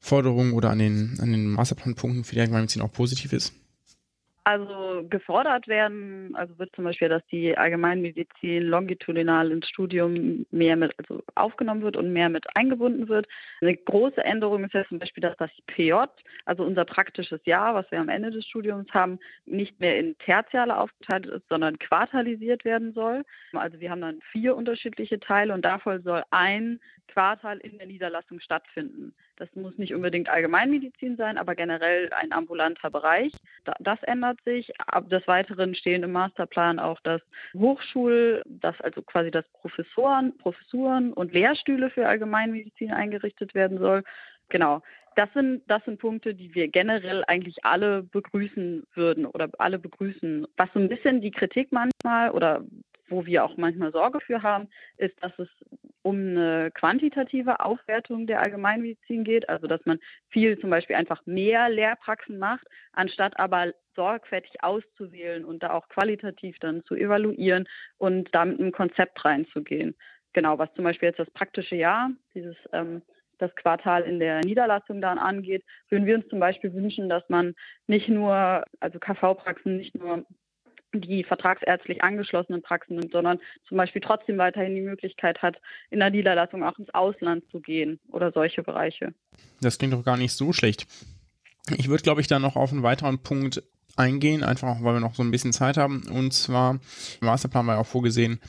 Forderungen 0.00 0.52
oder 0.52 0.70
an 0.70 0.80
den, 0.80 1.18
an 1.20 1.30
den 1.30 1.48
Masterplanpunkten 1.50 2.24
für 2.24 2.34
die 2.34 2.40
Allgemeinmedizin 2.40 2.82
auch 2.82 2.92
positiv 2.92 3.32
ist? 3.32 3.52
Also 4.48 5.04
gefordert 5.10 5.68
werden, 5.68 6.34
also 6.34 6.58
wird 6.58 6.74
zum 6.74 6.84
Beispiel, 6.84 7.10
dass 7.10 7.22
die 7.26 7.54
Allgemeinmedizin 7.58 8.62
longitudinal 8.62 9.52
ins 9.52 9.68
Studium 9.68 10.46
mehr 10.50 10.74
mit 10.74 10.94
also 10.98 11.22
aufgenommen 11.34 11.82
wird 11.82 11.98
und 11.98 12.14
mehr 12.14 12.30
mit 12.30 12.46
eingebunden 12.56 13.10
wird. 13.10 13.26
Eine 13.60 13.76
große 13.76 14.24
Änderung 14.24 14.64
ist 14.64 14.72
ja 14.72 14.86
zum 14.88 15.00
Beispiel, 15.00 15.20
dass 15.20 15.36
das 15.36 15.50
PJ, 15.66 15.92
also 16.46 16.64
unser 16.64 16.86
praktisches 16.86 17.44
Jahr, 17.44 17.74
was 17.74 17.90
wir 17.90 18.00
am 18.00 18.08
Ende 18.08 18.30
des 18.30 18.46
Studiums 18.46 18.88
haben, 18.94 19.18
nicht 19.44 19.78
mehr 19.80 19.98
in 19.98 20.16
Tertiale 20.16 20.78
aufgeteilt 20.78 21.26
ist, 21.26 21.46
sondern 21.50 21.78
quartalisiert 21.78 22.64
werden 22.64 22.94
soll. 22.94 23.26
Also 23.52 23.80
wir 23.80 23.90
haben 23.90 24.00
dann 24.00 24.22
vier 24.32 24.56
unterschiedliche 24.56 25.20
Teile 25.20 25.52
und 25.52 25.62
davon 25.62 26.00
soll 26.02 26.22
ein 26.30 26.80
Quartal 27.08 27.58
in 27.58 27.76
der 27.76 27.86
Niederlassung 27.86 28.40
stattfinden. 28.40 29.12
Das 29.36 29.48
muss 29.54 29.76
nicht 29.78 29.94
unbedingt 29.94 30.28
Allgemeinmedizin 30.28 31.16
sein, 31.16 31.38
aber 31.38 31.54
generell 31.54 32.10
ein 32.12 32.32
ambulanter 32.32 32.90
Bereich. 32.90 33.32
Das 33.80 34.02
ändert 34.02 34.37
sich. 34.44 34.72
Ab 34.80 35.08
des 35.08 35.26
Weiteren 35.26 35.74
stehen 35.74 36.02
im 36.02 36.12
Masterplan 36.12 36.78
auch 36.78 37.00
das 37.02 37.20
Hochschul, 37.54 38.42
das 38.46 38.80
also 38.80 39.02
quasi 39.02 39.30
das 39.30 39.44
Professoren, 39.52 40.36
Professuren 40.38 41.12
und 41.12 41.32
Lehrstühle 41.32 41.90
für 41.90 42.06
Allgemeinmedizin 42.06 42.92
eingerichtet 42.92 43.54
werden 43.54 43.78
soll. 43.78 44.02
Genau. 44.48 44.82
Das 45.16 45.28
sind, 45.34 45.62
das 45.66 45.84
sind 45.84 45.98
Punkte, 45.98 46.32
die 46.32 46.54
wir 46.54 46.68
generell 46.68 47.24
eigentlich 47.26 47.64
alle 47.64 48.04
begrüßen 48.04 48.86
würden 48.94 49.26
oder 49.26 49.48
alle 49.58 49.78
begrüßen. 49.80 50.46
Was 50.56 50.68
so 50.72 50.78
ein 50.78 50.88
bisschen 50.88 51.20
die 51.20 51.32
Kritik 51.32 51.72
manchmal 51.72 52.30
oder 52.30 52.64
wo 53.08 53.26
wir 53.26 53.44
auch 53.44 53.56
manchmal 53.56 53.92
Sorge 53.92 54.20
für 54.20 54.42
haben, 54.42 54.68
ist, 54.96 55.14
dass 55.22 55.32
es 55.38 55.48
um 56.02 56.16
eine 56.16 56.70
quantitative 56.72 57.60
Aufwertung 57.60 58.26
der 58.26 58.40
Allgemeinmedizin 58.40 59.24
geht, 59.24 59.48
also 59.48 59.66
dass 59.66 59.84
man 59.84 59.98
viel 60.28 60.58
zum 60.58 60.70
Beispiel 60.70 60.96
einfach 60.96 61.24
mehr 61.26 61.68
Lehrpraxen 61.68 62.38
macht, 62.38 62.66
anstatt 62.92 63.38
aber 63.38 63.72
sorgfältig 63.94 64.62
auszuwählen 64.62 65.44
und 65.44 65.62
da 65.62 65.70
auch 65.70 65.88
qualitativ 65.88 66.58
dann 66.60 66.84
zu 66.84 66.94
evaluieren 66.94 67.68
und 67.98 68.28
damit 68.32 68.60
ein 68.60 68.72
Konzept 68.72 69.24
reinzugehen. 69.24 69.96
Genau, 70.32 70.58
was 70.58 70.72
zum 70.74 70.84
Beispiel 70.84 71.08
jetzt 71.08 71.18
das 71.18 71.30
praktische 71.30 71.74
Jahr, 71.74 72.10
dieses 72.34 72.56
ähm, 72.72 73.02
das 73.38 73.54
Quartal 73.54 74.02
in 74.02 74.18
der 74.18 74.40
Niederlassung 74.40 75.00
dann 75.00 75.18
angeht, 75.18 75.64
würden 75.88 76.06
wir 76.06 76.16
uns 76.16 76.28
zum 76.28 76.40
Beispiel 76.40 76.72
wünschen, 76.74 77.08
dass 77.08 77.22
man 77.28 77.54
nicht 77.86 78.08
nur, 78.08 78.64
also 78.80 78.98
KV-Praxen 78.98 79.76
nicht 79.76 79.94
nur 79.94 80.24
die 80.94 81.24
vertragsärztlich 81.24 82.02
angeschlossenen 82.02 82.62
Praxen 82.62 82.96
nimmt, 82.96 83.12
sondern 83.12 83.38
zum 83.68 83.76
Beispiel 83.76 84.00
trotzdem 84.00 84.38
weiterhin 84.38 84.74
die 84.74 84.80
Möglichkeit 84.80 85.42
hat, 85.42 85.56
in 85.90 86.00
der 86.00 86.10
Niederlassung 86.10 86.64
auch 86.64 86.78
ins 86.78 86.92
Ausland 86.94 87.44
zu 87.50 87.60
gehen 87.60 88.00
oder 88.10 88.32
solche 88.32 88.62
Bereiche. 88.62 89.12
Das 89.60 89.78
klingt 89.78 89.92
doch 89.92 90.04
gar 90.04 90.16
nicht 90.16 90.32
so 90.32 90.52
schlecht. 90.52 90.86
Ich 91.76 91.88
würde, 91.88 92.02
glaube 92.02 92.20
ich, 92.20 92.26
dann 92.26 92.42
noch 92.42 92.56
auf 92.56 92.72
einen 92.72 92.82
weiteren 92.82 93.18
Punkt 93.22 93.62
eingehen, 93.96 94.44
einfach 94.44 94.68
auch, 94.68 94.82
weil 94.82 94.94
wir 94.94 95.00
noch 95.00 95.14
so 95.14 95.22
ein 95.22 95.30
bisschen 95.30 95.52
Zeit 95.52 95.76
haben. 95.76 96.02
Und 96.08 96.32
zwar, 96.32 96.78
im 97.20 97.26
Masterplan 97.26 97.66
war 97.66 97.74
ja 97.74 97.80
auch 97.80 97.86
vorgesehen, 97.86 98.40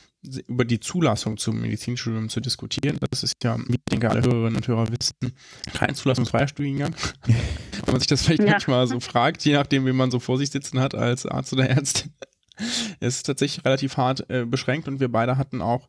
über 0.46 0.64
die 0.64 0.80
Zulassung 0.80 1.38
zum 1.38 1.60
Medizinstudium 1.60 2.28
zu 2.28 2.40
diskutieren. 2.40 2.98
Das 3.10 3.22
ist 3.22 3.34
ja, 3.42 3.58
wie 3.58 3.74
ich 3.74 3.84
denke, 3.90 4.10
alle 4.10 4.22
Hörerinnen 4.22 4.56
und 4.56 4.68
Hörer 4.68 4.86
wissen, 4.88 5.34
kein 5.72 5.94
zulassungsfreier 5.94 6.48
Studiengang. 6.48 6.94
Wenn 7.26 7.92
man 7.92 7.98
sich 8.00 8.06
das 8.06 8.22
vielleicht 8.22 8.42
ja. 8.42 8.50
manchmal 8.52 8.86
so 8.86 9.00
fragt, 9.00 9.44
je 9.44 9.54
nachdem, 9.54 9.86
wie 9.86 9.92
man 9.92 10.10
so 10.10 10.20
vor 10.20 10.38
sich 10.38 10.50
sitzen 10.50 10.78
hat 10.78 10.94
als 10.94 11.26
Arzt 11.26 11.52
oder 11.52 11.68
Ärztin. 11.68 12.12
Es 13.00 13.16
ist 13.16 13.26
tatsächlich 13.26 13.64
relativ 13.64 13.96
hart 13.96 14.28
äh, 14.30 14.44
beschränkt 14.44 14.88
und 14.88 15.00
wir 15.00 15.10
beide 15.10 15.36
hatten 15.36 15.62
auch 15.62 15.88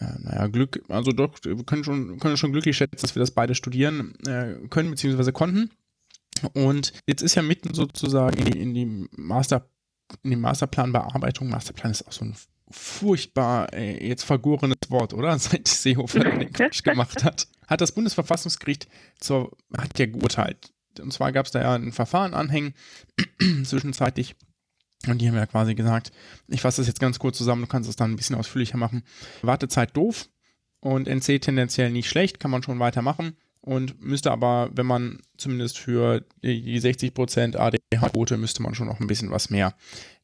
ja, 0.00 0.18
naja, 0.18 0.46
Glück, 0.46 0.82
also 0.88 1.12
doch, 1.12 1.34
wir 1.42 1.62
können 1.64 1.84
schon, 1.84 2.18
können 2.18 2.36
schon 2.36 2.52
glücklich 2.52 2.76
schätzen, 2.76 3.00
dass 3.00 3.14
wir 3.14 3.20
das 3.20 3.32
beide 3.32 3.54
studieren 3.54 4.14
äh, 4.26 4.54
können, 4.68 4.90
beziehungsweise 4.90 5.32
konnten. 5.32 5.70
Und 6.54 6.92
jetzt 7.06 7.22
ist 7.22 7.34
ja 7.34 7.42
mitten 7.42 7.74
sozusagen 7.74 8.38
in 8.38 8.44
die, 8.46 8.60
in 8.60 8.74
die 8.74 9.08
Master, 9.16 9.68
in 10.22 10.30
die 10.30 10.36
Masterplanbearbeitung, 10.36 11.48
Masterplan 11.48 11.92
ist 11.92 12.06
auch 12.06 12.12
so 12.12 12.24
ein 12.24 12.34
furchtbar 12.70 13.72
äh, 13.74 14.06
jetzt 14.06 14.22
vergorenes 14.24 14.78
Wort, 14.88 15.12
oder? 15.12 15.38
Seit 15.38 15.68
Seehofer 15.68 16.20
den 16.38 16.52
Quatsch 16.52 16.82
gemacht 16.82 17.24
hat, 17.24 17.48
hat 17.66 17.80
das 17.80 17.92
Bundesverfassungsgericht 17.92 18.88
zur, 19.18 19.56
hat 19.76 19.98
ja 19.98 20.06
geurteilt. 20.06 20.72
Und 20.98 21.12
zwar 21.12 21.32
gab 21.32 21.46
es 21.46 21.52
da 21.52 21.60
ja 21.60 21.74
ein 21.74 21.92
Verfahren 21.92 22.34
anhängen, 22.34 22.74
zwischenzeitlich. 23.64 24.34
Und 25.06 25.18
die 25.18 25.28
haben 25.28 25.36
ja 25.36 25.46
quasi 25.46 25.74
gesagt, 25.74 26.12
ich 26.48 26.60
fasse 26.60 26.82
das 26.82 26.88
jetzt 26.88 27.00
ganz 27.00 27.18
kurz 27.18 27.38
zusammen, 27.38 27.62
du 27.62 27.68
kannst 27.68 27.88
es 27.88 27.96
dann 27.96 28.12
ein 28.12 28.16
bisschen 28.16 28.36
ausführlicher 28.36 28.76
machen. 28.76 29.02
Wartezeit 29.42 29.96
doof 29.96 30.28
und 30.80 31.08
NC 31.08 31.40
tendenziell 31.40 31.90
nicht 31.90 32.08
schlecht, 32.08 32.38
kann 32.38 32.50
man 32.50 32.62
schon 32.62 32.78
weitermachen 32.78 33.36
und 33.62 34.00
müsste 34.02 34.30
aber, 34.30 34.70
wenn 34.72 34.86
man 34.86 35.20
zumindest 35.36 35.78
für 35.78 36.24
die 36.42 36.80
60% 36.80 37.56
ADH-Quote, 37.56 38.36
müsste 38.36 38.62
man 38.62 38.74
schon 38.74 38.86
noch 38.86 39.00
ein 39.00 39.06
bisschen 39.06 39.30
was 39.30 39.50
mehr 39.50 39.74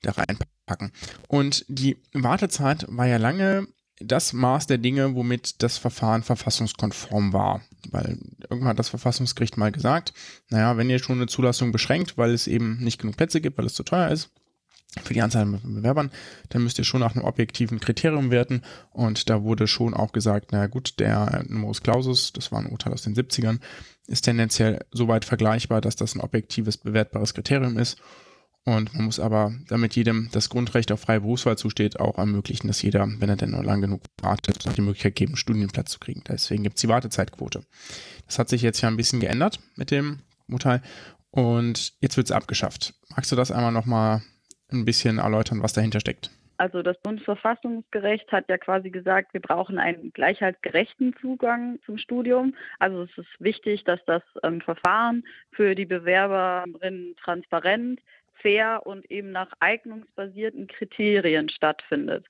da 0.03 0.13
reinpacken. 0.13 0.93
Und 1.29 1.65
die 1.69 1.99
Wartezeit 2.13 2.87
war 2.89 3.07
ja 3.07 3.19
lange 3.19 3.69
das 4.01 4.33
Maß 4.33 4.67
der 4.67 4.79
Dinge, 4.79 5.15
womit 5.15 5.63
das 5.63 5.79
Verfahren 5.79 6.23
verfassungskonform 6.23 7.33
war. 7.33 7.63
Weil 7.91 8.19
irgendwann 8.43 8.71
hat 8.71 8.79
das 8.79 8.91
Verfassungsgericht 8.91 9.57
mal 9.57 9.73
gesagt, 9.73 10.13
naja, 10.51 10.77
wenn 10.77 10.91
ihr 10.91 10.99
schon 10.99 11.17
eine 11.17 11.29
Zulassung 11.29 11.73
beschränkt, 11.73 12.19
weil 12.19 12.33
es 12.33 12.47
eben 12.47 12.79
nicht 12.79 13.01
genug 13.01 13.17
Plätze 13.17 13.41
gibt, 13.41 13.57
weil 13.59 13.67
es 13.67 13.75
zu 13.75 13.85
teuer 13.85 14.11
ist, 14.11 14.31
für 15.03 15.15
die 15.15 15.23
Anzahl 15.23 15.47
von 15.47 15.75
Bewerbern, 15.75 16.11
dann 16.49 16.63
müsst 16.63 16.79
ihr 16.79 16.85
schon 16.85 17.01
nach 17.01 17.15
einem 17.15 17.25
objektiven 17.25 17.81
Kriterium 17.81 18.31
werten. 18.31 18.63
Und 18.91 19.29
da 19.29 19.43
wurde 19.43 19.67
schon 19.67 19.95
auch 19.95 20.13
gesagt, 20.13 20.49
na 20.53 20.67
gut, 20.67 20.99
der 20.99 21.45
Numerus 21.49 21.83
Clausus, 21.83 22.33
das 22.33 22.51
war 22.53 22.61
ein 22.61 22.67
Urteil 22.67 22.93
aus 22.93 23.03
den 23.03 23.15
70ern, 23.15 23.61
ist 24.07 24.23
tendenziell 24.23 24.85
soweit 24.93 25.25
vergleichbar, 25.25 25.81
dass 25.81 25.97
das 25.97 26.15
ein 26.15 26.21
objektives, 26.21 26.79
bewertbares 26.79 27.35
Kriterium 27.35 27.79
ist. 27.79 27.99
Und 28.65 28.95
man 28.95 29.05
muss 29.05 29.21
aber, 29.21 29.55
damit 29.69 29.95
jedem 29.95 30.29
das 30.33 30.49
Grundrecht 30.49 30.91
auf 30.91 31.01
freie 31.01 31.21
Berufswahl 31.21 31.57
zusteht, 31.57 32.01
auch 32.01 32.19
ermöglichen, 32.19 32.67
dass 32.67 32.83
jeder, 32.83 33.07
wenn 33.21 33.29
er 33.29 33.37
denn 33.37 33.53
nur 33.53 33.63
lang 33.63 33.81
genug 33.81 34.03
wartet, 34.21 34.65
die 34.77 34.81
Möglichkeit 34.81 35.15
geben, 35.15 35.33
einen 35.33 35.37
Studienplatz 35.37 35.93
zu 35.93 36.01
kriegen. 36.01 36.25
Deswegen 36.27 36.65
gibt 36.65 36.77
es 36.77 36.81
die 36.81 36.89
Wartezeitquote. 36.89 37.65
Das 38.27 38.41
hat 38.41 38.49
sich 38.49 38.63
jetzt 38.63 38.81
ja 38.81 38.89
ein 38.89 38.97
bisschen 38.97 39.21
geändert 39.21 39.61
mit 39.77 39.93
dem 39.93 40.19
Urteil 40.49 40.83
und 41.31 41.93
jetzt 42.01 42.17
wird 42.17 42.27
es 42.27 42.33
abgeschafft. 42.33 42.95
Magst 43.11 43.31
du 43.31 43.37
das 43.37 43.53
einmal 43.53 43.71
nochmal 43.71 44.23
ein 44.73 44.85
bisschen 44.85 45.19
erläutern, 45.19 45.63
was 45.63 45.73
dahinter 45.73 46.01
steckt? 46.01 46.31
Also 46.59 46.83
das 46.83 46.99
Bundesverfassungsgericht 47.03 48.33
hat 48.33 48.49
ja 48.49 48.57
quasi 48.57 48.91
gesagt, 48.91 49.35
wir 49.35 49.41
brauchen 49.41 49.79
einen 49.79 50.13
gleichheitsgerechten 50.13 51.15
Zugang 51.21 51.79
zum 51.85 51.99
Studium. 51.99 52.55
Also 52.79 53.03
es 53.03 53.19
ist 53.19 53.29
wichtig, 53.39 53.85
dass 53.85 54.01
das 54.07 54.23
ähm, 54.43 54.63
Verfahren 54.63 55.25
für 55.51 55.75
die 55.75 55.85
Bewerberinnen 55.85 57.15
transparent, 57.23 58.01
fair 58.41 58.87
und 58.87 59.11
eben 59.11 59.33
nach 59.33 59.53
eignungsbasierten 59.61 60.67
Kriterien 60.67 61.49
stattfindet. 61.51 62.27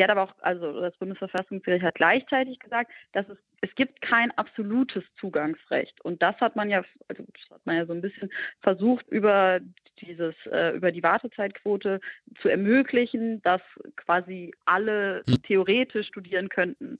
Sie 0.00 0.04
hat 0.04 0.10
aber 0.10 0.22
auch, 0.22 0.34
also 0.40 0.80
das 0.80 0.96
Bundesverfassungsgericht 0.96 1.84
hat 1.84 1.96
gleichzeitig 1.96 2.58
gesagt, 2.58 2.90
dass 3.12 3.28
es, 3.28 3.36
es 3.60 3.74
gibt 3.74 4.00
kein 4.00 4.30
absolutes 4.38 5.04
Zugangsrecht. 5.18 6.00
Und 6.02 6.22
das 6.22 6.40
hat 6.40 6.56
man 6.56 6.70
ja, 6.70 6.82
also 7.08 7.22
hat 7.50 7.66
man 7.66 7.76
ja 7.76 7.84
so 7.84 7.92
ein 7.92 8.00
bisschen 8.00 8.30
versucht, 8.62 9.06
über 9.08 9.60
dieses, 10.00 10.34
äh, 10.50 10.74
über 10.74 10.90
die 10.90 11.02
Wartezeitquote 11.02 12.00
zu 12.40 12.48
ermöglichen, 12.48 13.42
dass 13.42 13.60
quasi 13.96 14.54
alle 14.64 15.22
hm. 15.28 15.42
theoretisch 15.42 16.06
studieren 16.06 16.48
könnten. 16.48 16.98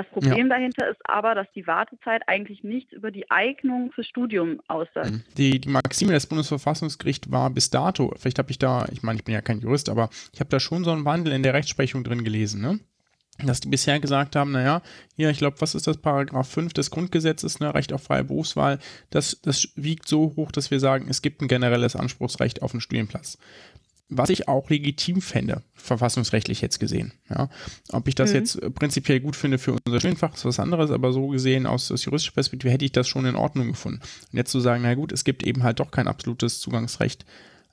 Das 0.00 0.08
Problem 0.08 0.48
ja. 0.48 0.56
dahinter 0.56 0.88
ist 0.88 1.00
aber, 1.04 1.34
dass 1.34 1.46
die 1.54 1.66
Wartezeit 1.66 2.22
eigentlich 2.26 2.64
nichts 2.64 2.90
über 2.92 3.10
die 3.10 3.30
Eignung 3.30 3.92
fürs 3.92 4.06
Studium 4.06 4.60
aussagt. 4.66 5.10
Mhm. 5.10 5.22
Die, 5.36 5.60
die 5.60 5.68
Maxime 5.68 6.12
des 6.12 6.26
Bundesverfassungsgerichts 6.26 7.30
war 7.30 7.50
bis 7.50 7.68
dato, 7.68 8.10
vielleicht 8.18 8.38
habe 8.38 8.50
ich 8.50 8.58
da, 8.58 8.86
ich 8.90 9.02
meine, 9.02 9.18
ich 9.18 9.24
bin 9.24 9.34
ja 9.34 9.42
kein 9.42 9.60
Jurist, 9.60 9.90
aber 9.90 10.08
ich 10.32 10.40
habe 10.40 10.48
da 10.48 10.58
schon 10.58 10.84
so 10.84 10.90
einen 10.90 11.04
Wandel 11.04 11.34
in 11.34 11.42
der 11.42 11.52
Rechtsprechung 11.52 12.02
drin 12.02 12.24
gelesen, 12.24 12.62
ne? 12.62 12.80
dass 13.44 13.60
die 13.60 13.68
bisher 13.68 14.00
gesagt 14.00 14.36
haben, 14.36 14.52
naja, 14.52 14.82
hier, 15.16 15.30
ich 15.30 15.38
glaube, 15.38 15.60
was 15.60 15.74
ist 15.74 15.86
das, 15.86 15.98
Paragraph 15.98 16.48
5 16.48 16.72
des 16.72 16.90
Grundgesetzes, 16.90 17.60
ne, 17.60 17.74
Recht 17.74 17.92
auf 17.92 18.02
freie 18.02 18.24
Berufswahl, 18.24 18.78
das, 19.10 19.40
das 19.42 19.68
wiegt 19.76 20.08
so 20.08 20.34
hoch, 20.36 20.52
dass 20.52 20.70
wir 20.70 20.80
sagen, 20.80 21.06
es 21.08 21.22
gibt 21.22 21.40
ein 21.40 21.48
generelles 21.48 21.96
Anspruchsrecht 21.96 22.62
auf 22.62 22.72
einen 22.72 22.80
Studienplatz 22.80 23.38
was 24.10 24.28
ich 24.28 24.48
auch 24.48 24.68
legitim 24.68 25.22
fände, 25.22 25.62
verfassungsrechtlich 25.74 26.60
jetzt 26.60 26.80
gesehen. 26.80 27.12
Ja. 27.30 27.48
Ob 27.92 28.08
ich 28.08 28.14
das 28.14 28.30
mhm. 28.30 28.36
jetzt 28.36 28.56
äh, 28.56 28.70
prinzipiell 28.70 29.20
gut 29.20 29.36
finde 29.36 29.58
für 29.58 29.76
unser 29.84 30.00
Studienfach, 30.00 30.34
ist 30.34 30.44
was 30.44 30.58
anderes, 30.58 30.90
aber 30.90 31.12
so 31.12 31.28
gesehen 31.28 31.66
aus, 31.66 31.90
aus 31.90 32.04
juristischer 32.04 32.34
Perspektive 32.34 32.72
hätte 32.72 32.84
ich 32.84 32.92
das 32.92 33.08
schon 33.08 33.24
in 33.24 33.36
Ordnung 33.36 33.68
gefunden. 33.68 34.00
Und 34.00 34.36
jetzt 34.36 34.50
zu 34.50 34.60
sagen, 34.60 34.82
na 34.82 34.94
gut, 34.94 35.12
es 35.12 35.24
gibt 35.24 35.44
eben 35.44 35.62
halt 35.62 35.80
doch 35.80 35.92
kein 35.92 36.08
absolutes 36.08 36.60
Zugangsrecht, 36.60 37.24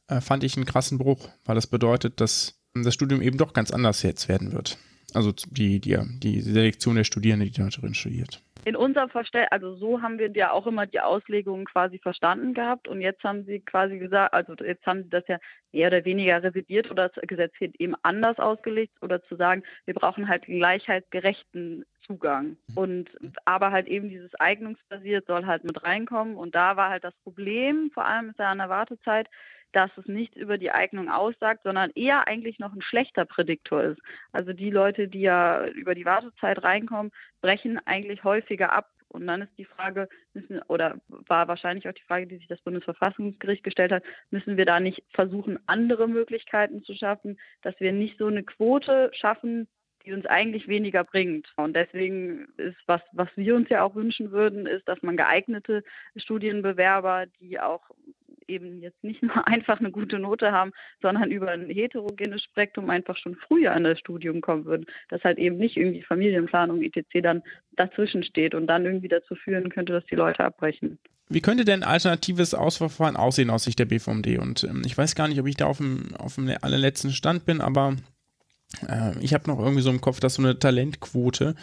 äh, 0.08 0.22
fand 0.22 0.44
ich 0.44 0.56
einen 0.56 0.66
krassen 0.66 1.00
Bruch, 1.00 1.28
weil 1.46 1.56
das 1.56 1.68
bedeutet, 1.68 2.22
dass 2.22 2.62
das 2.76 2.94
Studium 2.94 3.22
eben 3.22 3.38
doch 3.38 3.54
ganz 3.54 3.72
anders 3.72 4.04
jetzt 4.04 4.30
werden 4.30 4.52
wird. 4.52 4.78
Also 5.14 5.32
die, 5.32 5.80
die, 5.80 5.98
die 6.20 6.42
Selektion 6.42 6.96
der 6.96 7.04
Studierenden, 7.04 7.50
die 7.50 7.60
dort 7.60 7.82
drin 7.82 7.94
studiert. 7.94 8.42
In 8.66 8.76
unserem 8.76 9.10
Verständnis, 9.10 9.52
also 9.52 9.76
so 9.76 10.02
haben 10.02 10.20
wir 10.20 10.30
ja 10.32 10.52
auch 10.52 10.68
immer 10.68 10.86
die 10.86 11.00
Auslegungen 11.00 11.66
quasi 11.66 12.00
verstanden 12.00 12.54
gehabt 12.54 12.90
und 12.90 13.00
jetzt 13.00 13.24
haben 13.24 13.46
sie 13.46 13.62
quasi 13.62 13.98
gesagt, 13.98 14.34
also 14.34 14.56
jetzt 14.62 14.86
haben 14.86 15.04
sie 15.04 15.10
das 15.10 15.24
ja 15.30 15.38
mehr 15.72 15.88
oder 15.88 16.04
weniger 16.04 16.44
revidiert 16.44 16.92
oder 16.92 17.08
das 17.08 17.28
Gesetz 17.28 17.54
wird 17.60 17.80
eben 17.80 17.96
anders 18.02 18.40
ausgelegt 18.40 18.94
oder 19.02 19.24
zu 19.24 19.38
sagen, 19.38 19.64
wir 19.86 19.94
brauchen 19.94 20.28
halt 20.28 20.44
gleichheitsgerechten 20.48 21.86
Zugang. 22.06 22.58
Und 22.76 23.10
aber 23.46 23.72
halt 23.72 23.88
eben 23.88 24.10
dieses 24.10 24.34
eignungsbasiert 24.36 25.28
soll 25.28 25.46
halt 25.46 25.64
mit 25.64 25.84
reinkommen. 25.84 26.36
Und 26.36 26.56
da 26.56 26.76
war 26.76 26.90
halt 26.90 27.04
das 27.04 27.16
Problem, 27.24 27.92
vor 27.94 28.06
allem 28.06 28.30
ist 28.30 28.40
ja 28.40 28.52
an 28.52 28.58
der 28.58 28.70
Wartezeit, 28.70 29.28
dass 29.72 29.92
es 29.98 30.06
nichts 30.08 30.36
über 30.38 30.58
die 30.58 30.72
Eignung 30.72 31.10
aussagt, 31.10 31.62
sondern 31.64 31.92
eher 31.96 32.28
eigentlich 32.28 32.60
noch 32.60 32.74
ein 32.74 32.82
schlechter 32.82 33.26
Prädiktor 33.26 33.84
ist. 33.84 34.02
Also 34.32 34.54
die 34.54 34.70
Leute, 34.70 35.08
die 35.08 35.22
ja 35.22 35.66
über 35.68 35.96
die 35.96 36.06
Wartezeit 36.06 36.64
reinkommen, 36.64 37.12
brechen 37.42 37.80
eigentlich 37.86 38.24
häufiger 38.24 38.72
ab. 38.72 38.90
Und 39.10 39.26
dann 39.26 39.42
ist 39.42 39.58
die 39.58 39.66
Frage, 39.66 40.10
müssen, 40.34 40.62
oder 40.64 41.00
war 41.08 41.48
wahrscheinlich 41.48 41.88
auch 41.88 41.94
die 41.94 42.04
Frage, 42.04 42.28
die 42.28 42.38
sich 42.38 42.48
das 42.48 42.62
Bundesverfassungsgericht 42.62 43.64
gestellt 43.64 43.92
hat, 43.92 44.04
müssen 44.32 44.58
wir 44.58 44.66
da 44.66 44.80
nicht 44.80 45.04
versuchen, 45.14 45.60
andere 45.66 46.08
Möglichkeiten 46.08 46.84
zu 46.84 46.94
schaffen, 46.94 47.40
dass 47.62 47.80
wir 47.80 47.94
nicht 47.94 48.18
so 48.18 48.28
eine 48.28 48.44
Quote 48.44 49.10
schaffen, 49.14 49.68
die 50.08 50.14
uns 50.14 50.26
eigentlich 50.26 50.68
weniger 50.68 51.04
bringt. 51.04 51.54
Und 51.58 51.76
deswegen 51.76 52.48
ist 52.58 52.78
was, 52.86 53.02
was 53.12 53.30
wir 53.36 53.56
uns 53.56 53.70
ja 53.70 53.84
auch 53.84 53.96
wünschen 53.96 54.32
würden, 54.32 54.66
ist, 54.66 54.88
dass 54.88 55.02
man 55.04 55.18
geeignete 55.18 55.84
Studienbewerber, 56.16 57.26
die 57.40 57.60
auch 57.60 57.90
eben 58.48 58.82
jetzt 58.82 59.04
nicht 59.04 59.22
nur 59.24 59.48
einfach 59.48 59.80
eine 59.80 59.92
gute 59.92 60.20
Note 60.20 60.52
haben, 60.52 60.72
sondern 61.02 61.32
über 61.32 61.52
ein 61.52 61.70
heterogenes 61.70 62.44
Spektrum 62.44 62.90
einfach 62.90 63.18
schon 63.18 63.36
früher 63.36 63.74
in 63.76 63.84
das 63.84 64.00
Studium 64.00 64.42
kommen 64.42 64.66
würden. 64.66 64.86
Dass 65.10 65.24
halt 65.24 65.38
eben 65.38 65.58
nicht 65.58 65.78
irgendwie 65.78 66.04
Familienplanung 66.04 66.82
etc. 66.82 67.06
dann 67.22 67.44
dazwischen 67.76 68.24
steht 68.24 68.56
und 68.56 68.68
dann 68.68 68.86
irgendwie 68.86 69.10
dazu 69.10 69.36
führen 69.36 69.70
könnte, 69.70 69.94
dass 69.94 70.06
die 70.06 70.16
Leute 70.16 70.44
abbrechen. 70.44 71.00
Wie 71.30 71.42
könnte 71.42 71.66
denn 71.66 71.84
alternatives 71.84 72.54
Auswahlverfahren 72.54 73.18
aussehen 73.18 73.50
aus 73.50 73.66
Sicht 73.66 73.80
der 73.80 73.86
BVMD? 73.86 74.40
Und 74.40 74.64
ähm, 74.64 74.84
ich 74.86 74.98
weiß 74.98 75.16
gar 75.16 75.28
nicht, 75.28 75.40
ob 75.40 75.48
ich 75.48 75.58
da 75.58 75.66
auf 75.66 75.78
dem, 75.78 76.16
auf 76.16 76.36
dem 76.36 76.50
allerletzten 76.62 77.12
Stand 77.12 77.46
bin, 77.46 77.60
aber 77.60 77.98
äh, 78.88 79.18
ich 79.20 79.34
habe 79.34 79.50
noch 79.50 79.60
irgendwie 79.60 79.82
so 79.82 79.90
im 79.90 80.00
Kopf, 80.00 80.22
dass 80.22 80.36
so 80.36 80.42
eine 80.42 80.58
Talentquote 80.58 81.56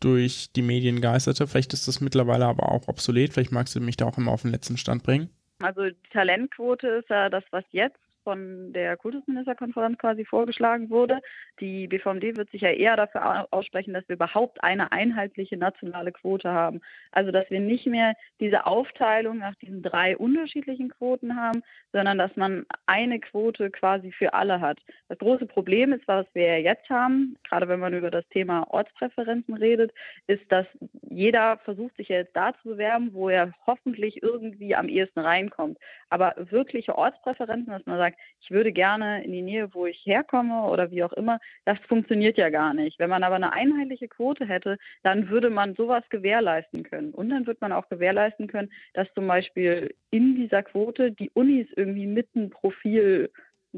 durch 0.00 0.50
die 0.54 0.62
Medien 0.62 1.00
geisterte. 1.00 1.46
Vielleicht 1.46 1.72
ist 1.72 1.88
das 1.88 2.00
mittlerweile 2.00 2.46
aber 2.46 2.70
auch 2.72 2.88
obsolet. 2.88 3.32
Vielleicht 3.32 3.52
magst 3.52 3.74
du 3.74 3.80
mich 3.80 3.96
da 3.96 4.06
auch 4.06 4.18
immer 4.18 4.32
auf 4.32 4.42
den 4.42 4.50
letzten 4.50 4.76
Stand 4.76 5.02
bringen. 5.02 5.30
Also 5.60 5.84
die 5.90 6.10
Talentquote 6.10 6.88
ist 6.88 7.10
ja 7.10 7.28
das, 7.28 7.44
was 7.50 7.64
jetzt 7.70 7.98
von 8.24 8.72
der 8.72 8.96
Kultusministerkonferenz 8.96 9.98
quasi 9.98 10.24
vorgeschlagen 10.24 10.90
wurde. 10.90 11.20
Die 11.60 11.86
BVMD 11.88 12.36
wird 12.36 12.50
sich 12.50 12.62
ja 12.62 12.70
eher 12.70 12.96
dafür 12.96 13.48
aussprechen, 13.50 13.94
dass 13.94 14.08
wir 14.08 14.16
überhaupt 14.16 14.62
eine 14.62 14.92
einheitliche 14.92 15.56
nationale 15.56 16.12
Quote 16.12 16.50
haben. 16.50 16.80
Also 17.12 17.30
dass 17.30 17.50
wir 17.50 17.60
nicht 17.60 17.86
mehr 17.86 18.14
diese 18.40 18.66
Aufteilung 18.66 19.38
nach 19.38 19.54
diesen 19.56 19.82
drei 19.82 20.16
unterschiedlichen 20.16 20.90
Quoten 20.90 21.36
haben, 21.36 21.62
sondern 21.92 22.18
dass 22.18 22.34
man 22.36 22.66
eine 22.86 23.20
Quote 23.20 23.70
quasi 23.70 24.12
für 24.12 24.34
alle 24.34 24.60
hat. 24.60 24.78
Das 25.08 25.18
große 25.18 25.46
Problem 25.46 25.92
ist, 25.92 26.06
was 26.06 26.26
wir 26.34 26.60
jetzt 26.60 26.88
haben, 26.88 27.36
gerade 27.48 27.68
wenn 27.68 27.80
man 27.80 27.94
über 27.94 28.10
das 28.10 28.26
Thema 28.28 28.66
Ortspräferenzen 28.70 29.54
redet, 29.54 29.92
ist, 30.26 30.50
dass 30.50 30.66
jeder 31.08 31.58
versucht 31.58 31.96
sich 31.96 32.08
jetzt 32.08 32.34
da 32.34 32.52
zu 32.62 32.70
bewerben, 32.70 33.12
wo 33.12 33.28
er 33.28 33.52
hoffentlich 33.66 34.22
irgendwie 34.22 34.74
am 34.74 34.88
ehesten 34.88 35.20
reinkommt. 35.20 35.78
Aber 36.08 36.34
wirkliche 36.36 36.96
Ortspräferenzen, 36.96 37.72
dass 37.72 37.86
man 37.86 37.98
sagt, 37.98 38.09
ich 38.40 38.50
würde 38.50 38.72
gerne 38.72 39.24
in 39.24 39.32
die 39.32 39.42
Nähe, 39.42 39.72
wo 39.74 39.86
ich 39.86 40.04
herkomme 40.04 40.64
oder 40.64 40.90
wie 40.90 41.04
auch 41.04 41.12
immer, 41.12 41.38
das 41.64 41.78
funktioniert 41.88 42.38
ja 42.38 42.50
gar 42.50 42.74
nicht. 42.74 42.98
Wenn 42.98 43.10
man 43.10 43.22
aber 43.22 43.36
eine 43.36 43.52
einheitliche 43.52 44.08
Quote 44.08 44.46
hätte, 44.46 44.78
dann 45.02 45.28
würde 45.28 45.50
man 45.50 45.74
sowas 45.74 46.04
gewährleisten 46.10 46.82
können. 46.82 47.12
Und 47.12 47.30
dann 47.30 47.46
wird 47.46 47.60
man 47.60 47.72
auch 47.72 47.88
gewährleisten 47.88 48.46
können, 48.46 48.70
dass 48.94 49.12
zum 49.14 49.26
Beispiel 49.26 49.94
in 50.10 50.36
dieser 50.36 50.62
Quote 50.62 51.12
die 51.12 51.30
Unis 51.30 51.68
irgendwie 51.76 52.06
mit 52.06 52.34
ein 52.34 52.50
Profil 52.50 53.30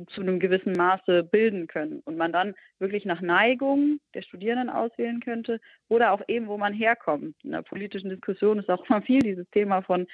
zu 0.08 0.22
einem 0.22 0.40
gewissen 0.40 0.72
Maße 0.72 1.22
bilden 1.22 1.66
können 1.66 2.00
und 2.04 2.16
man 2.16 2.32
dann 2.32 2.54
wirklich 2.78 3.04
nach 3.04 3.20
Neigung 3.20 4.00
der 4.14 4.22
Studierenden 4.22 4.70
auswählen 4.70 5.20
könnte 5.20 5.60
oder 5.88 6.12
auch 6.12 6.22
eben, 6.28 6.48
wo 6.48 6.56
man 6.56 6.72
herkommt. 6.72 7.36
In 7.44 7.52
der 7.52 7.62
politischen 7.62 8.10
Diskussion 8.10 8.58
ist 8.58 8.70
auch 8.70 8.84
immer 8.88 9.02
viel 9.02 9.20
dieses 9.20 9.48
Thema 9.50 9.82
von 9.82 10.06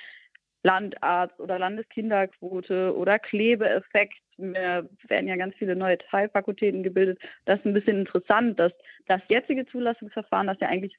Landarzt 0.62 1.38
oder 1.40 1.58
Landeskinderquote 1.58 2.94
oder 2.96 3.18
Klebeeffekt. 3.18 4.18
Wir 4.36 4.88
werden 5.08 5.28
ja 5.28 5.36
ganz 5.36 5.54
viele 5.56 5.76
neue 5.76 5.98
Teilfakultäten 5.98 6.82
gebildet. 6.82 7.20
Das 7.44 7.58
ist 7.60 7.66
ein 7.66 7.74
bisschen 7.74 8.00
interessant, 8.00 8.58
dass 8.58 8.72
das 9.06 9.20
jetzige 9.28 9.66
Zulassungsverfahren, 9.66 10.46
das 10.46 10.60
ja 10.60 10.68
eigentlich 10.68 10.96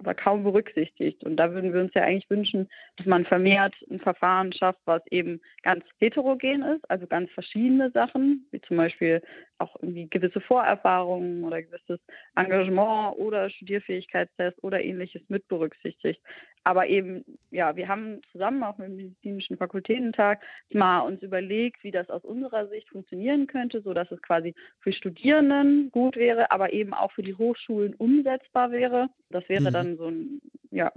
aber 0.00 0.14
kaum 0.14 0.42
berücksichtigt. 0.42 1.22
Und 1.24 1.36
da 1.36 1.52
würden 1.52 1.72
wir 1.72 1.80
uns 1.80 1.94
ja 1.94 2.02
eigentlich 2.02 2.28
wünschen, 2.30 2.68
dass 2.96 3.06
man 3.06 3.24
vermehrt 3.24 3.74
ein 3.90 4.00
Verfahren 4.00 4.52
schafft, 4.52 4.80
was 4.86 5.06
eben 5.10 5.40
ganz 5.62 5.84
heterogen 5.98 6.62
ist, 6.62 6.90
also 6.90 7.06
ganz 7.06 7.30
verschiedene 7.32 7.90
Sachen, 7.90 8.46
wie 8.50 8.60
zum 8.62 8.78
Beispiel 8.78 9.22
auch 9.58 9.76
irgendwie 9.76 10.08
gewisse 10.08 10.40
Vorerfahrungen 10.40 11.44
oder 11.44 11.62
gewisses 11.62 12.00
Engagement 12.34 13.18
oder 13.18 13.50
Studierfähigkeitstest 13.50 14.62
oder 14.64 14.82
ähnliches 14.82 15.22
mit 15.28 15.46
berücksichtigt. 15.48 16.20
Aber 16.64 16.86
eben, 16.86 17.24
ja, 17.50 17.74
wir 17.76 17.88
haben 17.88 18.20
zusammen 18.32 18.62
auch 18.62 18.76
mit 18.78 18.88
dem 18.88 18.96
medizinischen 18.96 19.56
Fakultätentag 19.56 20.42
mal 20.72 21.00
uns 21.00 21.22
überlegt, 21.22 21.82
wie 21.82 21.90
das 21.90 22.10
aus 22.10 22.24
unserer 22.24 22.68
Sicht 22.68 22.88
funktionieren 22.90 23.46
könnte, 23.46 23.80
so 23.80 23.94
dass 23.94 24.10
es 24.10 24.20
quasi 24.20 24.54
für 24.80 24.92
Studierenden 24.92 25.90
gut 25.90 26.16
wäre, 26.16 26.50
aber 26.50 26.72
eben 26.72 26.92
auch 26.92 27.12
für 27.12 27.22
die 27.22 27.34
Hochschulen 27.34 27.94
umsetzbar 27.94 28.70
wäre. 28.72 29.08
Das 29.30 29.48
wäre 29.48 29.70
mhm. 29.70 29.72
dann 29.72 29.96
so 29.96 30.08
ein 30.08 30.40
ja, 30.70 30.92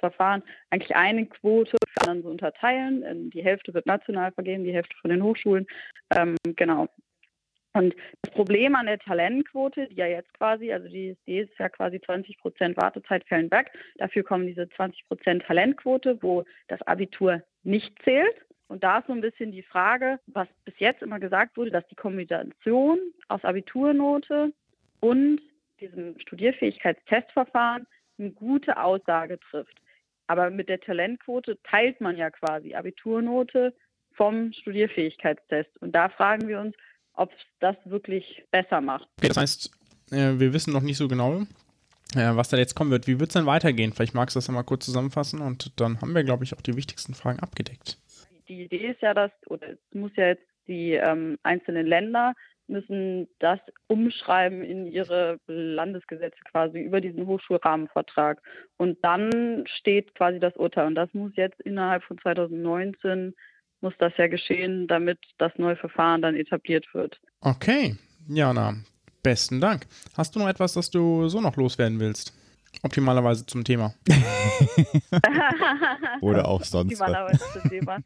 Verfahren, 0.00 0.42
eigentlich 0.70 0.94
eine 0.94 1.26
Quote 1.26 1.76
dann 2.04 2.22
so 2.22 2.28
unterteilen. 2.28 3.30
Die 3.30 3.42
Hälfte 3.42 3.74
wird 3.74 3.86
national 3.86 4.32
vergeben, 4.32 4.64
die 4.64 4.74
Hälfte 4.74 4.96
von 5.00 5.10
den 5.10 5.22
Hochschulen. 5.22 5.66
Ähm, 6.14 6.36
genau. 6.56 6.88
Und 7.76 7.94
das 8.22 8.32
Problem 8.32 8.74
an 8.74 8.86
der 8.86 8.98
Talentquote, 8.98 9.88
die 9.88 9.96
ja 9.96 10.06
jetzt 10.06 10.32
quasi, 10.32 10.72
also 10.72 10.88
die 10.88 11.10
ISD 11.10 11.40
ist 11.42 11.58
ja 11.58 11.68
quasi 11.68 12.00
20 12.00 12.38
Prozent 12.38 12.76
Wartezeit 12.78 13.22
fällen 13.26 13.50
weg. 13.50 13.70
Dafür 13.98 14.24
kommen 14.24 14.46
diese 14.46 14.66
20 14.70 15.06
Prozent 15.06 15.42
Talentquote, 15.42 16.22
wo 16.22 16.44
das 16.68 16.80
Abitur 16.82 17.42
nicht 17.64 17.94
zählt. 18.02 18.34
Und 18.68 18.82
da 18.82 18.98
ist 18.98 19.08
so 19.08 19.12
ein 19.12 19.20
bisschen 19.20 19.52
die 19.52 19.62
Frage, 19.62 20.18
was 20.26 20.48
bis 20.64 20.74
jetzt 20.78 21.02
immer 21.02 21.20
gesagt 21.20 21.58
wurde, 21.58 21.70
dass 21.70 21.86
die 21.88 21.94
Kombination 21.96 22.98
aus 23.28 23.44
Abiturnote 23.44 24.54
und 25.00 25.42
diesem 25.78 26.18
Studierfähigkeitstestverfahren 26.18 27.86
eine 28.18 28.30
gute 28.30 28.82
Aussage 28.82 29.38
trifft. 29.50 29.82
Aber 30.28 30.48
mit 30.48 30.70
der 30.70 30.80
Talentquote 30.80 31.58
teilt 31.62 32.00
man 32.00 32.16
ja 32.16 32.30
quasi 32.30 32.74
Abiturnote 32.74 33.74
vom 34.12 34.54
Studierfähigkeitstest. 34.54 35.76
Und 35.82 35.92
da 35.92 36.08
fragen 36.08 36.48
wir 36.48 36.58
uns, 36.58 36.74
ob 37.16 37.32
es 37.32 37.38
das 37.60 37.76
wirklich 37.84 38.44
besser 38.50 38.80
macht. 38.80 39.08
Okay, 39.18 39.28
das 39.28 39.36
heißt, 39.36 39.70
äh, 40.12 40.38
wir 40.38 40.52
wissen 40.52 40.72
noch 40.72 40.82
nicht 40.82 40.96
so 40.96 41.08
genau, 41.08 41.42
äh, 42.14 42.34
was 42.34 42.48
da 42.48 42.56
jetzt 42.56 42.74
kommen 42.74 42.90
wird. 42.90 43.06
Wie 43.06 43.18
wird 43.18 43.30
es 43.30 43.34
denn 43.34 43.46
weitergehen? 43.46 43.92
Vielleicht 43.92 44.14
magst 44.14 44.36
du 44.36 44.38
das 44.38 44.46
ja 44.46 44.54
mal 44.54 44.62
kurz 44.62 44.84
zusammenfassen 44.84 45.40
und 45.40 45.80
dann 45.80 46.00
haben 46.00 46.14
wir, 46.14 46.24
glaube 46.24 46.44
ich, 46.44 46.54
auch 46.54 46.60
die 46.60 46.76
wichtigsten 46.76 47.14
Fragen 47.14 47.40
abgedeckt. 47.40 47.98
Die 48.48 48.64
Idee 48.64 48.90
ist 48.90 49.02
ja, 49.02 49.12
dass, 49.12 49.32
oder 49.46 49.70
es 49.70 49.78
muss 49.92 50.12
ja 50.16 50.28
jetzt 50.28 50.46
die 50.68 50.92
ähm, 50.92 51.38
einzelnen 51.42 51.86
Länder 51.86 52.34
müssen 52.68 53.28
das 53.38 53.60
umschreiben 53.86 54.62
in 54.62 54.86
ihre 54.86 55.38
Landesgesetze 55.46 56.38
quasi 56.50 56.80
über 56.80 57.00
diesen 57.00 57.26
Hochschulrahmenvertrag. 57.26 58.42
Und 58.76 58.98
dann 59.04 59.64
steht 59.66 60.14
quasi 60.14 60.40
das 60.40 60.56
Urteil. 60.56 60.86
Und 60.86 60.96
das 60.96 61.12
muss 61.14 61.32
jetzt 61.36 61.60
innerhalb 61.60 62.02
von 62.02 62.18
2019 62.18 63.34
muss 63.80 63.94
das 63.98 64.12
ja 64.16 64.26
geschehen, 64.28 64.86
damit 64.88 65.18
das 65.38 65.52
neue 65.56 65.76
Verfahren 65.76 66.22
dann 66.22 66.34
etabliert 66.34 66.86
wird. 66.92 67.20
Okay, 67.40 67.96
Jana, 68.28 68.74
besten 69.22 69.60
Dank. 69.60 69.86
Hast 70.16 70.34
du 70.34 70.40
noch 70.40 70.48
etwas, 70.48 70.74
das 70.74 70.90
du 70.90 71.28
so 71.28 71.40
noch 71.40 71.56
loswerden 71.56 72.00
willst? 72.00 72.32
Optimalerweise 72.82 73.46
zum 73.46 73.64
Thema. 73.64 73.94
Oder 76.20 76.48
auch 76.48 76.62
sonst. 76.62 76.92
Optimalerweise 76.92 77.44
zum 77.52 77.70
Thema 77.70 77.98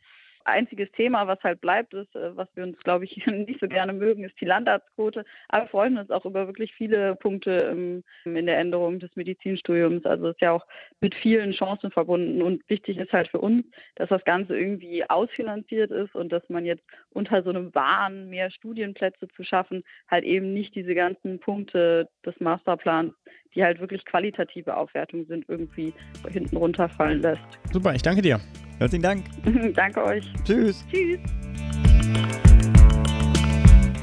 einziges 0.51 0.91
Thema, 0.93 1.27
was 1.27 1.43
halt 1.43 1.61
bleibt, 1.61 1.95
ist, 1.95 2.15
äh, 2.15 2.37
was 2.37 2.49
wir 2.55 2.65
uns, 2.65 2.79
glaube 2.79 3.05
ich, 3.05 3.27
nicht 3.27 3.61
so 3.61 3.69
gerne 3.69 3.93
mögen, 3.93 4.25
ist 4.25 4.41
die 4.41 4.45
Landarztquote. 4.45 5.25
Aber 5.49 5.65
wir 5.65 5.69
freuen 5.69 5.99
uns 5.99 6.11
auch 6.11 6.25
über 6.25 6.47
wirklich 6.47 6.75
viele 6.75 7.17
Punkte 7.17 8.03
in 8.25 8.47
der 8.47 8.59
Änderung 8.59 8.99
des 8.99 9.15
Medizinstudiums. 9.17 10.05
Also 10.05 10.29
ist 10.29 10.41
ja 10.41 10.53
auch 10.53 10.67
mit 11.01 11.15
vielen 11.15 11.53
Chancen 11.53 11.91
verbunden. 11.91 12.43
Und 12.43 12.69
wichtig 12.69 12.99
ist 12.99 13.13
halt 13.13 13.29
für 13.29 13.41
uns, 13.41 13.65
dass 13.97 14.09
das 14.09 14.25
Ganze 14.25 14.59
irgendwie 14.59 15.09
ausfinanziert 15.09 15.91
ist 15.91 16.15
und 16.15 16.31
dass 16.31 16.49
man 16.49 16.65
jetzt 16.65 16.85
unter 17.11 17.43
so 17.43 17.51
einem 17.51 17.75
Wahn, 17.75 18.29
mehr 18.29 18.51
Studienplätze 18.51 19.29
zu 19.29 19.45
schaffen, 19.45 19.85
halt 20.09 20.25
eben 20.25 20.53
nicht 20.53 20.75
diese 20.75 20.95
ganzen 20.95 21.41
Punkte 21.41 22.09
des 22.25 22.39
Masterplans 22.41 23.15
die 23.55 23.63
halt 23.63 23.81
wirklich 23.81 24.05
qualitative 24.05 24.77
Aufwertung 24.77 25.27
sind, 25.27 25.45
irgendwie 25.49 25.93
hinten 26.29 26.57
runterfallen 26.57 27.21
lässt. 27.21 27.43
Super, 27.73 27.95
ich 27.95 28.03
danke 28.03 28.23
dir. 28.23 28.41
Herzlichen 28.79 29.03
Dank. 29.03 29.25
Danke 29.75 30.03
euch. 30.03 30.25
Tschüss. 30.45 30.87
Tschüss. 30.91 31.21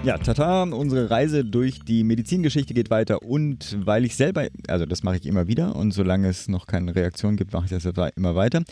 Ja, 0.08 0.18
tata, 0.18 0.64
unsere 0.64 1.10
Reise 1.10 1.44
durch 1.44 1.80
die 1.80 2.06
Medizingeschichte 2.06 2.74
geht 2.74 2.90
weiter 2.90 3.24
und 3.24 3.78
weil 3.86 4.06
ich 4.06 4.16
selber, 4.16 4.48
also 4.70 4.86
das 4.86 5.04
mache 5.04 5.18
ich 5.18 5.26
immer 5.26 5.48
wieder 5.48 5.76
und 5.76 5.92
solange 5.92 6.30
es 6.30 6.48
noch 6.48 6.66
keine 6.66 6.96
Reaktion 6.96 7.36
gibt, 7.36 7.52
mache 7.52 7.66
ich 7.66 7.72
das 7.72 7.84
immer 8.16 8.36
weiter, 8.36 8.64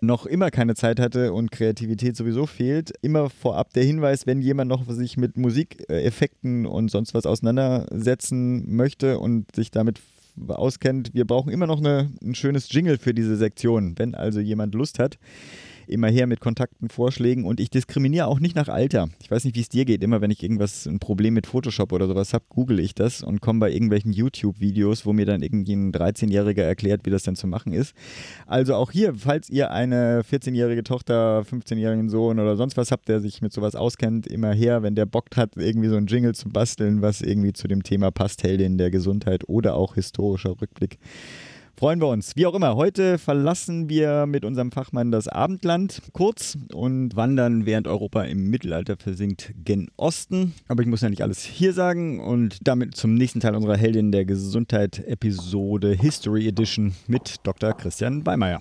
noch 0.00 0.24
immer 0.24 0.52
keine 0.52 0.76
Zeit 0.76 1.00
hatte 1.00 1.32
und 1.32 1.50
Kreativität 1.50 2.14
sowieso 2.16 2.46
fehlt, 2.46 2.92
immer 3.02 3.28
vorab 3.28 3.72
der 3.72 3.82
Hinweis, 3.82 4.28
wenn 4.28 4.40
jemand 4.40 4.68
noch 4.68 4.88
sich 4.88 5.16
mit 5.16 5.36
Musikeffekten 5.36 6.64
und 6.64 6.92
sonst 6.92 7.12
was 7.12 7.26
auseinandersetzen 7.26 8.76
möchte 8.76 9.18
und 9.18 9.52
sich 9.56 9.72
damit 9.72 10.00
auskennt, 10.48 11.14
wir 11.14 11.26
brauchen 11.26 11.52
immer 11.52 11.66
noch 11.66 11.78
eine, 11.78 12.10
ein 12.22 12.34
schönes 12.34 12.72
Jingle 12.72 12.98
für 12.98 13.14
diese 13.14 13.36
Sektion. 13.36 13.94
Wenn 13.98 14.14
also 14.14 14.40
jemand 14.40 14.74
Lust 14.74 14.98
hat, 14.98 15.18
immer 15.86 16.08
her 16.08 16.26
mit 16.26 16.40
Kontakten, 16.40 16.88
Vorschlägen 16.88 17.44
und 17.44 17.60
ich 17.60 17.70
diskriminiere 17.70 18.26
auch 18.26 18.40
nicht 18.40 18.56
nach 18.56 18.68
Alter. 18.68 19.08
Ich 19.22 19.30
weiß 19.30 19.44
nicht, 19.44 19.56
wie 19.56 19.60
es 19.60 19.68
dir 19.68 19.84
geht. 19.84 20.02
Immer 20.02 20.20
wenn 20.20 20.30
ich 20.30 20.42
irgendwas, 20.42 20.86
ein 20.86 20.98
Problem 20.98 21.34
mit 21.34 21.46
Photoshop 21.46 21.92
oder 21.92 22.06
sowas 22.06 22.32
habe, 22.32 22.44
google 22.48 22.80
ich 22.80 22.94
das 22.94 23.22
und 23.22 23.40
komme 23.40 23.60
bei 23.60 23.70
irgendwelchen 23.70 24.12
YouTube-Videos, 24.12 25.06
wo 25.06 25.12
mir 25.12 25.26
dann 25.26 25.42
irgendwie 25.42 25.74
ein 25.74 25.92
13-Jähriger 25.92 26.62
erklärt, 26.62 27.02
wie 27.04 27.10
das 27.10 27.22
denn 27.22 27.36
zu 27.36 27.46
machen 27.46 27.72
ist. 27.72 27.94
Also 28.46 28.74
auch 28.74 28.90
hier, 28.90 29.14
falls 29.14 29.50
ihr 29.50 29.70
eine 29.70 30.22
14-jährige 30.22 30.84
Tochter, 30.84 31.42
15-jährigen 31.42 32.08
Sohn 32.08 32.38
oder 32.38 32.56
sonst 32.56 32.76
was 32.76 32.90
habt, 32.90 33.08
der 33.08 33.20
sich 33.20 33.42
mit 33.42 33.52
sowas 33.52 33.74
auskennt, 33.74 34.26
immer 34.26 34.52
her, 34.52 34.82
wenn 34.82 34.94
der 34.94 35.06
Bock 35.06 35.26
hat, 35.36 35.56
irgendwie 35.56 35.88
so 35.88 35.96
ein 35.96 36.06
Jingle 36.06 36.34
zu 36.34 36.48
basteln, 36.48 37.02
was 37.02 37.20
irgendwie 37.20 37.52
zu 37.52 37.68
dem 37.68 37.82
Thema 37.82 38.10
passt, 38.10 38.42
Heldin 38.42 38.78
der 38.78 38.90
Gesundheit 38.90 39.48
oder 39.48 39.74
auch 39.74 39.94
historischer 39.94 40.60
Rückblick 40.60 40.98
freuen 41.76 42.00
wir 42.00 42.08
uns. 42.08 42.36
Wie 42.36 42.46
auch 42.46 42.54
immer, 42.54 42.76
heute 42.76 43.18
verlassen 43.18 43.88
wir 43.88 44.26
mit 44.26 44.44
unserem 44.44 44.72
Fachmann 44.72 45.10
das 45.10 45.28
Abendland 45.28 46.02
kurz 46.12 46.56
und 46.72 47.16
wandern, 47.16 47.66
während 47.66 47.88
Europa 47.88 48.22
im 48.24 48.50
Mittelalter 48.50 48.96
versinkt, 48.96 49.52
gen 49.64 49.90
Osten. 49.96 50.54
Aber 50.68 50.82
ich 50.82 50.88
muss 50.88 51.00
ja 51.00 51.10
nicht 51.10 51.22
alles 51.22 51.42
hier 51.42 51.72
sagen 51.72 52.20
und 52.20 52.58
damit 52.66 52.96
zum 52.96 53.14
nächsten 53.14 53.40
Teil 53.40 53.54
unserer 53.54 53.76
Heldin 53.76 54.12
der 54.12 54.24
Gesundheit-Episode 54.24 55.92
History 55.92 56.46
Edition 56.46 56.94
mit 57.06 57.36
Dr. 57.42 57.72
Christian 57.72 58.24
Weimeier. 58.24 58.60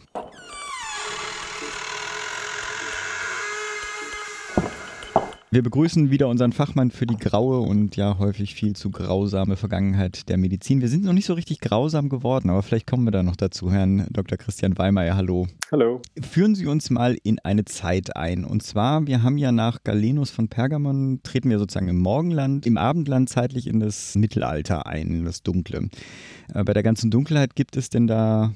Wir 5.54 5.62
begrüßen 5.62 6.10
wieder 6.10 6.30
unseren 6.30 6.52
Fachmann 6.52 6.90
für 6.90 7.06
die 7.06 7.16
graue 7.16 7.60
und 7.60 7.96
ja 7.96 8.18
häufig 8.18 8.56
viel 8.56 8.76
zu 8.76 8.90
grausame 8.90 9.56
Vergangenheit 9.56 10.28
der 10.28 10.38
Medizin. 10.38 10.82
Wir 10.82 10.88
sind 10.88 11.04
noch 11.04 11.14
nicht 11.14 11.28
so 11.28 11.36
richtig 11.36 11.60
grausam 11.62 12.10
geworden, 12.10 12.50
aber 12.50 12.64
vielleicht 12.64 12.88
kommen 12.88 13.04
wir 13.04 13.12
da 13.12 13.22
noch 13.22 13.36
dazu. 13.36 13.72
Herrn 13.72 14.08
Dr. 14.10 14.40
Christian 14.40 14.76
Weimeyer, 14.80 15.16
hallo. 15.16 15.46
Hallo. 15.72 16.02
Führen 16.20 16.56
Sie 16.56 16.66
uns 16.66 16.90
mal 16.90 17.18
in 17.22 17.38
eine 17.38 17.66
Zeit 17.66 18.16
ein. 18.16 18.46
Und 18.46 18.64
zwar, 18.64 19.06
wir 19.06 19.22
haben 19.22 19.38
ja 19.38 19.52
nach 19.52 19.84
Galenus 19.84 20.32
von 20.32 20.48
Pergamon, 20.48 21.20
treten 21.22 21.52
wir 21.52 21.60
sozusagen 21.60 21.88
im 21.88 22.00
Morgenland, 22.00 22.66
im 22.66 22.78
Abendland 22.78 23.30
zeitlich 23.30 23.68
in 23.68 23.80
das 23.80 24.16
Mittelalter 24.16 24.88
ein, 24.88 25.06
in 25.08 25.26
das 25.26 25.44
Dunkle. 25.44 25.90
Äh, 26.52 26.64
bei 26.64 26.74
der 26.74 26.82
ganzen 26.82 27.12
Dunkelheit 27.12 27.56
gibt 27.56 27.78
es 27.78 27.92
denn 27.92 28.08
da 28.08 28.54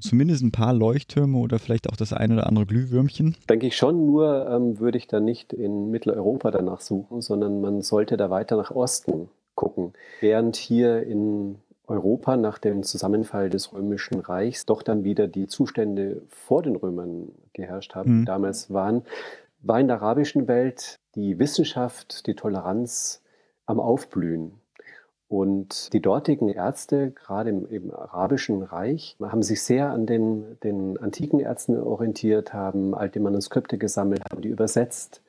zumindest 0.00 0.44
ein 0.44 0.52
paar 0.52 0.72
Leuchttürme 0.72 1.36
oder 1.36 1.58
vielleicht 1.58 1.90
auch 1.90 1.96
das 1.96 2.12
ein 2.12 2.30
oder 2.30 2.46
andere 2.46 2.64
Glühwürmchen? 2.64 3.34
Denke 3.48 3.66
ich 3.66 3.76
schon, 3.76 4.06
nur 4.06 4.48
ähm, 4.48 4.78
würde 4.78 4.98
ich 4.98 5.08
da 5.08 5.18
nicht 5.18 5.52
in 5.52 5.90
Mitteleuropa 5.90 6.27
danach 6.36 6.80
suchen, 6.80 7.22
sondern 7.22 7.60
man 7.60 7.80
sollte 7.82 8.16
da 8.16 8.28
weiter 8.28 8.56
nach 8.56 8.70
Osten 8.70 9.30
gucken. 9.54 9.92
Während 10.20 10.56
hier 10.56 11.02
in 11.02 11.56
Europa 11.88 12.36
nach 12.36 12.58
dem 12.58 12.82
Zusammenfall 12.82 13.50
des 13.50 13.72
Römischen 13.72 14.20
Reichs 14.20 14.66
doch 14.66 14.82
dann 14.82 15.04
wieder 15.04 15.26
die 15.26 15.46
Zustände 15.46 16.22
vor 16.28 16.62
den 16.62 16.76
Römern 16.76 17.32
geherrscht 17.54 17.94
haben, 17.94 18.20
mhm. 18.20 18.24
damals 18.26 18.72
waren, 18.72 19.04
war 19.60 19.80
in 19.80 19.88
der 19.88 19.96
arabischen 19.96 20.46
Welt 20.46 20.98
die 21.14 21.38
Wissenschaft, 21.38 22.26
die 22.26 22.34
Toleranz 22.34 23.22
am 23.66 23.80
Aufblühen. 23.80 24.52
Und 25.28 25.92
die 25.92 26.00
dortigen 26.00 26.48
Ärzte, 26.48 27.10
gerade 27.10 27.50
im, 27.50 27.66
im, 27.68 27.90
arabischen 27.92 28.62
Reich, 28.62 29.16
haben 29.20 29.42
sich 29.42 29.62
sehr 29.62 29.90
an 29.90 30.06
den, 30.06 30.58
den 30.62 30.96
antiken 30.98 31.40
Ärzten 31.40 31.78
orientiert, 31.78 32.54
haben 32.54 32.94
alte 32.94 33.20
Manuskripte 33.20 33.76
gesammelt, 33.76 34.22
haben 34.30 34.40
die 34.40 34.48
übersetzt 34.48 35.20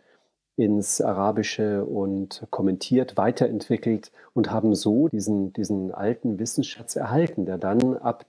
ins 0.60 1.00
Arabische 1.00 1.86
und 1.86 2.46
kommentiert, 2.50 3.16
weiterentwickelt 3.16 4.12
und 4.34 4.52
haben 4.52 4.76
so 4.76 5.08
diesen, 5.08 5.54
diesen 5.54 5.94
alten 5.94 6.38
Wissensschatz 6.38 6.98
erhalten, 6.98 7.46
der 7.46 7.58
dann 7.58 7.96
ab 7.96 8.26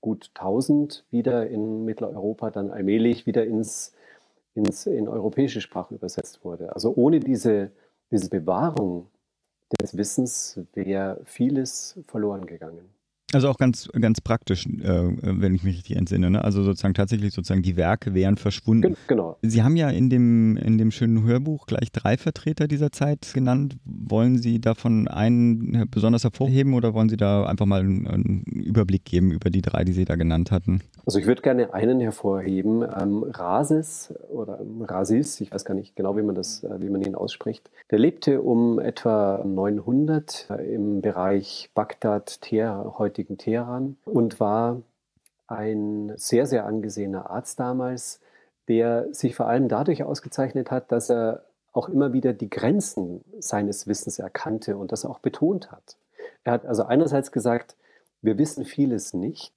gut 0.00 0.30
1000 0.34 1.04
wieder 1.10 1.48
in 1.48 1.84
Mitteleuropa 1.84 2.50
dann 2.50 2.70
allmählich 2.70 3.26
wieder 3.26 3.44
ins, 3.44 3.94
ins, 4.54 4.86
in 4.86 5.08
europäische 5.08 5.60
Sprache 5.60 5.96
übersetzt 5.96 6.44
wurde. 6.44 6.72
Also 6.72 6.92
ohne 6.94 7.18
diese, 7.18 7.72
diese 8.12 8.30
Bewahrung 8.30 9.08
des 9.80 9.96
Wissens 9.96 10.60
wäre 10.74 11.20
vieles 11.24 11.98
verloren 12.06 12.46
gegangen. 12.46 12.88
Also 13.32 13.48
auch 13.48 13.56
ganz, 13.56 13.88
ganz 13.98 14.20
praktisch, 14.20 14.66
äh, 14.66 15.10
wenn 15.22 15.54
ich 15.54 15.62
mich 15.62 15.76
richtig 15.76 15.96
entsinne. 15.96 16.30
Ne? 16.30 16.44
Also 16.44 16.62
sozusagen 16.62 16.94
tatsächlich 16.94 17.32
sozusagen 17.32 17.62
die 17.62 17.76
Werke 17.76 18.14
wären 18.14 18.36
verschwunden. 18.36 18.96
Genau. 19.06 19.38
Sie 19.42 19.62
haben 19.62 19.76
ja 19.76 19.88
in 19.88 20.10
dem, 20.10 20.56
in 20.58 20.78
dem 20.78 20.90
schönen 20.90 21.24
Hörbuch 21.24 21.66
gleich 21.66 21.90
drei 21.92 22.16
Vertreter 22.16 22.68
dieser 22.68 22.92
Zeit 22.92 23.30
genannt. 23.32 23.76
Wollen 23.84 24.38
Sie 24.38 24.60
davon 24.60 25.08
einen 25.08 25.88
besonders 25.90 26.24
hervorheben 26.24 26.74
oder 26.74 26.92
wollen 26.94 27.08
Sie 27.08 27.16
da 27.16 27.44
einfach 27.46 27.66
mal 27.66 27.80
einen, 27.80 28.06
einen 28.06 28.42
Überblick 28.42 29.04
geben 29.04 29.30
über 29.30 29.50
die 29.50 29.62
drei, 29.62 29.84
die 29.84 29.92
Sie 29.92 30.04
da 30.04 30.16
genannt 30.16 30.50
hatten? 30.50 30.82
Also 31.04 31.18
ich 31.18 31.26
würde 31.26 31.42
gerne 31.42 31.74
einen 31.74 32.00
hervorheben. 32.00 32.82
Ähm, 32.82 33.24
Rasis 33.24 34.14
oder 34.28 34.60
Rasis, 34.82 35.40
ich 35.40 35.52
weiß 35.52 35.64
gar 35.64 35.74
nicht 35.74 35.96
genau, 35.96 36.16
wie 36.16 36.22
man, 36.22 36.34
das, 36.34 36.62
äh, 36.62 36.80
wie 36.80 36.90
man 36.90 37.02
ihn 37.02 37.14
ausspricht. 37.14 37.70
Der 37.90 37.98
lebte 37.98 38.40
um 38.40 38.78
etwa 38.78 39.42
900 39.44 40.48
äh, 40.50 40.74
im 40.74 41.00
Bereich 41.00 41.70
Bagdad, 41.74 42.40
Teher, 42.40 42.94
heutigen 42.98 43.36
Teheran 43.36 43.96
und 44.04 44.38
war 44.38 44.80
ein 45.48 46.12
sehr, 46.16 46.46
sehr 46.46 46.66
angesehener 46.66 47.30
Arzt 47.30 47.58
damals, 47.58 48.20
der 48.68 49.12
sich 49.12 49.34
vor 49.34 49.48
allem 49.48 49.68
dadurch 49.68 50.04
ausgezeichnet 50.04 50.70
hat, 50.70 50.92
dass 50.92 51.10
er 51.10 51.44
auch 51.72 51.88
immer 51.88 52.12
wieder 52.12 52.32
die 52.32 52.50
Grenzen 52.50 53.24
seines 53.40 53.86
Wissens 53.86 54.18
erkannte 54.18 54.76
und 54.76 54.92
das 54.92 55.04
auch 55.04 55.18
betont 55.18 55.72
hat. 55.72 55.96
Er 56.44 56.52
hat 56.52 56.66
also 56.66 56.84
einerseits 56.84 57.32
gesagt, 57.32 57.76
wir 58.20 58.38
wissen 58.38 58.64
vieles 58.64 59.14
nicht, 59.14 59.52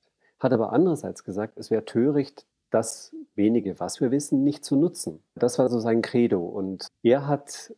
hat 0.46 0.54
aber 0.54 0.72
andererseits 0.72 1.24
gesagt, 1.24 1.60
es 1.60 1.72
wäre 1.72 1.86
töricht, 1.86 2.46
das 2.72 3.14
wenige, 3.36 3.80
was 3.80 4.02
wir 4.02 4.12
wissen, 4.12 4.44
nicht 4.44 4.66
zu 4.66 4.76
nutzen. 4.76 5.22
Das 5.36 5.60
war 5.60 5.70
so 5.70 5.80
sein 5.80 6.02
Credo. 6.02 6.44
Und 6.46 6.88
er 7.04 7.28
hat 7.28 7.74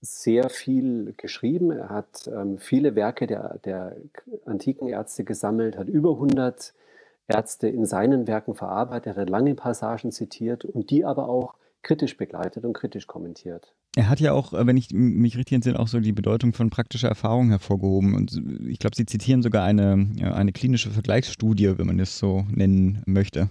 sehr 0.00 0.48
viel 0.48 1.14
geschrieben. 1.16 1.70
Er 1.70 1.88
hat 1.88 2.28
ähm, 2.28 2.58
viele 2.58 2.94
Werke 2.94 3.26
der, 3.26 3.58
der 3.64 3.96
antiken 4.44 4.88
Ärzte 4.88 5.24
gesammelt, 5.24 5.76
hat 5.76 5.88
über 5.88 6.12
100 6.12 6.72
Ärzte 7.28 7.68
in 7.68 7.84
seinen 7.84 8.26
Werken 8.26 8.54
verarbeitet, 8.54 9.16
er 9.16 9.22
hat 9.22 9.30
lange 9.30 9.54
Passagen 9.54 10.12
zitiert 10.12 10.64
und 10.64 10.90
die 10.90 11.04
aber 11.04 11.28
auch 11.28 11.54
kritisch 11.82 12.16
begleitet 12.16 12.64
und 12.64 12.72
kritisch 12.72 13.06
kommentiert. 13.06 13.74
Er 13.98 14.08
hat 14.08 14.20
ja 14.20 14.32
auch, 14.32 14.54
äh, 14.54 14.64
wenn 14.64 14.76
ich 14.76 14.90
mich 14.92 15.36
richtig 15.36 15.56
entsinne, 15.56 15.80
auch 15.80 15.88
so 15.88 15.98
die 15.98 16.12
Bedeutung 16.12 16.52
von 16.52 16.70
praktischer 16.70 17.08
Erfahrung 17.08 17.48
hervorgehoben. 17.48 18.14
Und 18.14 18.40
ich 18.68 18.78
glaube, 18.78 18.94
Sie 18.94 19.04
zitieren 19.04 19.42
sogar 19.42 19.64
eine, 19.64 20.06
eine 20.22 20.52
klinische 20.52 20.90
Vergleichsstudie, 20.90 21.76
wenn 21.76 21.86
man 21.88 21.98
das 21.98 22.16
so 22.16 22.44
nennen 22.48 23.02
möchte. 23.06 23.50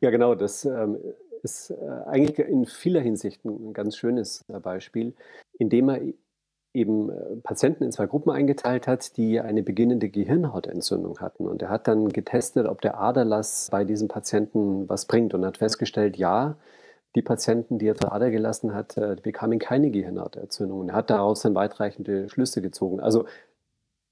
Ja, 0.00 0.08
genau. 0.08 0.34
Das 0.34 0.64
ähm, 0.64 0.96
ist 1.42 1.72
äh, 1.72 1.74
eigentlich 2.06 2.38
in 2.38 2.64
vieler 2.64 3.02
Hinsicht 3.02 3.44
ein 3.44 3.74
ganz 3.74 3.98
schönes 3.98 4.46
äh, 4.48 4.58
Beispiel, 4.60 5.14
indem 5.58 5.90
er 5.90 6.00
eben 6.72 7.10
äh, 7.10 7.36
Patienten 7.42 7.84
in 7.84 7.92
zwei 7.92 8.06
Gruppen 8.06 8.30
eingeteilt 8.30 8.86
hat, 8.86 9.18
die 9.18 9.40
eine 9.40 9.62
beginnende 9.62 10.08
Gehirnhautentzündung 10.08 11.18
hatten. 11.18 11.46
Und 11.46 11.60
er 11.60 11.68
hat 11.68 11.86
dann 11.86 12.08
getestet, 12.08 12.66
ob 12.66 12.80
der 12.80 12.98
Aderlass 12.98 13.68
bei 13.70 13.84
diesen 13.84 14.08
Patienten 14.08 14.88
was 14.88 15.04
bringt 15.04 15.34
und 15.34 15.44
hat 15.44 15.58
festgestellt, 15.58 16.16
ja, 16.16 16.56
die 17.16 17.22
Patienten, 17.22 17.78
die 17.78 17.88
er 17.88 17.96
zur 17.96 18.12
Ader 18.12 18.30
gelassen 18.30 18.74
hat, 18.74 18.94
bekamen 19.22 19.58
keine 19.58 19.90
Gehirnhautentzündung. 19.90 20.78
Und 20.80 20.90
er 20.90 20.94
hat 20.94 21.10
daraus 21.10 21.42
dann 21.42 21.56
weitreichende 21.56 22.28
Schlüsse 22.28 22.62
gezogen. 22.62 23.00
Also 23.00 23.24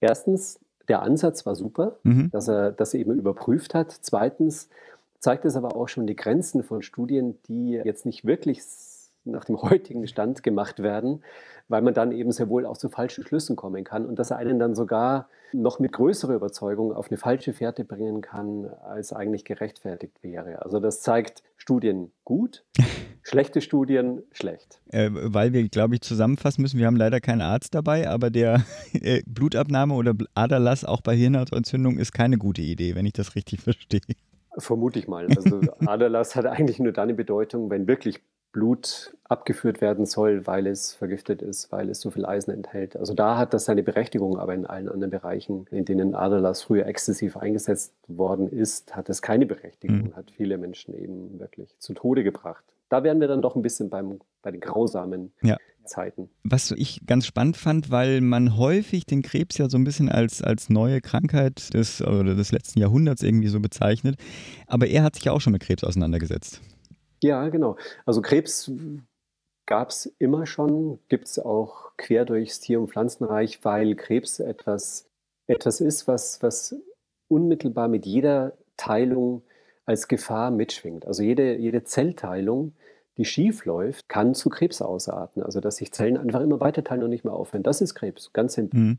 erstens, 0.01 0.59
der 0.89 1.03
Ansatz 1.03 1.47
war 1.47 1.55
super, 1.55 1.99
mhm. 2.03 2.31
dass 2.33 2.49
er 2.49 2.73
das 2.73 2.95
eben 2.95 3.13
überprüft 3.13 3.75
hat. 3.75 3.93
Zweitens, 3.93 4.69
zeigt 5.21 5.45
es 5.45 5.57
aber 5.57 5.77
auch 5.77 5.89
schon 5.89 6.07
die 6.07 6.17
Grenzen 6.17 6.63
von 6.63 6.83
Studien, 6.83 7.39
die 7.49 7.81
jetzt 7.83 8.05
nicht 8.05 8.25
wirklich 8.27 8.63
nach 9.25 9.45
dem 9.45 9.63
heutigen 9.63 10.07
Stand 10.07 10.43
gemacht 10.43 10.83
werden, 10.83 11.23
weil 11.69 11.81
man 11.81 11.95
dann 11.95 12.13
eben 12.13 12.31
sehr 12.31 12.51
wohl 12.51 12.67
auch 12.67 12.77
zu 12.77 12.91
falschen 12.91 13.25
Schlüssen 13.25 13.57
kommen 13.57 13.85
kann 13.85 14.05
und 14.05 14.19
dass 14.19 14.31
er 14.31 14.37
einen 14.37 14.59
dann 14.59 14.75
sogar 14.75 15.29
noch 15.55 15.79
mit 15.79 15.93
größerer 15.93 16.35
Überzeugung 16.35 16.93
auf 16.93 17.11
eine 17.11 17.17
falsche 17.17 17.55
Fährte 17.55 17.85
bringen 17.85 18.21
kann, 18.21 18.69
als 18.85 19.15
eigentlich 19.15 19.47
gerechtfertigt 19.47 20.23
wäre. 20.23 20.63
Also 20.63 20.79
das 20.79 21.01
zeigt 21.01 21.43
Studien 21.65 22.13
gut, 22.25 22.63
schlechte 23.23 23.63
Studien 23.63 24.23
schlecht. 24.33 24.83
Äh, 24.91 25.09
weil 25.11 25.55
wir, 25.55 25.67
glaube 25.71 25.95
ich, 25.95 26.03
zusammenfassen 26.03 26.61
müssen, 26.61 26.79
wir 26.79 26.87
haben 26.87 26.97
leider 26.97 27.23
keinen 27.23 27.41
Arzt 27.41 27.75
dabei, 27.75 28.07
aber 28.07 28.29
der 28.29 28.63
äh, 28.93 29.23
Blutabnahme 29.25 29.95
oder 29.95 30.13
Aderlass 30.35 30.85
auch 30.85 31.01
bei 31.01 31.17
Hirnhautentzündung 31.17 31.97
ist 31.97 32.13
keine 32.13 32.37
gute 32.37 32.61
Idee, 32.61 32.95
wenn 32.95 33.07
ich 33.07 33.15
das 33.15 33.35
richtig 33.35 33.61
verstehe. 33.63 34.03
Vermute 34.59 34.99
ich 34.99 35.09
mal. 35.09 35.27
Also 35.27 35.63
Aderlass 35.87 36.37
hat 36.37 36.45
eigentlich 36.45 36.79
nur 36.79 36.93
dann 36.93 37.05
eine 37.05 37.15
Bedeutung, 37.15 37.71
wenn 37.71 37.89
wirklich 37.89 38.21
Blut 38.55 39.17
abgeführt 39.25 39.81
werden 39.81 40.07
soll, 40.07 40.47
weil 40.47 40.69
es 40.69 40.95
vergiftet 40.95 41.43
ist, 41.43 41.73
weil 41.73 41.91
es 41.91 42.01
so 42.01 42.13
viel 42.13 42.25
Eisen 42.25 42.53
enthält. 42.53 42.97
Also 42.97 43.13
da 43.13 43.37
hat 43.37 43.53
das 43.53 43.65
seine 43.65 43.83
Berechtigung, 43.83 44.39
aber 44.39 44.55
in 44.55 44.65
allen 44.65 44.89
anderen 44.89 45.11
Bereichen, 45.11 45.67
in 45.73 45.85
denen 45.85 46.15
Aderlass 46.15 46.63
früher 46.63 46.87
exzessiv 46.87 47.37
eingesetzt 47.37 47.93
worden 48.07 48.49
ist, 48.49 48.95
hat 48.95 49.09
es 49.09 49.23
keine 49.23 49.45
Berechtigung 49.45 50.05
mhm. 50.05 50.17
hat 50.17 50.31
viele 50.31 50.57
Menschen 50.57 50.95
eben 50.95 51.41
wirklich 51.41 51.75
zu 51.81 51.95
Tode 51.95 52.23
gebracht. 52.23 52.65
Da 52.89 53.03
wären 53.03 53.21
wir 53.21 53.27
dann 53.27 53.43
doch 53.43 53.57
ein 53.57 53.63
bisschen 53.63 53.91
beim, 53.91 54.21
bei 54.43 54.53
den 54.53 54.61
grausamen 54.61 55.33
ja. 55.43 55.57
Zeiten. 55.85 56.31
Was 56.45 56.71
ich 56.71 57.05
ganz 57.07 57.27
spannend 57.27 57.57
fand, 57.57 57.91
weil 57.91 58.21
man 58.21 58.57
häufig 58.57 59.05
den 59.05 59.23
Krebs 59.23 59.59
ja 59.59 59.69
so 59.69 59.77
ein 59.79 59.85
bisschen 59.85 60.09
als, 60.09 60.43
als 60.43 60.71
neue 60.71 61.01
Krankheit 61.01 61.75
des, 61.75 62.01
oder 62.01 62.37
des 62.37 62.53
letzten 62.53 62.79
Jahrhunderts 62.79 63.25
irgendwie 63.25 63.49
so 63.49 63.59
bezeichnet. 63.59 64.17
Aber 64.69 64.87
er 64.87 65.03
hat 65.03 65.17
sich 65.17 65.25
ja 65.25 65.33
auch 65.33 65.41
schon 65.41 65.53
mit 65.53 65.63
Krebs 65.63 65.83
auseinandergesetzt. 65.83 66.61
Ja, 67.25 67.49
genau. 67.49 67.77
Also 68.05 68.21
Krebs 68.21 68.71
gab 69.65 69.89
es 69.89 70.15
immer 70.19 70.45
schon, 70.45 70.99
gibt 71.09 71.27
es 71.27 71.39
auch 71.39 71.93
quer 71.97 72.27
durchs 72.27 72.61
Tier- 72.61 72.79
und 72.81 72.89
Pflanzenreich, 72.89 73.65
weil 73.65 73.95
Krebs 73.95 74.41
etwas, 74.41 75.09
etwas 75.47 75.81
ist, 75.81 76.07
was, 76.07 76.43
was 76.43 76.77
unmittelbar 77.29 77.89
mit 77.89 78.05
jeder 78.05 78.53
Teilung 78.77 79.43
als 79.87 80.07
Gefahr 80.09 80.51
mitschwingt. 80.51 81.07
Also 81.07 81.23
jede, 81.23 81.57
jede 81.57 81.85
Zellteilung 81.85 82.75
die 83.17 83.25
schief 83.25 83.65
läuft, 83.65 84.09
kann 84.09 84.35
zu 84.35 84.51
Krebs 84.51 84.83
ausarten. 84.83 85.43
Also 85.43 85.61
dass 85.61 85.77
sich 85.77 85.93
Zellen 85.93 86.17
einfach 86.17 86.41
immer 86.41 86.61
weiter 86.61 86.85
teilen 86.85 87.05
und 87.05 87.11
nicht 87.11 87.25
mehr 87.25 87.33
aufhören. 87.33 87.63
Das 87.63 87.81
ist 87.81 87.95
Krebs, 87.95 88.33
ganz 88.33 88.55
simpel. 88.55 88.81
Mhm. 88.81 88.99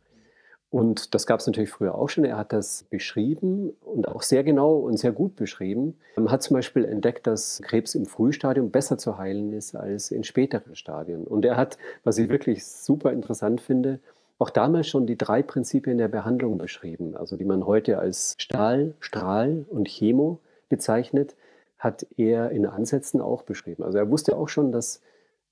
Und 0.75 1.15
das 1.15 1.25
gab 1.25 1.39
es 1.39 1.47
natürlich 1.47 1.69
früher 1.69 1.95
auch 1.95 2.09
schon. 2.09 2.25
Er 2.25 2.35
hat 2.35 2.51
das 2.51 2.83
beschrieben 2.89 3.71
und 3.85 4.09
auch 4.09 4.21
sehr 4.21 4.43
genau 4.43 4.75
und 4.75 4.99
sehr 4.99 5.13
gut 5.13 5.37
beschrieben. 5.37 5.97
Man 6.17 6.29
hat 6.29 6.43
zum 6.43 6.55
Beispiel 6.55 6.83
entdeckt, 6.83 7.27
dass 7.27 7.61
Krebs 7.63 7.95
im 7.95 8.05
Frühstadium 8.05 8.71
besser 8.71 8.97
zu 8.97 9.17
heilen 9.17 9.53
ist 9.53 9.73
als 9.73 10.11
in 10.11 10.25
späteren 10.25 10.75
Stadien. 10.75 11.23
Und 11.23 11.45
er 11.45 11.55
hat, 11.55 11.77
was 12.03 12.17
ich 12.17 12.27
wirklich 12.27 12.65
super 12.65 13.13
interessant 13.13 13.61
finde, 13.61 14.01
auch 14.37 14.49
damals 14.49 14.89
schon 14.89 15.07
die 15.07 15.17
drei 15.17 15.41
Prinzipien 15.41 15.97
der 15.97 16.09
Behandlung 16.09 16.57
beschrieben, 16.57 17.15
also 17.15 17.37
die 17.37 17.45
man 17.45 17.65
heute 17.65 17.97
als 17.97 18.35
Stahl, 18.37 18.95
Strahl 18.99 19.63
und 19.69 19.87
Chemo 19.87 20.39
bezeichnet 20.67 21.37
hat 21.77 22.05
er 22.17 22.51
in 22.51 22.65
Ansätzen 22.65 23.21
auch 23.21 23.43
beschrieben. 23.43 23.83
Also 23.83 23.97
er 23.97 24.09
wusste 24.09 24.35
auch 24.35 24.49
schon, 24.49 24.73
dass 24.73 24.99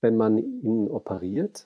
wenn 0.02 0.18
man 0.18 0.38
ihn 0.38 0.90
operiert, 0.92 1.66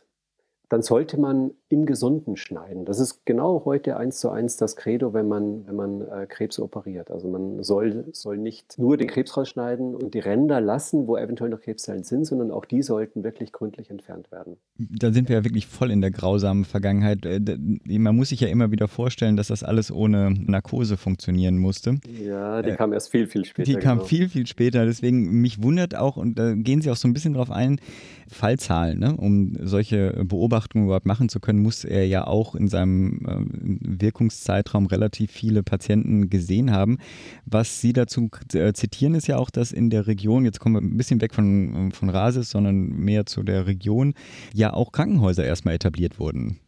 dann 0.69 0.81
sollte 0.81 1.19
man 1.19 1.51
im 1.69 1.85
Gesunden 1.85 2.37
schneiden. 2.37 2.85
Das 2.85 2.99
ist 2.99 3.25
genau 3.25 3.63
heute 3.65 3.97
eins 3.97 4.19
zu 4.19 4.29
eins 4.29 4.55
das 4.55 4.77
Credo, 4.77 5.13
wenn 5.13 5.27
man, 5.27 5.67
wenn 5.67 5.75
man 5.75 6.01
äh, 6.01 6.25
Krebs 6.25 6.59
operiert. 6.59 7.11
Also 7.11 7.27
man 7.27 7.61
soll, 7.63 8.05
soll 8.13 8.37
nicht 8.37 8.79
nur 8.79 8.95
den 8.95 9.07
Krebs 9.07 9.35
rausschneiden 9.35 9.93
und 9.93 10.13
die 10.13 10.19
Ränder 10.19 10.61
lassen, 10.61 11.07
wo 11.07 11.17
eventuell 11.17 11.49
noch 11.49 11.59
Krebszellen 11.59 12.03
sind, 12.03 12.25
sondern 12.25 12.51
auch 12.51 12.63
die 12.63 12.81
sollten 12.83 13.23
wirklich 13.25 13.51
gründlich 13.51 13.89
entfernt 13.89 14.31
werden. 14.31 14.55
Da 14.77 15.11
sind 15.11 15.27
wir 15.27 15.37
ja 15.37 15.43
wirklich 15.43 15.67
voll 15.67 15.91
in 15.91 15.99
der 15.99 16.11
grausamen 16.11 16.63
Vergangenheit. 16.63 17.25
Äh, 17.25 17.39
Man 17.85 18.15
muss 18.15 18.29
sich 18.29 18.39
ja 18.39 18.47
immer 18.47 18.71
wieder 18.71 18.87
vorstellen, 18.87 19.35
dass 19.35 19.47
das 19.47 19.63
alles 19.63 19.91
ohne 19.91 20.31
Narkose 20.31 20.95
funktionieren 20.95 21.57
musste. 21.57 21.99
Ja, 22.23 22.61
die 22.61 22.69
Äh, 22.69 22.75
kam 22.75 22.93
erst 22.93 23.09
viel, 23.09 23.27
viel 23.27 23.43
später. 23.43 23.69
Die 23.69 23.77
kam 23.77 23.97
genau. 23.97 24.07
viel, 24.07 24.29
viel 24.29 24.47
später. 24.47 24.85
Deswegen, 24.85 25.41
mich 25.41 25.61
wundert 25.61 25.95
auch, 25.95 26.15
und 26.15 26.39
da 26.39 26.53
gehen 26.53 26.81
Sie 26.81 26.89
auch 26.89 26.95
so 26.95 27.09
ein 27.09 27.13
bisschen 27.13 27.33
drauf 27.33 27.51
ein, 27.51 27.81
Fallzahlen, 28.29 28.99
ne? 28.99 29.15
um 29.15 29.53
solche 29.61 30.23
Beobachtungen 30.25 30.85
überhaupt 30.85 31.05
machen 31.05 31.29
zu 31.29 31.39
können, 31.39 31.56
muss 31.61 31.83
er 31.83 32.05
ja 32.07 32.27
auch 32.27 32.55
in 32.55 32.67
seinem 32.67 33.25
äh, 33.25 34.01
Wirkungszeitraum 34.01 34.85
relativ 34.85 35.31
viele 35.31 35.63
Patienten 35.63 36.29
gesehen 36.29 36.71
haben. 36.71 36.97
Was 37.45 37.81
Sie 37.81 37.93
dazu 37.93 38.29
äh, 38.53 38.73
zitieren, 38.73 39.15
ist 39.15 39.27
ja 39.27 39.37
auch, 39.37 39.49
dass 39.49 39.71
in 39.71 39.89
der 39.89 40.07
Region, 40.07 40.45
jetzt 40.45 40.59
kommen 40.59 40.75
wir 40.75 40.81
ein 40.81 40.97
bisschen 40.97 41.21
weg 41.21 41.33
von, 41.33 41.91
von 41.91 42.09
Rasis, 42.09 42.49
sondern 42.49 42.89
mehr 42.89 43.25
zu 43.25 43.43
der 43.43 43.67
Region, 43.67 44.13
ja 44.53 44.73
auch 44.73 44.91
Krankenhäuser 44.91 45.45
erstmal 45.45 45.75
etabliert 45.75 46.19
wurden. 46.19 46.59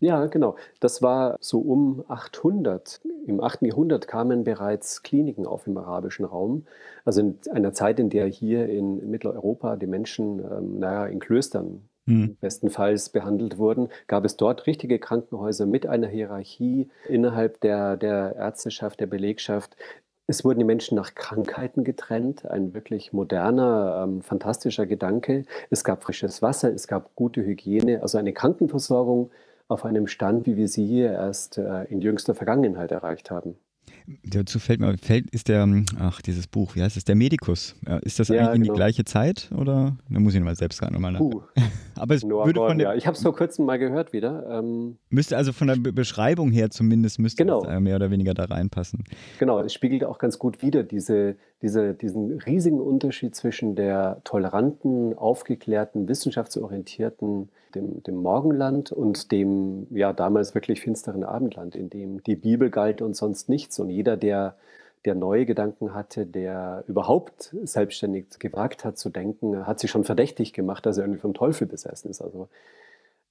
Ja, 0.00 0.26
genau. 0.26 0.56
Das 0.78 1.02
war 1.02 1.36
so 1.40 1.58
um 1.58 2.04
800. 2.06 3.00
Im 3.26 3.40
8. 3.42 3.62
Jahrhundert 3.62 4.06
kamen 4.06 4.44
bereits 4.44 5.02
Kliniken 5.02 5.44
auf 5.44 5.66
im 5.66 5.76
arabischen 5.76 6.24
Raum. 6.24 6.66
Also 7.04 7.20
in 7.20 7.38
einer 7.50 7.72
Zeit, 7.72 7.98
in 7.98 8.08
der 8.08 8.26
hier 8.26 8.68
in 8.68 9.10
Mitteleuropa 9.10 9.76
die 9.76 9.88
Menschen, 9.88 10.38
ähm, 10.38 10.78
naja, 10.78 11.06
in 11.06 11.18
Klöstern 11.18 11.88
Hm. 12.08 12.38
bestenfalls 12.40 13.10
behandelt 13.10 13.58
wurden, 13.58 13.90
gab 14.06 14.24
es 14.24 14.38
dort 14.38 14.66
richtige 14.66 14.98
Krankenhäuser 14.98 15.66
mit 15.66 15.86
einer 15.86 16.06
Hierarchie 16.06 16.88
innerhalb 17.06 17.60
der, 17.60 17.98
der 17.98 18.34
Ärzteschaft, 18.34 18.98
der 19.00 19.06
Belegschaft. 19.06 19.76
Es 20.26 20.42
wurden 20.42 20.58
die 20.58 20.64
Menschen 20.64 20.96
nach 20.96 21.14
Krankheiten 21.14 21.84
getrennt, 21.84 22.46
ein 22.46 22.72
wirklich 22.72 23.12
moderner, 23.12 24.04
ähm, 24.04 24.22
fantastischer 24.22 24.86
Gedanke. 24.86 25.44
Es 25.68 25.84
gab 25.84 26.02
frisches 26.02 26.40
Wasser, 26.40 26.72
es 26.72 26.88
gab 26.88 27.14
gute 27.14 27.44
Hygiene, 27.44 28.00
also 28.00 28.16
eine 28.16 28.32
Krankenversorgung 28.32 29.30
auf 29.68 29.84
einem 29.84 30.06
Stand, 30.06 30.46
wie 30.46 30.56
wir 30.56 30.68
sie 30.68 30.86
hier 30.86 31.12
erst 31.12 31.58
äh, 31.58 31.84
in 31.84 32.00
jüngster 32.00 32.34
Vergangenheit 32.34 32.90
erreicht 32.90 33.30
haben. 33.30 33.58
Dazu 34.24 34.58
fällt 34.58 34.80
mir, 34.80 34.96
fällt, 34.98 35.30
ist 35.30 35.48
der, 35.48 35.66
ach, 35.98 36.22
dieses 36.22 36.46
Buch, 36.46 36.74
wie 36.76 36.82
heißt 36.82 36.96
es, 36.96 37.04
der 37.04 37.14
Medikus. 37.14 37.76
Ist 38.02 38.18
das 38.18 38.28
Ja, 38.28 38.40
eigentlich 38.40 38.54
in 38.56 38.62
die 38.62 38.66
genau. 38.68 38.76
gleiche 38.76 39.04
Zeit 39.04 39.50
oder? 39.54 39.96
Da 40.08 40.20
muss 40.20 40.34
ich 40.34 40.40
mal 40.40 40.54
selbst 40.56 40.80
gerade 40.80 40.92
nochmal 40.94 41.12
nach. 41.12 41.20
Puh, 41.20 41.42
Aber 41.96 42.14
es 42.14 42.24
Noah 42.24 42.46
würde 42.46 42.58
von 42.58 42.66
Gordon, 42.68 42.78
der, 42.78 42.88
ja. 42.90 42.94
Ich 42.94 43.06
habe 43.06 43.16
es 43.16 43.22
vor 43.22 43.34
kurzem 43.34 43.66
mal 43.66 43.78
gehört 43.78 44.12
wieder. 44.12 44.46
Ähm, 44.60 44.96
müsste 45.10 45.36
also 45.36 45.52
von 45.52 45.68
der 45.68 45.76
Be 45.76 45.92
Beschreibung 45.92 46.50
her 46.52 46.70
zumindest 46.70 47.18
müsste 47.18 47.44
Genau. 47.44 47.60
das 47.62 47.70
äh, 47.74 47.80
mehr 47.80 47.96
oder 47.96 48.10
weniger 48.10 48.34
da 48.34 48.44
reinpassen. 48.44 49.04
Genau, 49.38 49.60
es 49.60 49.72
spiegelt 49.74 50.04
auch 50.04 50.18
ganz 50.18 50.38
gut 50.38 50.62
wider 50.62 50.84
diese, 50.84 51.36
diese, 51.60 51.94
diesen 51.94 52.38
riesigen 52.40 52.80
Unterschied 52.80 53.34
zwischen 53.34 53.74
der 53.74 54.20
toleranten, 54.24 55.12
aufgeklärten, 55.18 56.08
wissenschaftsorientierten, 56.08 57.48
dem, 57.74 58.02
dem 58.02 58.16
Morgenland 58.16 58.92
und 58.92 59.32
dem 59.32 59.86
ja 59.90 60.12
damals 60.12 60.54
wirklich 60.54 60.80
finsteren 60.80 61.24
Abendland, 61.24 61.76
in 61.76 61.90
dem 61.90 62.22
die 62.22 62.36
Bibel 62.36 62.70
galt 62.70 63.02
und 63.02 63.14
sonst 63.14 63.48
nichts. 63.48 63.78
Und 63.78 63.90
jeder, 63.90 64.16
der, 64.16 64.56
der 65.04 65.14
neue 65.14 65.46
Gedanken 65.46 65.94
hatte, 65.94 66.26
der 66.26 66.84
überhaupt 66.86 67.54
selbstständig 67.62 68.38
gewagt 68.38 68.84
hat 68.84 68.98
zu 68.98 69.10
denken, 69.10 69.66
hat 69.66 69.80
sich 69.80 69.90
schon 69.90 70.04
verdächtig 70.04 70.52
gemacht, 70.52 70.86
dass 70.86 70.98
er 70.98 71.04
irgendwie 71.04 71.20
vom 71.20 71.34
Teufel 71.34 71.66
besessen 71.66 72.10
ist. 72.10 72.20
Also 72.20 72.48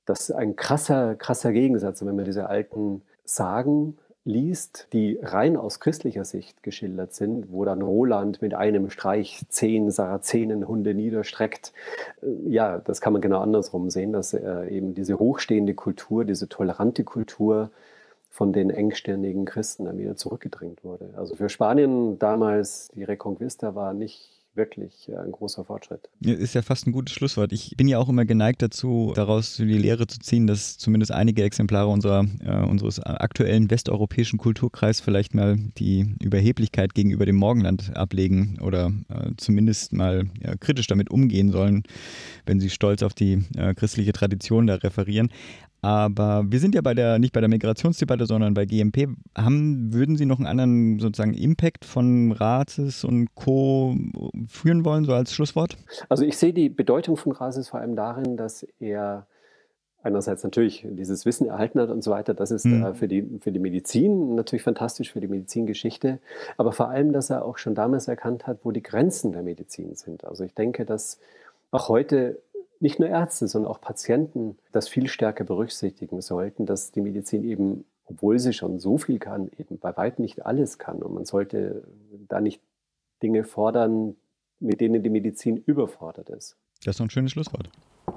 das 0.05 0.29
ist 0.29 0.31
ein 0.31 0.55
krasser, 0.55 1.15
krasser 1.15 1.51
Gegensatz. 1.51 2.03
Wenn 2.03 2.15
man 2.15 2.25
diese 2.25 2.47
alten 2.47 3.01
Sagen 3.25 3.97
liest, 4.28 4.88
die 4.93 5.19
rein 5.21 5.57
aus 5.57 5.80
christlicher 5.80 6.25
Sicht 6.25 6.61
geschildert 6.61 7.15
sind, 7.15 7.51
wo 7.51 7.65
dann 7.65 7.82
Roland 7.82 8.41
mit 8.41 8.53
einem 8.53 8.89
Streich 8.89 9.43
zehn 9.49 9.89
Sarazenenhunde 9.89 10.93
niederstreckt. 10.93 11.73
Äh, 12.21 12.28
Ja, 12.49 12.80
das 12.80 13.01
kann 13.01 13.13
man 13.13 13.21
genau 13.21 13.39
andersrum 13.39 13.89
sehen, 13.89 14.13
dass 14.13 14.34
eben 14.34 14.93
diese 14.93 15.17
hochstehende 15.17 15.73
Kultur, 15.73 16.25
diese 16.25 16.47
tolerante 16.49 17.03
Kultur 17.03 17.71
von 18.30 18.53
den 18.53 18.69
engstirnigen 18.69 19.45
Christen 19.45 19.86
dann 19.86 19.97
wieder 19.97 20.15
zurückgedrängt 20.15 20.84
wurde. 20.84 21.09
Also 21.15 21.36
für 21.36 21.49
Spanien 21.49 22.19
damals, 22.19 22.89
die 22.93 23.03
Reconquista 23.03 23.73
war 23.73 23.93
nicht 23.93 24.36
wirklich 24.57 25.07
äh, 25.09 25.15
ein 25.15 25.31
großer 25.31 25.63
Fortschritt. 25.63 26.09
Ist 26.19 26.55
ja 26.55 26.61
fast 26.61 26.87
ein 26.87 26.91
gutes 26.91 27.15
Schlusswort. 27.15 27.53
Ich 27.53 27.75
bin 27.77 27.87
ja 27.87 27.99
auch 27.99 28.09
immer 28.09 28.25
geneigt 28.25 28.61
dazu, 28.61 29.13
daraus 29.15 29.55
die 29.57 29.65
Lehre 29.65 30.07
zu 30.07 30.19
ziehen, 30.19 30.47
dass 30.47 30.77
zumindest 30.77 31.11
einige 31.11 31.43
Exemplare 31.43 31.87
unserer, 31.87 32.25
äh, 32.43 32.65
unseres 32.65 32.99
aktuellen 32.99 33.69
westeuropäischen 33.69 34.39
Kulturkreis 34.39 34.99
vielleicht 34.99 35.33
mal 35.33 35.57
die 35.77 36.15
Überheblichkeit 36.21 36.93
gegenüber 36.93 37.25
dem 37.25 37.37
Morgenland 37.37 37.95
ablegen 37.95 38.59
oder 38.61 38.91
äh, 39.09 39.31
zumindest 39.37 39.93
mal 39.93 40.25
ja, 40.41 40.55
kritisch 40.55 40.87
damit 40.87 41.09
umgehen 41.09 41.51
sollen, 41.51 41.83
wenn 42.45 42.59
sie 42.59 42.69
stolz 42.69 43.03
auf 43.03 43.13
die 43.13 43.43
äh, 43.55 43.73
christliche 43.75 44.13
Tradition 44.13 44.67
da 44.67 44.75
referieren. 44.75 45.29
Aber 45.82 46.43
wir 46.49 46.59
sind 46.59 46.75
ja 46.75 46.82
bei 46.82 46.93
der, 46.93 47.19
nicht 47.19 47.34
bei 47.34 47.39
der 47.39 47.49
Migrationsdebatte, 47.49 48.25
sondern 48.25 48.53
bei 48.53 48.65
GMP. 48.65 49.07
Haben, 49.38 49.93
würden 49.93 50.17
Sie 50.17 50.25
noch 50.25 50.39
einen 50.39 50.47
anderen 50.47 50.99
sozusagen 50.99 51.34
Impact 51.34 51.86
von 51.86 52.32
Rates 52.32 53.03
und 53.03 53.34
Co. 53.36 53.95
führen 54.47 54.84
wollen, 54.86 55.05
so 55.05 55.13
als 55.13 55.34
Schlusswort? 55.34 55.78
Also 56.09 56.25
ich 56.25 56.38
sehe 56.38 56.53
die 56.53 56.69
Bedeutung 56.69 57.15
von 57.17 57.32
Rasis 57.32 57.69
vor 57.69 57.80
allem 57.80 57.95
darin, 57.95 58.38
dass 58.38 58.65
er 58.80 59.28
einerseits 60.03 60.43
natürlich 60.43 60.86
dieses 60.89 61.25
Wissen 61.25 61.47
erhalten 61.47 61.80
hat 61.80 61.89
und 61.89 62.03
so 62.03 62.11
weiter. 62.11 62.34
Das 62.34 62.49
ist 62.51 62.65
Mhm. 62.65 62.84
äh, 62.84 62.93
für, 62.93 63.07
die, 63.07 63.25
für 63.41 63.51
die 63.51 63.59
Medizin 63.59 64.36
natürlich 64.36 64.63
fantastisch, 64.63 65.11
für 65.11 65.19
die 65.19 65.28
Medizingeschichte. 65.28 66.19
Aber 66.55 66.71
vor 66.71 66.89
allem, 66.89 67.11
dass 67.13 67.30
er 67.30 67.43
auch 67.43 67.57
schon 67.57 67.75
damals 67.75 68.07
erkannt 68.07 68.47
hat, 68.47 68.59
wo 68.63 68.71
die 68.71 68.84
Grenzen 68.84 69.32
der 69.34 69.43
Medizin 69.43 69.95
sind. 69.95 70.23
Also 70.23 70.43
ich 70.43 70.53
denke, 70.53 70.86
dass 70.86 71.19
auch 71.71 71.89
heute 71.89 72.39
nicht 72.80 72.99
nur 72.99 73.09
Ärzte, 73.09 73.47
sondern 73.47 73.71
auch 73.71 73.82
Patienten 73.82 74.57
das 74.71 74.88
viel 74.88 75.07
stärker 75.07 75.43
berücksichtigen 75.43 76.21
sollten, 76.21 76.65
dass 76.65 76.91
die 76.91 77.01
Medizin 77.01 77.43
eben, 77.43 77.86
obwohl 78.05 78.39
sie 78.39 78.53
schon 78.53 78.80
so 78.80 78.97
viel 78.97 79.19
kann, 79.19 79.49
eben 79.57 79.80
bei 79.80 79.95
weitem 79.95 80.23
nicht 80.23 80.45
alles 80.45 80.78
kann. 80.78 81.01
Und 81.01 81.13
man 81.13 81.25
sollte 81.25 81.84
da 82.28 82.41
nicht 82.41 82.61
Dinge 83.21 83.43
fordern, 83.43 84.15
mit 84.59 84.82
denen 84.82 85.03
die 85.03 85.09
Medizin 85.09 85.57
überfordert 85.57 86.30
ist. 86.30 86.57
Das 86.84 86.93
ist 86.93 86.99
doch 86.99 87.05
ein 87.05 87.09
schönes 87.09 87.32
Schlusswort. 87.32 87.69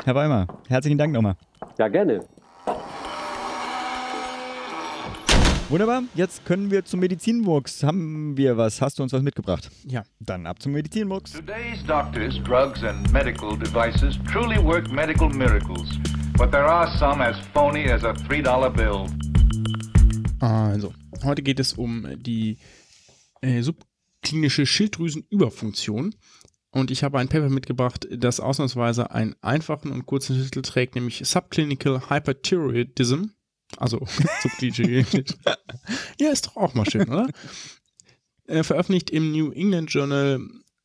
Herr 0.04 0.14
Weimar, 0.14 0.46
herzlichen 0.68 0.98
Dank 0.98 1.12
nochmal. 1.12 1.36
Ja, 1.78 1.88
gerne. 1.88 2.24
Wunderbar, 5.70 6.02
jetzt 6.16 6.44
können 6.44 6.72
wir 6.72 6.84
zum 6.84 6.98
Medizinwurks. 6.98 7.84
Haben 7.84 8.36
wir 8.36 8.56
was? 8.56 8.82
Hast 8.82 8.98
du 8.98 9.04
uns 9.04 9.12
was 9.12 9.22
mitgebracht? 9.22 9.70
Ja. 9.86 10.02
Dann 10.18 10.44
ab 10.48 10.60
zum 10.60 10.72
Medizinwurks. 10.72 11.30
Today's 11.30 11.84
doctors, 11.86 12.42
drugs, 12.42 12.82
and 12.82 13.08
medical 13.12 13.56
devices 13.56 14.18
truly 14.32 14.56
work 14.56 14.90
medical 14.90 15.28
miracles, 15.28 15.88
but 16.36 16.50
there 16.50 16.64
are 16.64 16.88
some 16.98 17.24
as 17.24 17.36
phony 17.54 17.88
as 17.88 18.02
a 18.02 18.10
$3 18.10 18.70
bill. 18.74 19.06
Also, 20.40 20.92
heute 21.22 21.42
geht 21.42 21.60
es 21.60 21.74
um 21.74 22.20
die 22.20 22.58
äh, 23.40 23.62
subklinische 23.62 24.66
Schilddrüsenüberfunktion. 24.66 26.16
Und 26.72 26.90
ich 26.90 27.04
habe 27.04 27.20
ein 27.20 27.28
Paper 27.28 27.48
mitgebracht, 27.48 28.08
das 28.10 28.40
ausnahmsweise 28.40 29.12
einen 29.12 29.36
einfachen 29.40 29.92
und 29.92 30.06
kurzen 30.06 30.34
Titel 30.42 30.62
trägt, 30.62 30.96
nämlich 30.96 31.22
Subclinical 31.24 32.10
Hyperthyroidism. 32.10 33.26
Also 33.76 34.06
subklinische. 34.42 35.04
ja, 36.18 36.30
ist 36.30 36.46
doch 36.46 36.56
auch 36.56 36.74
mal 36.74 36.88
schön, 36.88 37.08
oder? 37.08 37.28
Äh, 38.46 38.62
veröffentlicht 38.62 39.10
im 39.10 39.32
New 39.32 39.52
England 39.52 39.92
Journal 39.92 40.40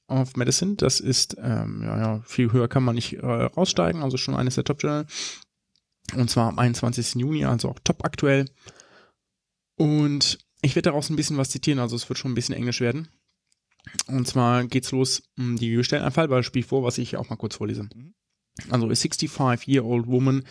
of 0.07 0.36
Medicine. 0.36 0.75
Das 0.75 0.99
ist, 0.99 1.36
ähm, 1.39 1.81
ja, 1.83 1.97
ja, 1.97 2.21
viel 2.25 2.51
höher 2.51 2.67
kann 2.67 2.83
man 2.83 2.95
nicht 2.95 3.13
äh, 3.13 3.25
raussteigen, 3.25 4.03
also 4.03 4.17
schon 4.17 4.36
eines 4.36 4.55
der 4.55 4.63
Top-Journal. 4.63 5.07
Und 6.15 6.29
zwar 6.29 6.49
am 6.49 6.59
21. 6.59 7.15
Juni, 7.15 7.45
also 7.45 7.69
auch 7.69 7.79
top 7.83 8.05
aktuell. 8.05 8.45
Und 9.77 10.38
ich 10.61 10.75
werde 10.75 10.89
daraus 10.89 11.09
ein 11.09 11.15
bisschen 11.15 11.38
was 11.38 11.49
zitieren, 11.49 11.79
also 11.79 11.95
es 11.95 12.07
wird 12.07 12.19
schon 12.19 12.31
ein 12.31 12.36
bisschen 12.36 12.55
Englisch 12.55 12.81
werden. 12.81 13.07
Und 14.07 14.27
zwar 14.27 14.65
geht's 14.65 14.91
los, 14.91 15.23
die 15.38 15.83
stellen 15.83 16.03
ein 16.03 16.11
Fallbeispiel 16.11 16.63
vor, 16.63 16.83
was 16.83 16.97
ich 16.97 17.17
auch 17.17 17.29
mal 17.29 17.36
kurz 17.36 17.55
vorlese. 17.55 17.88
Also, 18.69 18.88
a 18.88 18.93
65-year-old 18.93 20.07
woman 20.07 20.43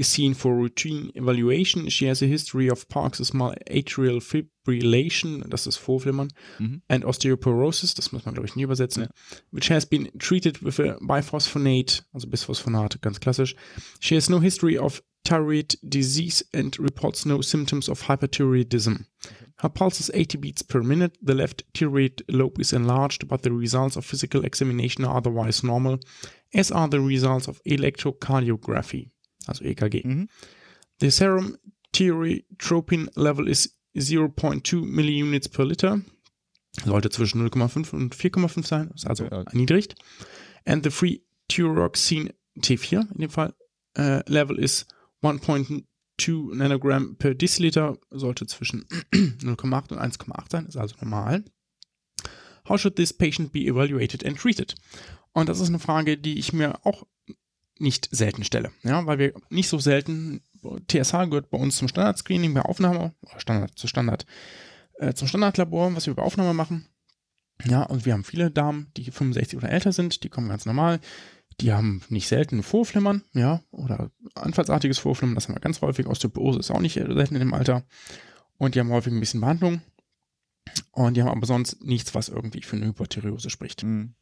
is 0.00 0.08
seen 0.08 0.34
for 0.34 0.54
routine 0.54 1.10
evaluation. 1.14 1.88
She 1.90 2.06
has 2.08 2.22
a 2.22 2.26
history 2.26 2.68
of 2.70 2.88
paroxysmal 2.88 3.54
atrial 3.68 4.20
fibrillation, 4.22 5.48
das 5.48 5.66
ist 5.66 5.78
Vorflimmern, 5.78 6.30
Mhm. 6.58 6.80
and 6.88 7.04
osteoporosis, 7.04 7.94
das 7.94 8.10
muss 8.12 8.24
man, 8.24 8.34
glaube 8.34 8.48
ich, 8.48 8.56
nie 8.56 8.64
übersetzen, 8.64 9.08
which 9.52 9.68
has 9.70 9.84
been 9.86 10.10
treated 10.18 10.62
with 10.62 10.78
a 10.80 10.96
biphosphonate, 11.00 12.02
also 12.12 12.26
Bisphosphonat, 12.28 13.00
ganz 13.02 13.20
klassisch. 13.20 13.54
She 14.00 14.14
has 14.14 14.30
no 14.30 14.40
history 14.40 14.78
of 14.78 15.02
thyroid 15.24 15.76
disease 15.82 16.42
and 16.54 16.78
reports 16.78 17.26
no 17.26 17.42
symptoms 17.42 17.88
of 17.88 18.08
hyperthyroidism. 18.08 19.04
Her 19.56 19.68
pulse 19.68 20.00
is 20.00 20.10
80 20.14 20.38
beats 20.38 20.62
per 20.62 20.82
minute. 20.82 21.18
The 21.22 21.34
left 21.34 21.64
thyroid 21.74 22.24
lobe 22.28 22.58
is 22.58 22.72
enlarged, 22.72 23.28
but 23.28 23.42
the 23.42 23.52
results 23.52 23.96
of 23.96 24.06
physical 24.06 24.44
examination 24.46 25.04
are 25.04 25.18
otherwise 25.18 25.62
normal, 25.62 25.98
as 26.54 26.70
are 26.72 26.88
the 26.88 27.00
results 27.00 27.46
of 27.48 27.60
electrocardiography, 27.64 29.10
also 29.46 29.64
EKG. 29.64 30.04
Mhm. 30.04 30.28
The 31.00 31.10
serum 31.10 31.56
Tyrotropin 31.94 33.10
level 33.16 33.48
is 33.48 33.76
0.2 33.94 34.84
Milliunits 34.84 35.48
per 35.48 35.64
Liter. 35.64 36.00
Sollte 36.84 37.10
zwischen 37.10 37.40
0,5 37.48 37.92
und 37.92 38.14
4,5 38.14 38.66
sein, 38.66 38.90
ist 38.94 39.06
also 39.06 39.24
Ja. 39.24 39.42
erniedrigt. 39.42 39.96
And 40.64 40.84
the 40.84 40.90
free 40.90 41.20
Thyroxine 41.48 42.32
T4 42.60 43.10
in 43.12 43.20
dem 43.20 43.30
Fall 43.30 43.54
äh, 43.96 44.22
Level 44.30 44.56
ist 44.58 44.86
1.2 45.22 46.54
Nanogramm 46.54 47.16
per 47.16 47.34
Deciliter, 47.34 47.98
sollte 48.10 48.46
zwischen 48.46 48.84
0,8 49.12 49.92
und 49.92 49.98
1,8 49.98 50.50
sein, 50.50 50.66
ist 50.66 50.76
also 50.76 50.94
normal. 51.00 51.44
How 52.68 52.78
should 52.80 52.94
this 52.96 53.12
patient 53.12 53.52
be 53.52 53.60
evaluated 53.66 54.24
and 54.24 54.38
treated? 54.38 54.76
Und 55.32 55.48
das 55.48 55.58
ist 55.60 55.68
eine 55.68 55.78
Frage, 55.80 56.18
die 56.18 56.38
ich 56.38 56.52
mir 56.52 56.84
auch 56.86 57.04
nicht 57.80 58.08
selten 58.12 58.44
stelle, 58.44 58.70
ja, 58.82 59.04
weil 59.06 59.18
wir 59.18 59.32
nicht 59.48 59.68
so 59.68 59.78
selten, 59.78 60.42
TSH 60.88 61.12
gehört 61.28 61.50
bei 61.50 61.58
uns 61.58 61.76
zum 61.76 61.88
Standardscreening 61.88 62.54
bei 62.54 62.62
Aufnahme, 62.62 63.14
Standard, 63.38 63.78
zu 63.78 63.86
Standard, 63.86 64.26
äh, 64.98 65.14
zum 65.14 65.28
Standardlabor, 65.28 65.94
was 65.94 66.06
wir 66.06 66.14
bei 66.14 66.22
Aufnahme 66.22 66.54
machen. 66.54 66.86
Ja, 67.64 67.82
und 67.82 68.06
wir 68.06 68.12
haben 68.12 68.24
viele 68.24 68.50
Damen, 68.50 68.90
die 68.96 69.10
65 69.10 69.58
oder 69.58 69.70
älter 69.70 69.92
sind, 69.92 70.24
die 70.24 70.28
kommen 70.28 70.48
ganz 70.48 70.66
normal. 70.66 71.00
Die 71.60 71.72
haben 71.72 72.02
nicht 72.08 72.26
selten 72.26 72.62
Vorflimmern, 72.62 73.22
ja, 73.34 73.62
oder 73.70 74.10
anfallsartiges 74.34 74.98
Vorflimmern, 74.98 75.34
das 75.34 75.48
haben 75.48 75.54
wir 75.54 75.60
ganz 75.60 75.82
häufig. 75.82 76.06
Osteoporose 76.06 76.58
ist 76.58 76.70
auch 76.70 76.80
nicht 76.80 76.94
selten 76.94 77.34
in 77.34 77.40
dem 77.40 77.54
Alter. 77.54 77.84
Und 78.56 78.74
die 78.74 78.80
haben 78.80 78.90
häufig 78.90 79.12
ein 79.12 79.20
bisschen 79.20 79.40
Behandlung. 79.40 79.82
Und 80.92 81.16
die 81.16 81.22
haben 81.22 81.30
aber 81.30 81.46
sonst 81.46 81.82
nichts, 81.82 82.14
was 82.14 82.28
irgendwie 82.28 82.62
für 82.62 82.76
eine 82.76 82.86
Hypothyreose 82.86 83.50
spricht. 83.50 83.82
Mhm. 83.82 84.14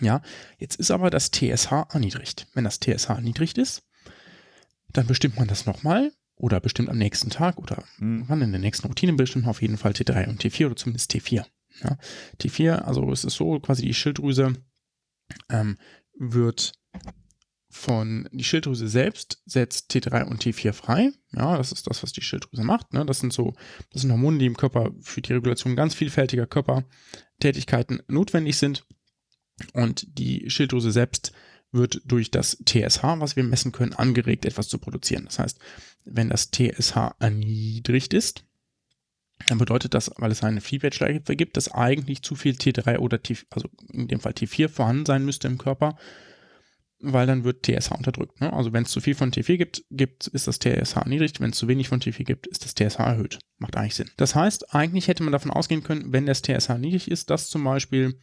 Ja, 0.00 0.22
jetzt 0.58 0.76
ist 0.76 0.90
aber 0.90 1.10
das 1.10 1.30
TSH 1.30 1.72
erniedrigt. 1.92 2.46
Wenn 2.54 2.64
das 2.64 2.78
TSH 2.80 3.10
erniedrigt 3.10 3.58
ist, 3.58 3.82
dann 4.92 5.06
bestimmt 5.06 5.36
man 5.36 5.48
das 5.48 5.66
nochmal 5.66 6.12
oder 6.36 6.60
bestimmt 6.60 6.88
am 6.88 6.98
nächsten 6.98 7.30
Tag 7.30 7.58
oder 7.58 7.84
Mhm. 7.98 8.24
wann 8.28 8.42
in 8.42 8.52
der 8.52 8.60
nächsten 8.60 8.86
Routine 8.86 9.12
bestimmt 9.14 9.44
man 9.44 9.50
auf 9.50 9.62
jeden 9.62 9.76
Fall 9.78 9.92
T3 9.92 10.28
und 10.28 10.42
T4 10.42 10.66
oder 10.66 10.76
zumindest 10.76 11.12
T4. 11.12 11.44
Ja, 11.82 11.98
T4, 12.40 12.82
also 12.82 13.10
es 13.12 13.24
ist 13.24 13.34
so, 13.34 13.58
quasi 13.60 13.82
die 13.82 13.94
Schilddrüse 13.94 14.54
ähm, 15.48 15.76
wird 16.18 16.72
von, 17.68 18.28
die 18.32 18.42
Schilddrüse 18.42 18.88
selbst 18.88 19.42
setzt 19.46 19.92
T3 19.92 20.24
und 20.24 20.42
T4 20.42 20.72
frei. 20.72 21.12
Ja, 21.32 21.56
das 21.56 21.70
ist 21.70 21.86
das, 21.86 22.02
was 22.02 22.12
die 22.12 22.22
Schilddrüse 22.22 22.64
macht. 22.64 22.92
Ne? 22.92 23.06
Das 23.06 23.20
sind 23.20 23.32
so, 23.32 23.54
das 23.92 24.02
sind 24.02 24.10
Hormone, 24.10 24.38
die 24.38 24.46
im 24.46 24.56
Körper 24.56 24.90
für 25.00 25.22
die 25.22 25.32
Regulation 25.32 25.76
ganz 25.76 25.94
vielfältiger 25.94 26.46
Körpertätigkeiten 26.46 28.02
notwendig 28.08 28.56
sind. 28.56 28.86
Und 29.74 30.18
die 30.18 30.48
Schilddrüse 30.50 30.92
selbst 30.92 31.32
wird 31.72 32.02
durch 32.04 32.30
das 32.30 32.58
TSH, 32.64 33.02
was 33.02 33.36
wir 33.36 33.44
messen 33.44 33.72
können, 33.72 33.92
angeregt, 33.92 34.44
etwas 34.44 34.68
zu 34.68 34.78
produzieren. 34.78 35.24
Das 35.26 35.38
heißt, 35.38 35.58
wenn 36.04 36.28
das 36.28 36.50
TSH 36.50 37.14
erniedrigt 37.18 38.12
ist, 38.12 38.44
dann 39.48 39.58
bedeutet 39.58 39.94
das, 39.94 40.10
weil 40.16 40.30
es 40.30 40.42
eine 40.42 40.60
Feedback-Schleife 40.60 41.36
gibt, 41.36 41.56
dass 41.56 41.72
eigentlich 41.72 42.22
zu 42.22 42.34
viel 42.34 42.54
T3 42.54 42.98
oder 42.98 43.22
T, 43.22 43.36
also 43.50 43.68
in 43.92 44.08
dem 44.08 44.20
Fall 44.20 44.32
T4 44.32 44.68
vorhanden 44.68 45.06
sein 45.06 45.24
müsste 45.24 45.48
im 45.48 45.58
Körper, 45.58 45.96
weil 47.00 47.26
dann 47.26 47.44
wird 47.44 47.64
TSH 47.64 47.92
unterdrückt. 47.92 48.40
Ne? 48.40 48.52
Also 48.52 48.72
wenn 48.72 48.82
es 48.82 48.90
zu 48.90 49.00
viel 49.00 49.14
von 49.14 49.32
T4 49.32 49.56
gibt, 49.56 49.84
gibt, 49.90 50.26
ist 50.26 50.46
das 50.46 50.58
TSH 50.58 50.96
erniedrigt. 50.96 51.40
Wenn 51.40 51.50
es 51.50 51.56
zu 51.56 51.68
wenig 51.68 51.88
von 51.88 52.00
T4 52.00 52.24
gibt, 52.24 52.46
ist 52.48 52.64
das 52.64 52.74
TSH 52.74 52.98
erhöht. 52.98 53.38
Macht 53.58 53.76
eigentlich 53.76 53.94
Sinn. 53.94 54.10
Das 54.18 54.34
heißt, 54.34 54.74
eigentlich 54.74 55.08
hätte 55.08 55.22
man 55.22 55.32
davon 55.32 55.50
ausgehen 55.50 55.82
können, 55.82 56.12
wenn 56.12 56.26
das 56.26 56.42
TSH 56.42 56.76
niedrig 56.78 57.10
ist, 57.10 57.30
dass 57.30 57.48
zum 57.48 57.64
Beispiel 57.64 58.18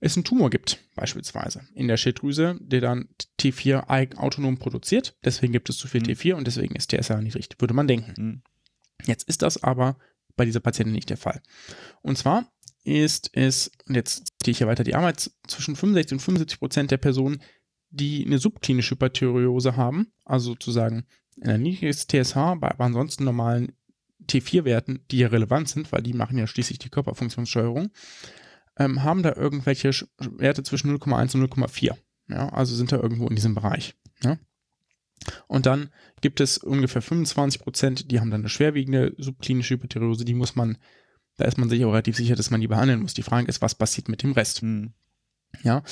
es 0.00 0.16
einen 0.16 0.24
Tumor 0.24 0.50
gibt, 0.50 0.78
beispielsweise 0.94 1.66
in 1.74 1.88
der 1.88 1.96
Schilddrüse, 1.96 2.56
der 2.60 2.80
dann 2.80 3.08
T4 3.40 3.88
eig- 3.88 4.16
autonom 4.16 4.58
produziert. 4.58 5.16
Deswegen 5.24 5.52
gibt 5.52 5.68
es 5.70 5.76
zu 5.76 5.88
viel 5.88 6.02
Mhm. 6.02 6.06
T4 6.08 6.34
und 6.34 6.46
deswegen 6.46 6.76
ist 6.76 6.90
TSH 6.90 7.10
erniedrigt, 7.10 7.60
würde 7.60 7.74
man 7.74 7.88
denken. 7.88 8.14
Mhm. 8.16 8.42
Jetzt 9.06 9.28
ist 9.28 9.42
das 9.42 9.62
aber 9.62 9.98
bei 10.36 10.44
dieser 10.44 10.60
Patientin 10.60 10.94
nicht 10.94 11.10
der 11.10 11.16
Fall. 11.16 11.42
Und 12.02 12.16
zwar 12.18 12.50
ist 12.84 13.30
es, 13.32 13.70
und 13.86 13.96
jetzt 13.96 14.32
ziehe 14.42 14.52
ich 14.52 14.58
hier 14.58 14.66
weiter 14.68 14.84
die 14.84 14.94
Arbeit, 14.94 15.30
zwischen 15.46 15.76
65 15.76 16.12
und 16.14 16.20
75 16.20 16.58
Prozent 16.58 16.90
der 16.90 16.96
Personen, 16.98 17.42
die 17.90 18.24
eine 18.24 18.38
subklinische 18.38 18.92
Hyperthyreose 18.94 19.76
haben, 19.76 20.12
also 20.24 20.50
sozusagen 20.50 21.06
ein 21.40 21.62
niedriges 21.62 22.06
TSH, 22.06 22.34
bei 22.34 22.70
aber 22.70 22.84
ansonsten 22.84 23.24
normalen 23.24 23.72
T4-Werten, 24.28 25.00
die 25.10 25.18
ja 25.18 25.28
relevant 25.28 25.68
sind, 25.68 25.90
weil 25.92 26.02
die 26.02 26.12
machen 26.12 26.38
ja 26.38 26.46
schließlich 26.46 26.78
die 26.78 26.90
Körperfunktionssteuerung, 26.90 27.90
ähm, 28.78 29.02
haben 29.02 29.22
da 29.22 29.34
irgendwelche 29.34 29.90
Werte 30.18 30.62
zwischen 30.62 30.96
0,1 30.96 31.36
und 31.36 31.52
0,4. 31.52 31.96
Ja, 32.28 32.48
also 32.50 32.74
sind 32.74 32.92
da 32.92 32.96
irgendwo 32.96 33.26
in 33.26 33.34
diesem 33.34 33.54
Bereich. 33.54 33.94
Ja. 34.22 34.38
Und 35.46 35.66
dann 35.66 35.90
gibt 36.20 36.40
es 36.40 36.58
ungefähr 36.58 37.02
25 37.02 37.60
Prozent, 37.60 38.10
die 38.10 38.20
haben 38.20 38.30
dann 38.30 38.42
eine 38.42 38.48
schwerwiegende 38.48 39.14
subklinische 39.18 39.74
Hyperthyreose, 39.74 40.24
die 40.24 40.34
muss 40.34 40.54
man, 40.54 40.78
da 41.36 41.44
ist 41.44 41.58
man 41.58 41.68
sich 41.68 41.84
auch 41.84 41.90
relativ 41.90 42.16
sicher, 42.16 42.36
dass 42.36 42.50
man 42.50 42.60
die 42.60 42.68
behandeln 42.68 43.00
muss. 43.00 43.14
Die 43.14 43.22
Frage 43.22 43.48
ist, 43.48 43.62
was 43.62 43.74
passiert 43.74 44.08
mit 44.08 44.22
dem 44.22 44.32
Rest? 44.32 44.62
Mhm. 44.62 44.92
Ja, 45.62 45.82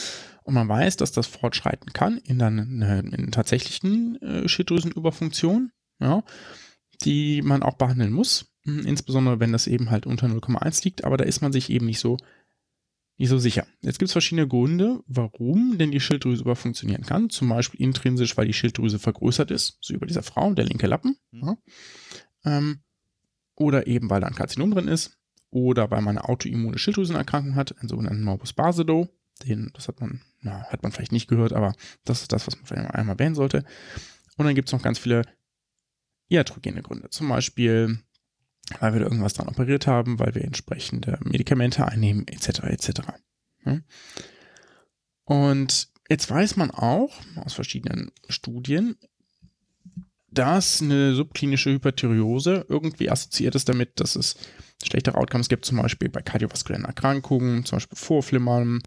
und 0.42 0.54
man 0.54 0.68
weiß, 0.68 0.96
dass 0.98 1.12
das 1.12 1.26
fortschreiten 1.26 1.92
kann 1.94 2.18
in 2.18 2.38
dann 2.38 2.58
eine, 2.58 3.00
in 3.00 3.14
einer 3.14 3.30
tatsächlichen 3.30 4.20
äh, 4.20 4.48
Schilddrüsenüberfunktion, 4.48 5.72
ja, 5.98 6.22
die 7.02 7.40
man 7.40 7.62
auch 7.62 7.74
behandeln 7.74 8.12
muss, 8.12 8.52
mh, 8.64 8.86
insbesondere 8.86 9.40
wenn 9.40 9.52
das 9.52 9.66
eben 9.66 9.90
halt 9.90 10.06
unter 10.06 10.26
0,1 10.26 10.84
liegt, 10.84 11.04
aber 11.04 11.16
da 11.16 11.24
ist 11.24 11.40
man 11.40 11.52
sich 11.52 11.70
eben 11.70 11.86
nicht 11.86 12.00
so 12.00 12.18
nicht 13.18 13.30
so 13.30 13.38
sicher. 13.38 13.66
Jetzt 13.80 13.98
gibt 13.98 14.08
es 14.08 14.12
verschiedene 14.12 14.46
Gründe, 14.46 15.02
warum 15.06 15.78
denn 15.78 15.90
die 15.90 16.00
Schilddrüse 16.00 16.42
überfunktionieren 16.42 17.04
kann. 17.04 17.30
Zum 17.30 17.48
Beispiel 17.48 17.80
intrinsisch, 17.80 18.36
weil 18.36 18.46
die 18.46 18.52
Schilddrüse 18.52 18.98
vergrößert 18.98 19.50
ist, 19.50 19.78
so 19.80 19.94
über 19.94 20.06
dieser 20.06 20.22
Frau, 20.22 20.52
der 20.52 20.66
linke 20.66 20.86
Lappen. 20.86 21.16
Ja. 21.30 21.56
Ähm, 22.44 22.80
oder 23.54 23.86
eben, 23.86 24.10
weil 24.10 24.20
da 24.20 24.26
ein 24.26 24.34
Karzinom 24.34 24.70
drin 24.70 24.88
ist. 24.88 25.16
Oder 25.50 25.90
weil 25.90 26.02
man 26.02 26.18
eine 26.18 26.28
autoimmune 26.28 26.78
Schilddrüsenerkrankung 26.78 27.54
hat, 27.54 27.78
einen 27.78 27.88
sogenannten 27.88 28.22
Morbus 28.22 28.52
Basedow. 28.52 29.08
Den, 29.44 29.70
das 29.74 29.88
hat 29.88 30.00
man, 30.00 30.20
na, 30.40 30.64
hat 30.64 30.82
man 30.82 30.92
vielleicht 30.92 31.12
nicht 31.12 31.28
gehört, 31.28 31.52
aber 31.52 31.74
das 32.04 32.22
ist 32.22 32.32
das, 32.32 32.46
was 32.46 32.56
man 32.56 32.66
vielleicht 32.66 32.90
einmal 32.90 33.14
erwähnen 33.16 33.34
sollte. 33.34 33.64
Und 34.36 34.44
dann 34.44 34.54
gibt 34.54 34.68
es 34.68 34.72
noch 34.72 34.82
ganz 34.82 34.98
viele 34.98 35.22
iatrogene 36.28 36.82
Gründe. 36.82 37.08
Zum 37.10 37.28
Beispiel, 37.28 37.98
weil 38.80 38.92
wir 38.92 39.00
da 39.00 39.06
irgendwas 39.06 39.34
dran 39.34 39.48
operiert 39.48 39.86
haben, 39.86 40.18
weil 40.18 40.34
wir 40.34 40.44
entsprechende 40.44 41.18
Medikamente 41.24 41.86
einnehmen, 41.86 42.26
etc. 42.28 42.64
etc. 42.64 43.00
Und 45.24 45.88
jetzt 46.08 46.30
weiß 46.30 46.56
man 46.56 46.70
auch 46.70 47.12
aus 47.36 47.54
verschiedenen 47.54 48.12
Studien, 48.28 48.96
dass 50.30 50.82
eine 50.82 51.14
subklinische 51.14 51.70
Hyperthyreose 51.70 52.66
irgendwie 52.68 53.10
assoziiert 53.10 53.54
ist 53.54 53.68
damit, 53.68 54.00
dass 54.00 54.16
es 54.16 54.36
schlechtere 54.84 55.16
Outcomes 55.16 55.48
gibt, 55.48 55.64
zum 55.64 55.78
Beispiel 55.78 56.08
bei 56.08 56.20
kardiovaskulären 56.20 56.84
Erkrankungen, 56.84 57.64
zum 57.64 57.76
Beispiel 57.76 57.96
Vorflimmern, 57.96 58.82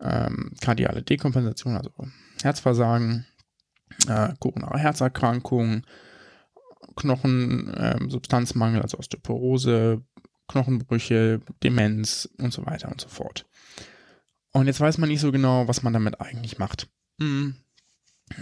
ähm, 0.00 0.52
kardiale 0.60 1.02
Dekompensation, 1.02 1.76
also 1.76 1.92
Herzversagen, 2.42 3.26
äh, 4.08 4.32
koronare 4.38 4.78
Herzerkrankungen, 4.78 5.84
Knochensubstanzmangel, 6.96 8.02
ähm, 8.02 8.10
Substanzmangel, 8.10 8.82
also 8.82 8.98
Osteoporose, 8.98 10.02
Knochenbrüche, 10.48 11.40
Demenz 11.62 12.28
und 12.38 12.52
so 12.52 12.66
weiter 12.66 12.90
und 12.90 13.00
so 13.00 13.08
fort. 13.08 13.46
Und 14.52 14.66
jetzt 14.66 14.80
weiß 14.80 14.98
man 14.98 15.08
nicht 15.08 15.20
so 15.20 15.32
genau, 15.32 15.66
was 15.66 15.82
man 15.82 15.92
damit 15.92 16.20
eigentlich 16.20 16.58
macht. 16.58 16.88
Hm. 17.18 17.56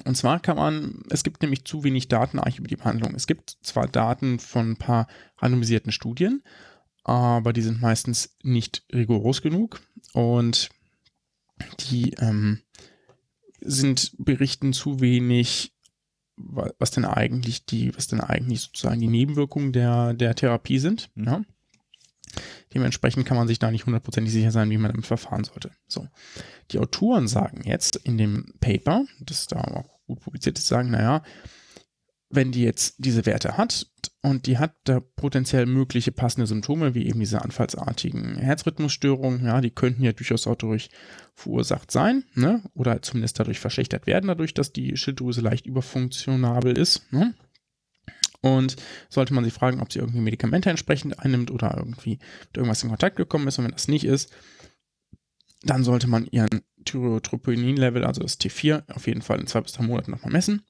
Und 0.05 0.17
zwar 0.17 0.41
kann 0.41 0.57
man, 0.57 1.03
es 1.11 1.25
gibt 1.25 1.43
nämlich 1.43 1.65
zu 1.65 1.85
wenig 1.85 2.09
Daten 2.09 2.39
eigentlich 2.39 2.59
über 2.59 2.69
die 2.69 2.77
Behandlung. 2.77 3.15
Es 3.15 3.27
gibt 3.27 3.59
zwar 3.63 3.89
Daten 3.89 4.39
von 4.39 4.73
ein 4.73 4.77
paar 4.77 5.09
randomisierten 5.39 5.91
Studien, 5.91 6.43
aber 7.03 7.53
die 7.53 7.63
sind 7.63 7.81
meistens 7.81 8.37
nicht 8.43 8.85
rigoros 8.93 9.43
genug 9.43 9.81
und 10.13 10.71
die 11.81 12.15
ähm, 12.19 12.61
sind 13.61 14.13
berichten 14.19 14.73
zu 14.73 15.01
wenig, 15.01 15.73
was 16.37 16.91
denn 16.91 17.05
eigentlich 17.05 17.67
die, 17.67 17.95
was 17.97 18.09
denn 18.09 18.21
eigentlich 18.21 18.63
sozusagen 18.63 19.01
die 19.01 19.09
Nebenwirkungen 19.09 19.73
der, 19.73 20.15
der 20.15 20.35
Therapie 20.35 20.79
sind. 20.79 21.11
Mhm. 21.15 21.25
Ja? 21.25 21.43
Dementsprechend 22.75 23.27
kann 23.27 23.37
man 23.37 23.49
sich 23.49 23.59
da 23.59 23.71
nicht 23.71 23.87
hundertprozentig 23.87 24.33
sicher 24.33 24.51
sein, 24.51 24.71
wie 24.71 24.79
man 24.79 24.91
damit 24.91 25.07
verfahren 25.07 25.45
sollte. 25.45 25.71
So. 25.87 26.09
Die 26.71 26.79
Autoren 26.79 27.29
sagen 27.29 27.63
jetzt 27.65 27.97
in 27.97 28.17
dem 28.17 28.55
Paper, 28.61 29.05
das 29.21 29.47
da 29.47 29.61
auch 29.61 30.01
gut 30.07 30.21
publiziert 30.21 30.59
ist, 30.59 30.69
sagen, 30.69 30.91
naja, 30.91 31.23
wenn 32.33 32.51
die 32.51 32.63
jetzt 32.63 32.95
diese 32.97 33.27
Werte 33.27 33.59
hat 33.59 33.87
und 34.23 34.47
die 34.47 34.57
hat 34.57 34.75
da 34.85 35.01
potenziell 35.01 35.67
mögliche 35.67 36.13
passende 36.13 36.47
Symptome, 36.47 36.95
wie 36.95 37.07
eben 37.07 37.21
diese 37.21 37.43
anfallsartigen 37.43 38.39
Herzrhythmusstörungen, 38.39 39.45
ja, 39.45 39.61
die 39.61 39.71
könnten 39.71 40.03
ja 40.03 40.13
durchaus 40.13 40.47
auch 40.47 40.57
dadurch 40.57 40.89
verursacht 41.35 41.91
sein, 41.91 42.25
ne? 42.35 42.63
Oder 42.73 43.03
zumindest 43.03 43.39
dadurch 43.39 43.61
verschlechtert 43.61 44.07
werden, 44.07 44.29
dadurch, 44.29 44.55
dass 44.55 44.73
die 44.73 44.97
Schilddrüse 44.97 45.43
leicht 45.43 45.67
überfunktionabel 45.67 46.77
ist, 46.77 47.13
ne? 47.13 47.35
Und 48.41 48.77
sollte 49.11 49.35
man 49.35 49.45
sich 49.45 49.53
fragen, 49.53 49.81
ob 49.81 49.93
sie 49.93 49.99
irgendwie 49.99 50.21
Medikamente 50.21 50.71
entsprechend 50.71 51.19
einnimmt 51.19 51.51
oder 51.51 51.77
irgendwie 51.77 52.19
mit 52.47 52.57
irgendwas 52.57 52.83
in 52.83 52.89
Kontakt 52.89 53.17
gekommen 53.17 53.47
ist. 53.47 53.59
Und 53.59 53.67
wenn 53.67 53.73
das 53.73 53.87
nicht 53.87 54.05
ist, 54.05 54.33
dann 55.63 55.85
sollte 55.85 56.09
man 56.09 56.27
ihren 56.27 56.63
Thyrotroponin-Level, 56.85 58.05
also 58.05 58.23
das 58.23 58.41
T4, 58.41 58.91
auf 58.93 59.07
jeden 59.07 59.23
Fall 59.23 59.39
in 59.39 59.47
zwei 59.47 59.61
bis 59.61 59.73
drei 59.73 59.85
Monaten 59.85 60.11
nochmal 60.11 60.33
messen. 60.33 60.63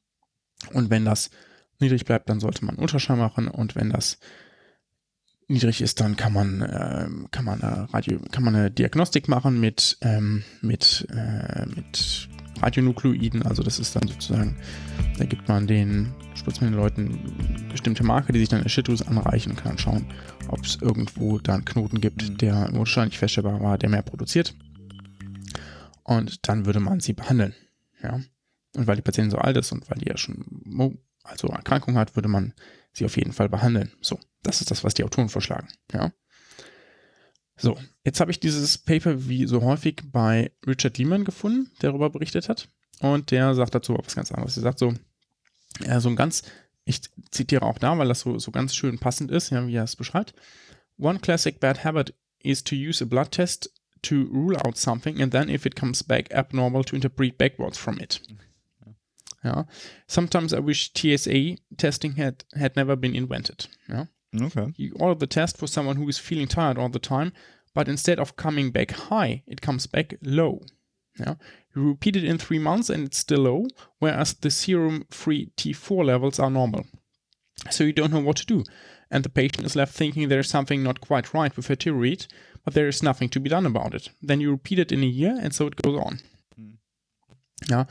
Und 0.72 0.90
wenn 0.90 1.06
das 1.06 1.30
niedrig 1.80 2.04
bleibt, 2.04 2.28
dann 2.28 2.40
sollte 2.40 2.64
man 2.64 2.76
Ultraschall 2.76 3.16
machen 3.16 3.48
und 3.48 3.74
wenn 3.74 3.90
das 3.90 4.18
niedrig 5.48 5.80
ist, 5.82 6.00
dann 6.00 6.16
kann 6.16 6.32
man, 6.32 6.62
äh, 6.62 7.08
kann 7.30 7.44
man, 7.44 7.62
eine 7.62 7.92
Radio, 7.92 8.18
kann 8.30 8.44
man 8.44 8.56
eine 8.56 8.70
Diagnostik 8.70 9.28
machen 9.28 9.60
mit, 9.60 9.98
ähm, 10.00 10.44
mit, 10.60 11.06
äh, 11.10 11.66
mit 11.66 12.28
Radionukleiden. 12.60 13.42
Also 13.42 13.62
das 13.62 13.78
ist 13.78 13.94
dann 13.96 14.08
sozusagen, 14.08 14.56
da 15.18 15.24
gibt 15.24 15.48
man 15.48 15.66
den, 15.66 16.14
spritzt 16.34 16.60
man 16.60 16.70
den 16.70 16.78
Leuten 16.78 17.68
bestimmte 17.70 18.04
Marker, 18.04 18.32
die 18.32 18.38
sich 18.38 18.48
dann 18.48 18.66
Schilddrüse 18.68 19.06
anreichen 19.06 19.52
und 19.52 19.56
kann 19.56 19.72
dann 19.72 19.78
schauen, 19.78 20.06
ob 20.48 20.64
es 20.64 20.76
irgendwo 20.76 21.38
da 21.38 21.54
einen 21.54 21.64
Knoten 21.64 22.00
gibt, 22.00 22.40
der 22.40 22.66
im 22.68 22.78
Ultraschall 22.78 23.06
nicht 23.06 23.18
feststellbar 23.18 23.60
war, 23.60 23.78
der 23.78 23.90
mehr 23.90 24.02
produziert. 24.02 24.54
Und 26.04 26.48
dann 26.48 26.66
würde 26.66 26.80
man 26.80 27.00
sie 27.00 27.12
behandeln. 27.12 27.54
Ja. 28.02 28.20
Und 28.74 28.86
weil 28.86 28.96
die 28.96 29.02
Patientin 29.02 29.30
so 29.30 29.38
alt 29.38 29.56
ist 29.56 29.70
und 29.72 29.88
weil 29.90 29.98
die 29.98 30.08
ja 30.08 30.16
schon 30.16 30.44
also 31.32 31.48
Erkrankung 31.48 31.96
hat, 31.96 32.14
würde 32.16 32.28
man 32.28 32.54
sie 32.92 33.04
auf 33.04 33.16
jeden 33.16 33.32
Fall 33.32 33.48
behandeln. 33.48 33.90
So, 34.00 34.18
das 34.42 34.60
ist 34.60 34.70
das, 34.70 34.84
was 34.84 34.94
die 34.94 35.04
Autoren 35.04 35.28
vorschlagen. 35.28 35.68
Ja. 35.92 36.12
So, 37.56 37.78
jetzt 38.04 38.20
habe 38.20 38.30
ich 38.30 38.40
dieses 38.40 38.78
Paper 38.78 39.28
wie 39.28 39.46
so 39.46 39.62
häufig 39.62 40.02
bei 40.10 40.52
Richard 40.66 40.98
Lehman 40.98 41.24
gefunden, 41.24 41.70
der 41.80 41.90
darüber 41.90 42.10
berichtet 42.10 42.48
hat. 42.48 42.68
Und 43.00 43.30
der 43.30 43.54
sagt 43.54 43.74
dazu 43.74 43.96
was 43.98 44.14
ganz 44.14 44.30
anderes. 44.30 44.56
Er 44.56 44.62
sagt 44.62 44.78
so, 44.78 44.94
ja, 45.84 46.00
so 46.00 46.08
ein 46.08 46.16
ganz, 46.16 46.42
ich 46.84 47.00
zitiere 47.30 47.62
auch 47.62 47.78
da, 47.78 47.96
weil 47.98 48.08
das 48.08 48.20
so, 48.20 48.38
so 48.38 48.50
ganz 48.50 48.74
schön 48.74 48.98
passend 48.98 49.30
ist, 49.30 49.50
ja, 49.50 49.66
wie 49.66 49.74
er 49.74 49.84
es 49.84 49.96
beschreibt. 49.96 50.34
One 50.98 51.18
classic 51.18 51.60
bad 51.60 51.84
habit 51.84 52.14
is 52.40 52.62
to 52.64 52.74
use 52.74 53.02
a 53.02 53.06
blood 53.06 53.30
test 53.30 53.72
to 54.02 54.24
rule 54.32 54.56
out 54.66 54.76
something 54.76 55.20
and 55.22 55.32
then 55.32 55.48
if 55.48 55.64
it 55.64 55.76
comes 55.76 56.02
back 56.02 56.32
abnormal 56.32 56.84
to 56.84 56.96
interpret 56.96 57.38
backwards 57.38 57.78
from 57.78 57.98
it. 57.98 58.20
Ja. 59.44 59.66
Sometimes 60.06 60.52
I 60.52 60.60
wish 60.60 60.92
TSA 60.94 61.56
testing 61.76 62.16
had, 62.16 62.44
had 62.54 62.76
never 62.76 62.96
been 62.96 63.14
invented. 63.14 63.68
Ja. 63.88 64.06
Okay. 64.40 64.72
You 64.76 64.94
order 64.98 65.18
the 65.18 65.26
test 65.26 65.58
for 65.58 65.66
someone 65.66 65.96
who 65.96 66.08
is 66.08 66.18
feeling 66.18 66.48
tired 66.48 66.78
all 66.78 66.88
the 66.88 66.98
time, 66.98 67.32
but 67.74 67.88
instead 67.88 68.18
of 68.18 68.36
coming 68.36 68.70
back 68.70 68.92
high, 68.92 69.42
it 69.46 69.60
comes 69.60 69.86
back 69.86 70.14
low. 70.22 70.62
Yeah. 71.18 71.34
You 71.74 71.88
repeat 71.88 72.16
it 72.16 72.24
in 72.24 72.38
three 72.38 72.58
months 72.58 72.88
and 72.88 73.04
it's 73.04 73.18
still 73.18 73.40
low, 73.40 73.66
whereas 73.98 74.34
the 74.34 74.50
serum 74.50 75.06
free 75.10 75.50
T4 75.56 76.04
levels 76.04 76.38
are 76.38 76.50
normal. 76.50 76.86
So 77.70 77.84
you 77.84 77.92
don't 77.92 78.12
know 78.12 78.20
what 78.20 78.36
to 78.36 78.46
do. 78.46 78.64
And 79.10 79.24
the 79.24 79.28
patient 79.28 79.66
is 79.66 79.76
left 79.76 79.94
thinking 79.94 80.28
there's 80.28 80.48
something 80.48 80.82
not 80.82 81.00
quite 81.02 81.34
right 81.34 81.54
with 81.54 81.66
her 81.66 81.74
thyroid, 81.74 82.26
but 82.64 82.74
there 82.74 82.88
is 82.88 83.02
nothing 83.02 83.28
to 83.30 83.40
be 83.40 83.50
done 83.50 83.66
about 83.66 83.94
it. 83.94 84.08
Then 84.22 84.40
you 84.40 84.50
repeat 84.50 84.78
it 84.78 84.92
in 84.92 85.02
a 85.02 85.06
year 85.06 85.38
and 85.40 85.54
so 85.54 85.66
it 85.66 85.76
goes 85.76 85.98
on. 85.98 86.20
Hmm. 86.56 86.70
Ja, 87.68 87.86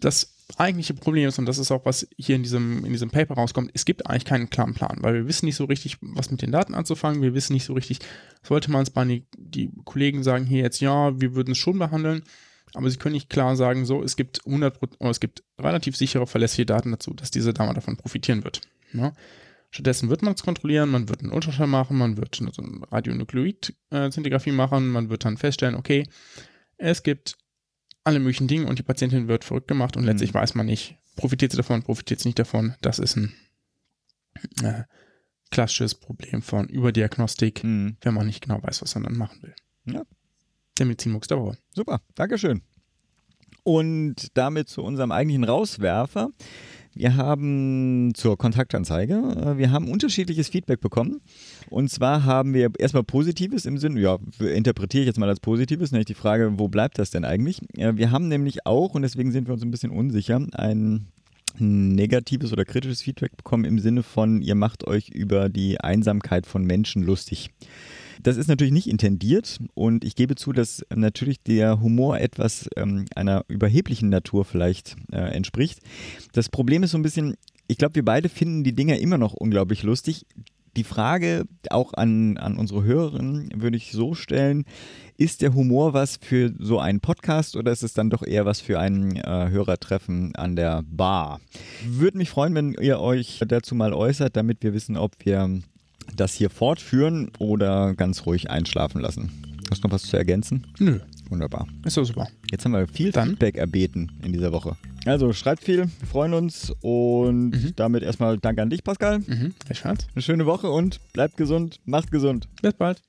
das 0.00 0.26
eigentliche 0.58 0.94
Problem 0.94 1.28
ist, 1.28 1.38
und 1.38 1.46
das 1.46 1.58
ist 1.58 1.70
auch, 1.70 1.84
was 1.84 2.06
hier 2.16 2.36
in 2.36 2.42
diesem, 2.42 2.84
in 2.84 2.92
diesem 2.92 3.10
Paper 3.10 3.34
rauskommt, 3.34 3.70
es 3.74 3.84
gibt 3.84 4.06
eigentlich 4.06 4.24
keinen 4.24 4.50
klaren 4.50 4.74
Plan, 4.74 4.98
weil 5.00 5.14
wir 5.14 5.26
wissen 5.26 5.46
nicht 5.46 5.56
so 5.56 5.64
richtig, 5.64 5.98
was 6.00 6.30
mit 6.30 6.42
den 6.42 6.52
Daten 6.52 6.74
anzufangen, 6.74 7.22
wir 7.22 7.34
wissen 7.34 7.52
nicht 7.52 7.64
so 7.64 7.72
richtig, 7.72 7.98
sollte 8.42 8.70
man 8.70 8.82
es 8.82 8.90
bei 8.90 9.04
die, 9.04 9.24
die 9.36 9.70
Kollegen 9.84 10.22
sagen, 10.22 10.44
hier 10.44 10.62
jetzt 10.62 10.80
ja, 10.80 11.18
wir 11.20 11.34
würden 11.34 11.52
es 11.52 11.58
schon 11.58 11.78
behandeln, 11.78 12.22
aber 12.74 12.90
sie 12.90 12.98
können 12.98 13.14
nicht 13.14 13.30
klar 13.30 13.56
sagen, 13.56 13.84
so, 13.86 14.02
es 14.02 14.16
gibt 14.16 14.44
100 14.46 14.80
oder 14.98 15.10
es 15.10 15.20
gibt 15.20 15.44
relativ 15.58 15.96
sichere, 15.96 16.26
verlässliche 16.26 16.66
Daten 16.66 16.90
dazu, 16.90 17.14
dass 17.14 17.30
diese 17.30 17.52
Dame 17.52 17.74
davon 17.74 17.96
profitieren 17.96 18.44
wird. 18.44 18.60
Ja? 18.92 19.12
Stattdessen 19.70 20.08
wird 20.08 20.22
man 20.22 20.34
es 20.34 20.42
kontrollieren, 20.42 20.90
man 20.90 21.08
wird 21.08 21.22
einen 21.22 21.32
Ultraschall 21.32 21.66
machen, 21.66 21.96
man 21.96 22.16
wird 22.16 22.40
eine 22.40 22.52
Radionukleid-Zintigraphie 22.92 24.52
machen, 24.52 24.88
man 24.88 25.10
wird 25.10 25.24
dann 25.24 25.36
feststellen, 25.36 25.74
okay, 25.74 26.04
es 26.76 27.02
gibt 27.02 27.36
alle 28.04 28.20
möglichen 28.20 28.48
Dinge 28.48 28.66
und 28.66 28.78
die 28.78 28.82
Patientin 28.82 29.28
wird 29.28 29.44
verrückt 29.44 29.68
gemacht 29.68 29.96
und 29.96 30.04
letztlich 30.04 30.32
weiß 30.34 30.54
man 30.54 30.66
nicht, 30.66 30.96
profitiert 31.16 31.50
sie 31.52 31.56
davon, 31.56 31.82
profitiert 31.82 32.20
sie 32.20 32.28
nicht 32.28 32.38
davon. 32.38 32.74
Das 32.82 32.98
ist 32.98 33.16
ein 33.16 33.34
äh, 34.62 34.82
klassisches 35.50 35.94
Problem 35.94 36.42
von 36.42 36.68
Überdiagnostik, 36.68 37.64
Mhm. 37.64 37.96
wenn 38.02 38.14
man 38.14 38.26
nicht 38.26 38.42
genau 38.42 38.62
weiß, 38.62 38.82
was 38.82 38.94
man 38.94 39.04
dann 39.04 39.16
machen 39.16 39.42
will. 39.42 39.54
Ja. 39.86 40.02
Der 40.78 40.86
Medizinmux 40.86 41.28
der 41.28 41.38
Woche. 41.38 41.58
Super, 41.74 42.00
Dankeschön. 42.14 42.62
Und 43.62 44.36
damit 44.36 44.68
zu 44.68 44.82
unserem 44.82 45.10
eigentlichen 45.12 45.44
Rauswerfer. 45.44 46.30
Wir 46.94 47.16
haben 47.16 48.12
zur 48.14 48.38
Kontaktanzeige, 48.38 49.14
äh, 49.14 49.58
wir 49.58 49.70
haben 49.70 49.90
unterschiedliches 49.90 50.48
Feedback 50.48 50.80
bekommen. 50.80 51.20
Und 51.70 51.90
zwar 51.90 52.24
haben 52.24 52.54
wir 52.54 52.70
erstmal 52.78 53.02
Positives 53.02 53.66
im 53.66 53.78
Sinne, 53.78 54.00
ja, 54.00 54.18
interpretiere 54.40 55.02
ich 55.02 55.06
jetzt 55.06 55.18
mal 55.18 55.28
als 55.28 55.40
Positives, 55.40 55.92
nämlich 55.92 56.06
die 56.06 56.14
Frage, 56.14 56.58
wo 56.58 56.68
bleibt 56.68 56.98
das 56.98 57.10
denn 57.10 57.24
eigentlich? 57.24 57.60
Äh, 57.76 57.96
Wir 57.96 58.10
haben 58.10 58.28
nämlich 58.28 58.66
auch, 58.66 58.94
und 58.94 59.02
deswegen 59.02 59.32
sind 59.32 59.48
wir 59.48 59.54
uns 59.54 59.62
ein 59.62 59.70
bisschen 59.70 59.90
unsicher, 59.90 60.44
ein 60.52 61.08
negatives 61.58 62.52
oder 62.52 62.64
kritisches 62.64 63.02
Feedback 63.02 63.36
bekommen 63.36 63.64
im 63.64 63.78
Sinne 63.78 64.02
von, 64.02 64.42
ihr 64.42 64.54
macht 64.54 64.86
euch 64.86 65.08
über 65.10 65.48
die 65.48 65.80
Einsamkeit 65.80 66.46
von 66.46 66.64
Menschen 66.64 67.02
lustig. 67.02 67.50
Das 68.22 68.36
ist 68.36 68.48
natürlich 68.48 68.72
nicht 68.72 68.88
intendiert 68.88 69.58
und 69.74 70.04
ich 70.04 70.14
gebe 70.16 70.34
zu, 70.34 70.52
dass 70.52 70.84
natürlich 70.94 71.42
der 71.42 71.80
Humor 71.80 72.18
etwas 72.18 72.68
ähm, 72.76 73.06
einer 73.14 73.44
überheblichen 73.48 74.08
Natur 74.08 74.44
vielleicht 74.44 74.96
äh, 75.12 75.16
entspricht. 75.16 75.80
Das 76.32 76.48
Problem 76.48 76.82
ist 76.82 76.92
so 76.92 76.98
ein 76.98 77.02
bisschen, 77.02 77.34
ich 77.66 77.78
glaube, 77.78 77.96
wir 77.96 78.04
beide 78.04 78.28
finden 78.28 78.64
die 78.64 78.74
Dinger 78.74 78.98
immer 78.98 79.18
noch 79.18 79.34
unglaublich 79.34 79.82
lustig. 79.82 80.26
Die 80.76 80.84
Frage 80.84 81.44
auch 81.70 81.94
an, 81.94 82.36
an 82.36 82.56
unsere 82.56 82.82
Hörerinnen 82.82 83.50
würde 83.54 83.76
ich 83.76 83.92
so 83.92 84.14
stellen, 84.14 84.64
ist 85.16 85.42
der 85.42 85.54
Humor 85.54 85.94
was 85.94 86.16
für 86.16 86.52
so 86.58 86.80
einen 86.80 86.98
Podcast 86.98 87.54
oder 87.54 87.70
ist 87.70 87.84
es 87.84 87.94
dann 87.94 88.10
doch 88.10 88.26
eher 88.26 88.44
was 88.44 88.60
für 88.60 88.80
ein 88.80 89.14
äh, 89.16 89.50
Hörertreffen 89.50 90.34
an 90.34 90.56
der 90.56 90.82
Bar? 90.84 91.40
Würde 91.86 92.18
mich 92.18 92.30
freuen, 92.30 92.56
wenn 92.56 92.72
ihr 92.72 92.98
euch 92.98 93.40
dazu 93.46 93.76
mal 93.76 93.92
äußert, 93.92 94.36
damit 94.36 94.64
wir 94.64 94.74
wissen, 94.74 94.96
ob 94.96 95.12
wir 95.24 95.62
das 96.16 96.34
hier 96.34 96.50
fortführen 96.50 97.30
oder 97.38 97.94
ganz 97.94 98.26
ruhig 98.26 98.50
einschlafen 98.50 99.00
lassen. 99.00 99.30
Hast 99.70 99.82
du 99.82 99.88
noch 99.88 99.94
was 99.94 100.02
zu 100.02 100.16
ergänzen? 100.16 100.66
Nö, 100.78 101.00
Wunderbar. 101.30 101.66
ist 101.84 101.96
doch 101.96 102.04
super. 102.04 102.28
Jetzt 102.50 102.64
haben 102.64 102.72
wir 102.72 102.86
viel 102.86 103.10
Dann? 103.10 103.30
Feedback 103.30 103.56
erbeten 103.56 104.12
in 104.22 104.32
dieser 104.32 104.52
Woche. 104.52 104.76
Also 105.06 105.32
schreibt 105.32 105.64
viel, 105.64 105.78
wir 105.78 106.06
freuen 106.06 106.34
uns 106.34 106.72
und 106.80 107.72
damit 107.76 108.02
erstmal 108.02 108.38
Dank 108.38 108.58
an 108.58 108.70
dich, 108.70 108.84
Pascal. 108.84 109.20
Mhm. 109.20 109.54
Eine 110.14 110.22
schöne 110.22 110.46
Woche 110.46 110.70
und 110.70 111.00
bleibt 111.12 111.36
gesund, 111.36 111.80
macht 111.84 112.10
gesund. 112.10 112.48
Bis 112.62 112.74
bald. 112.74 113.02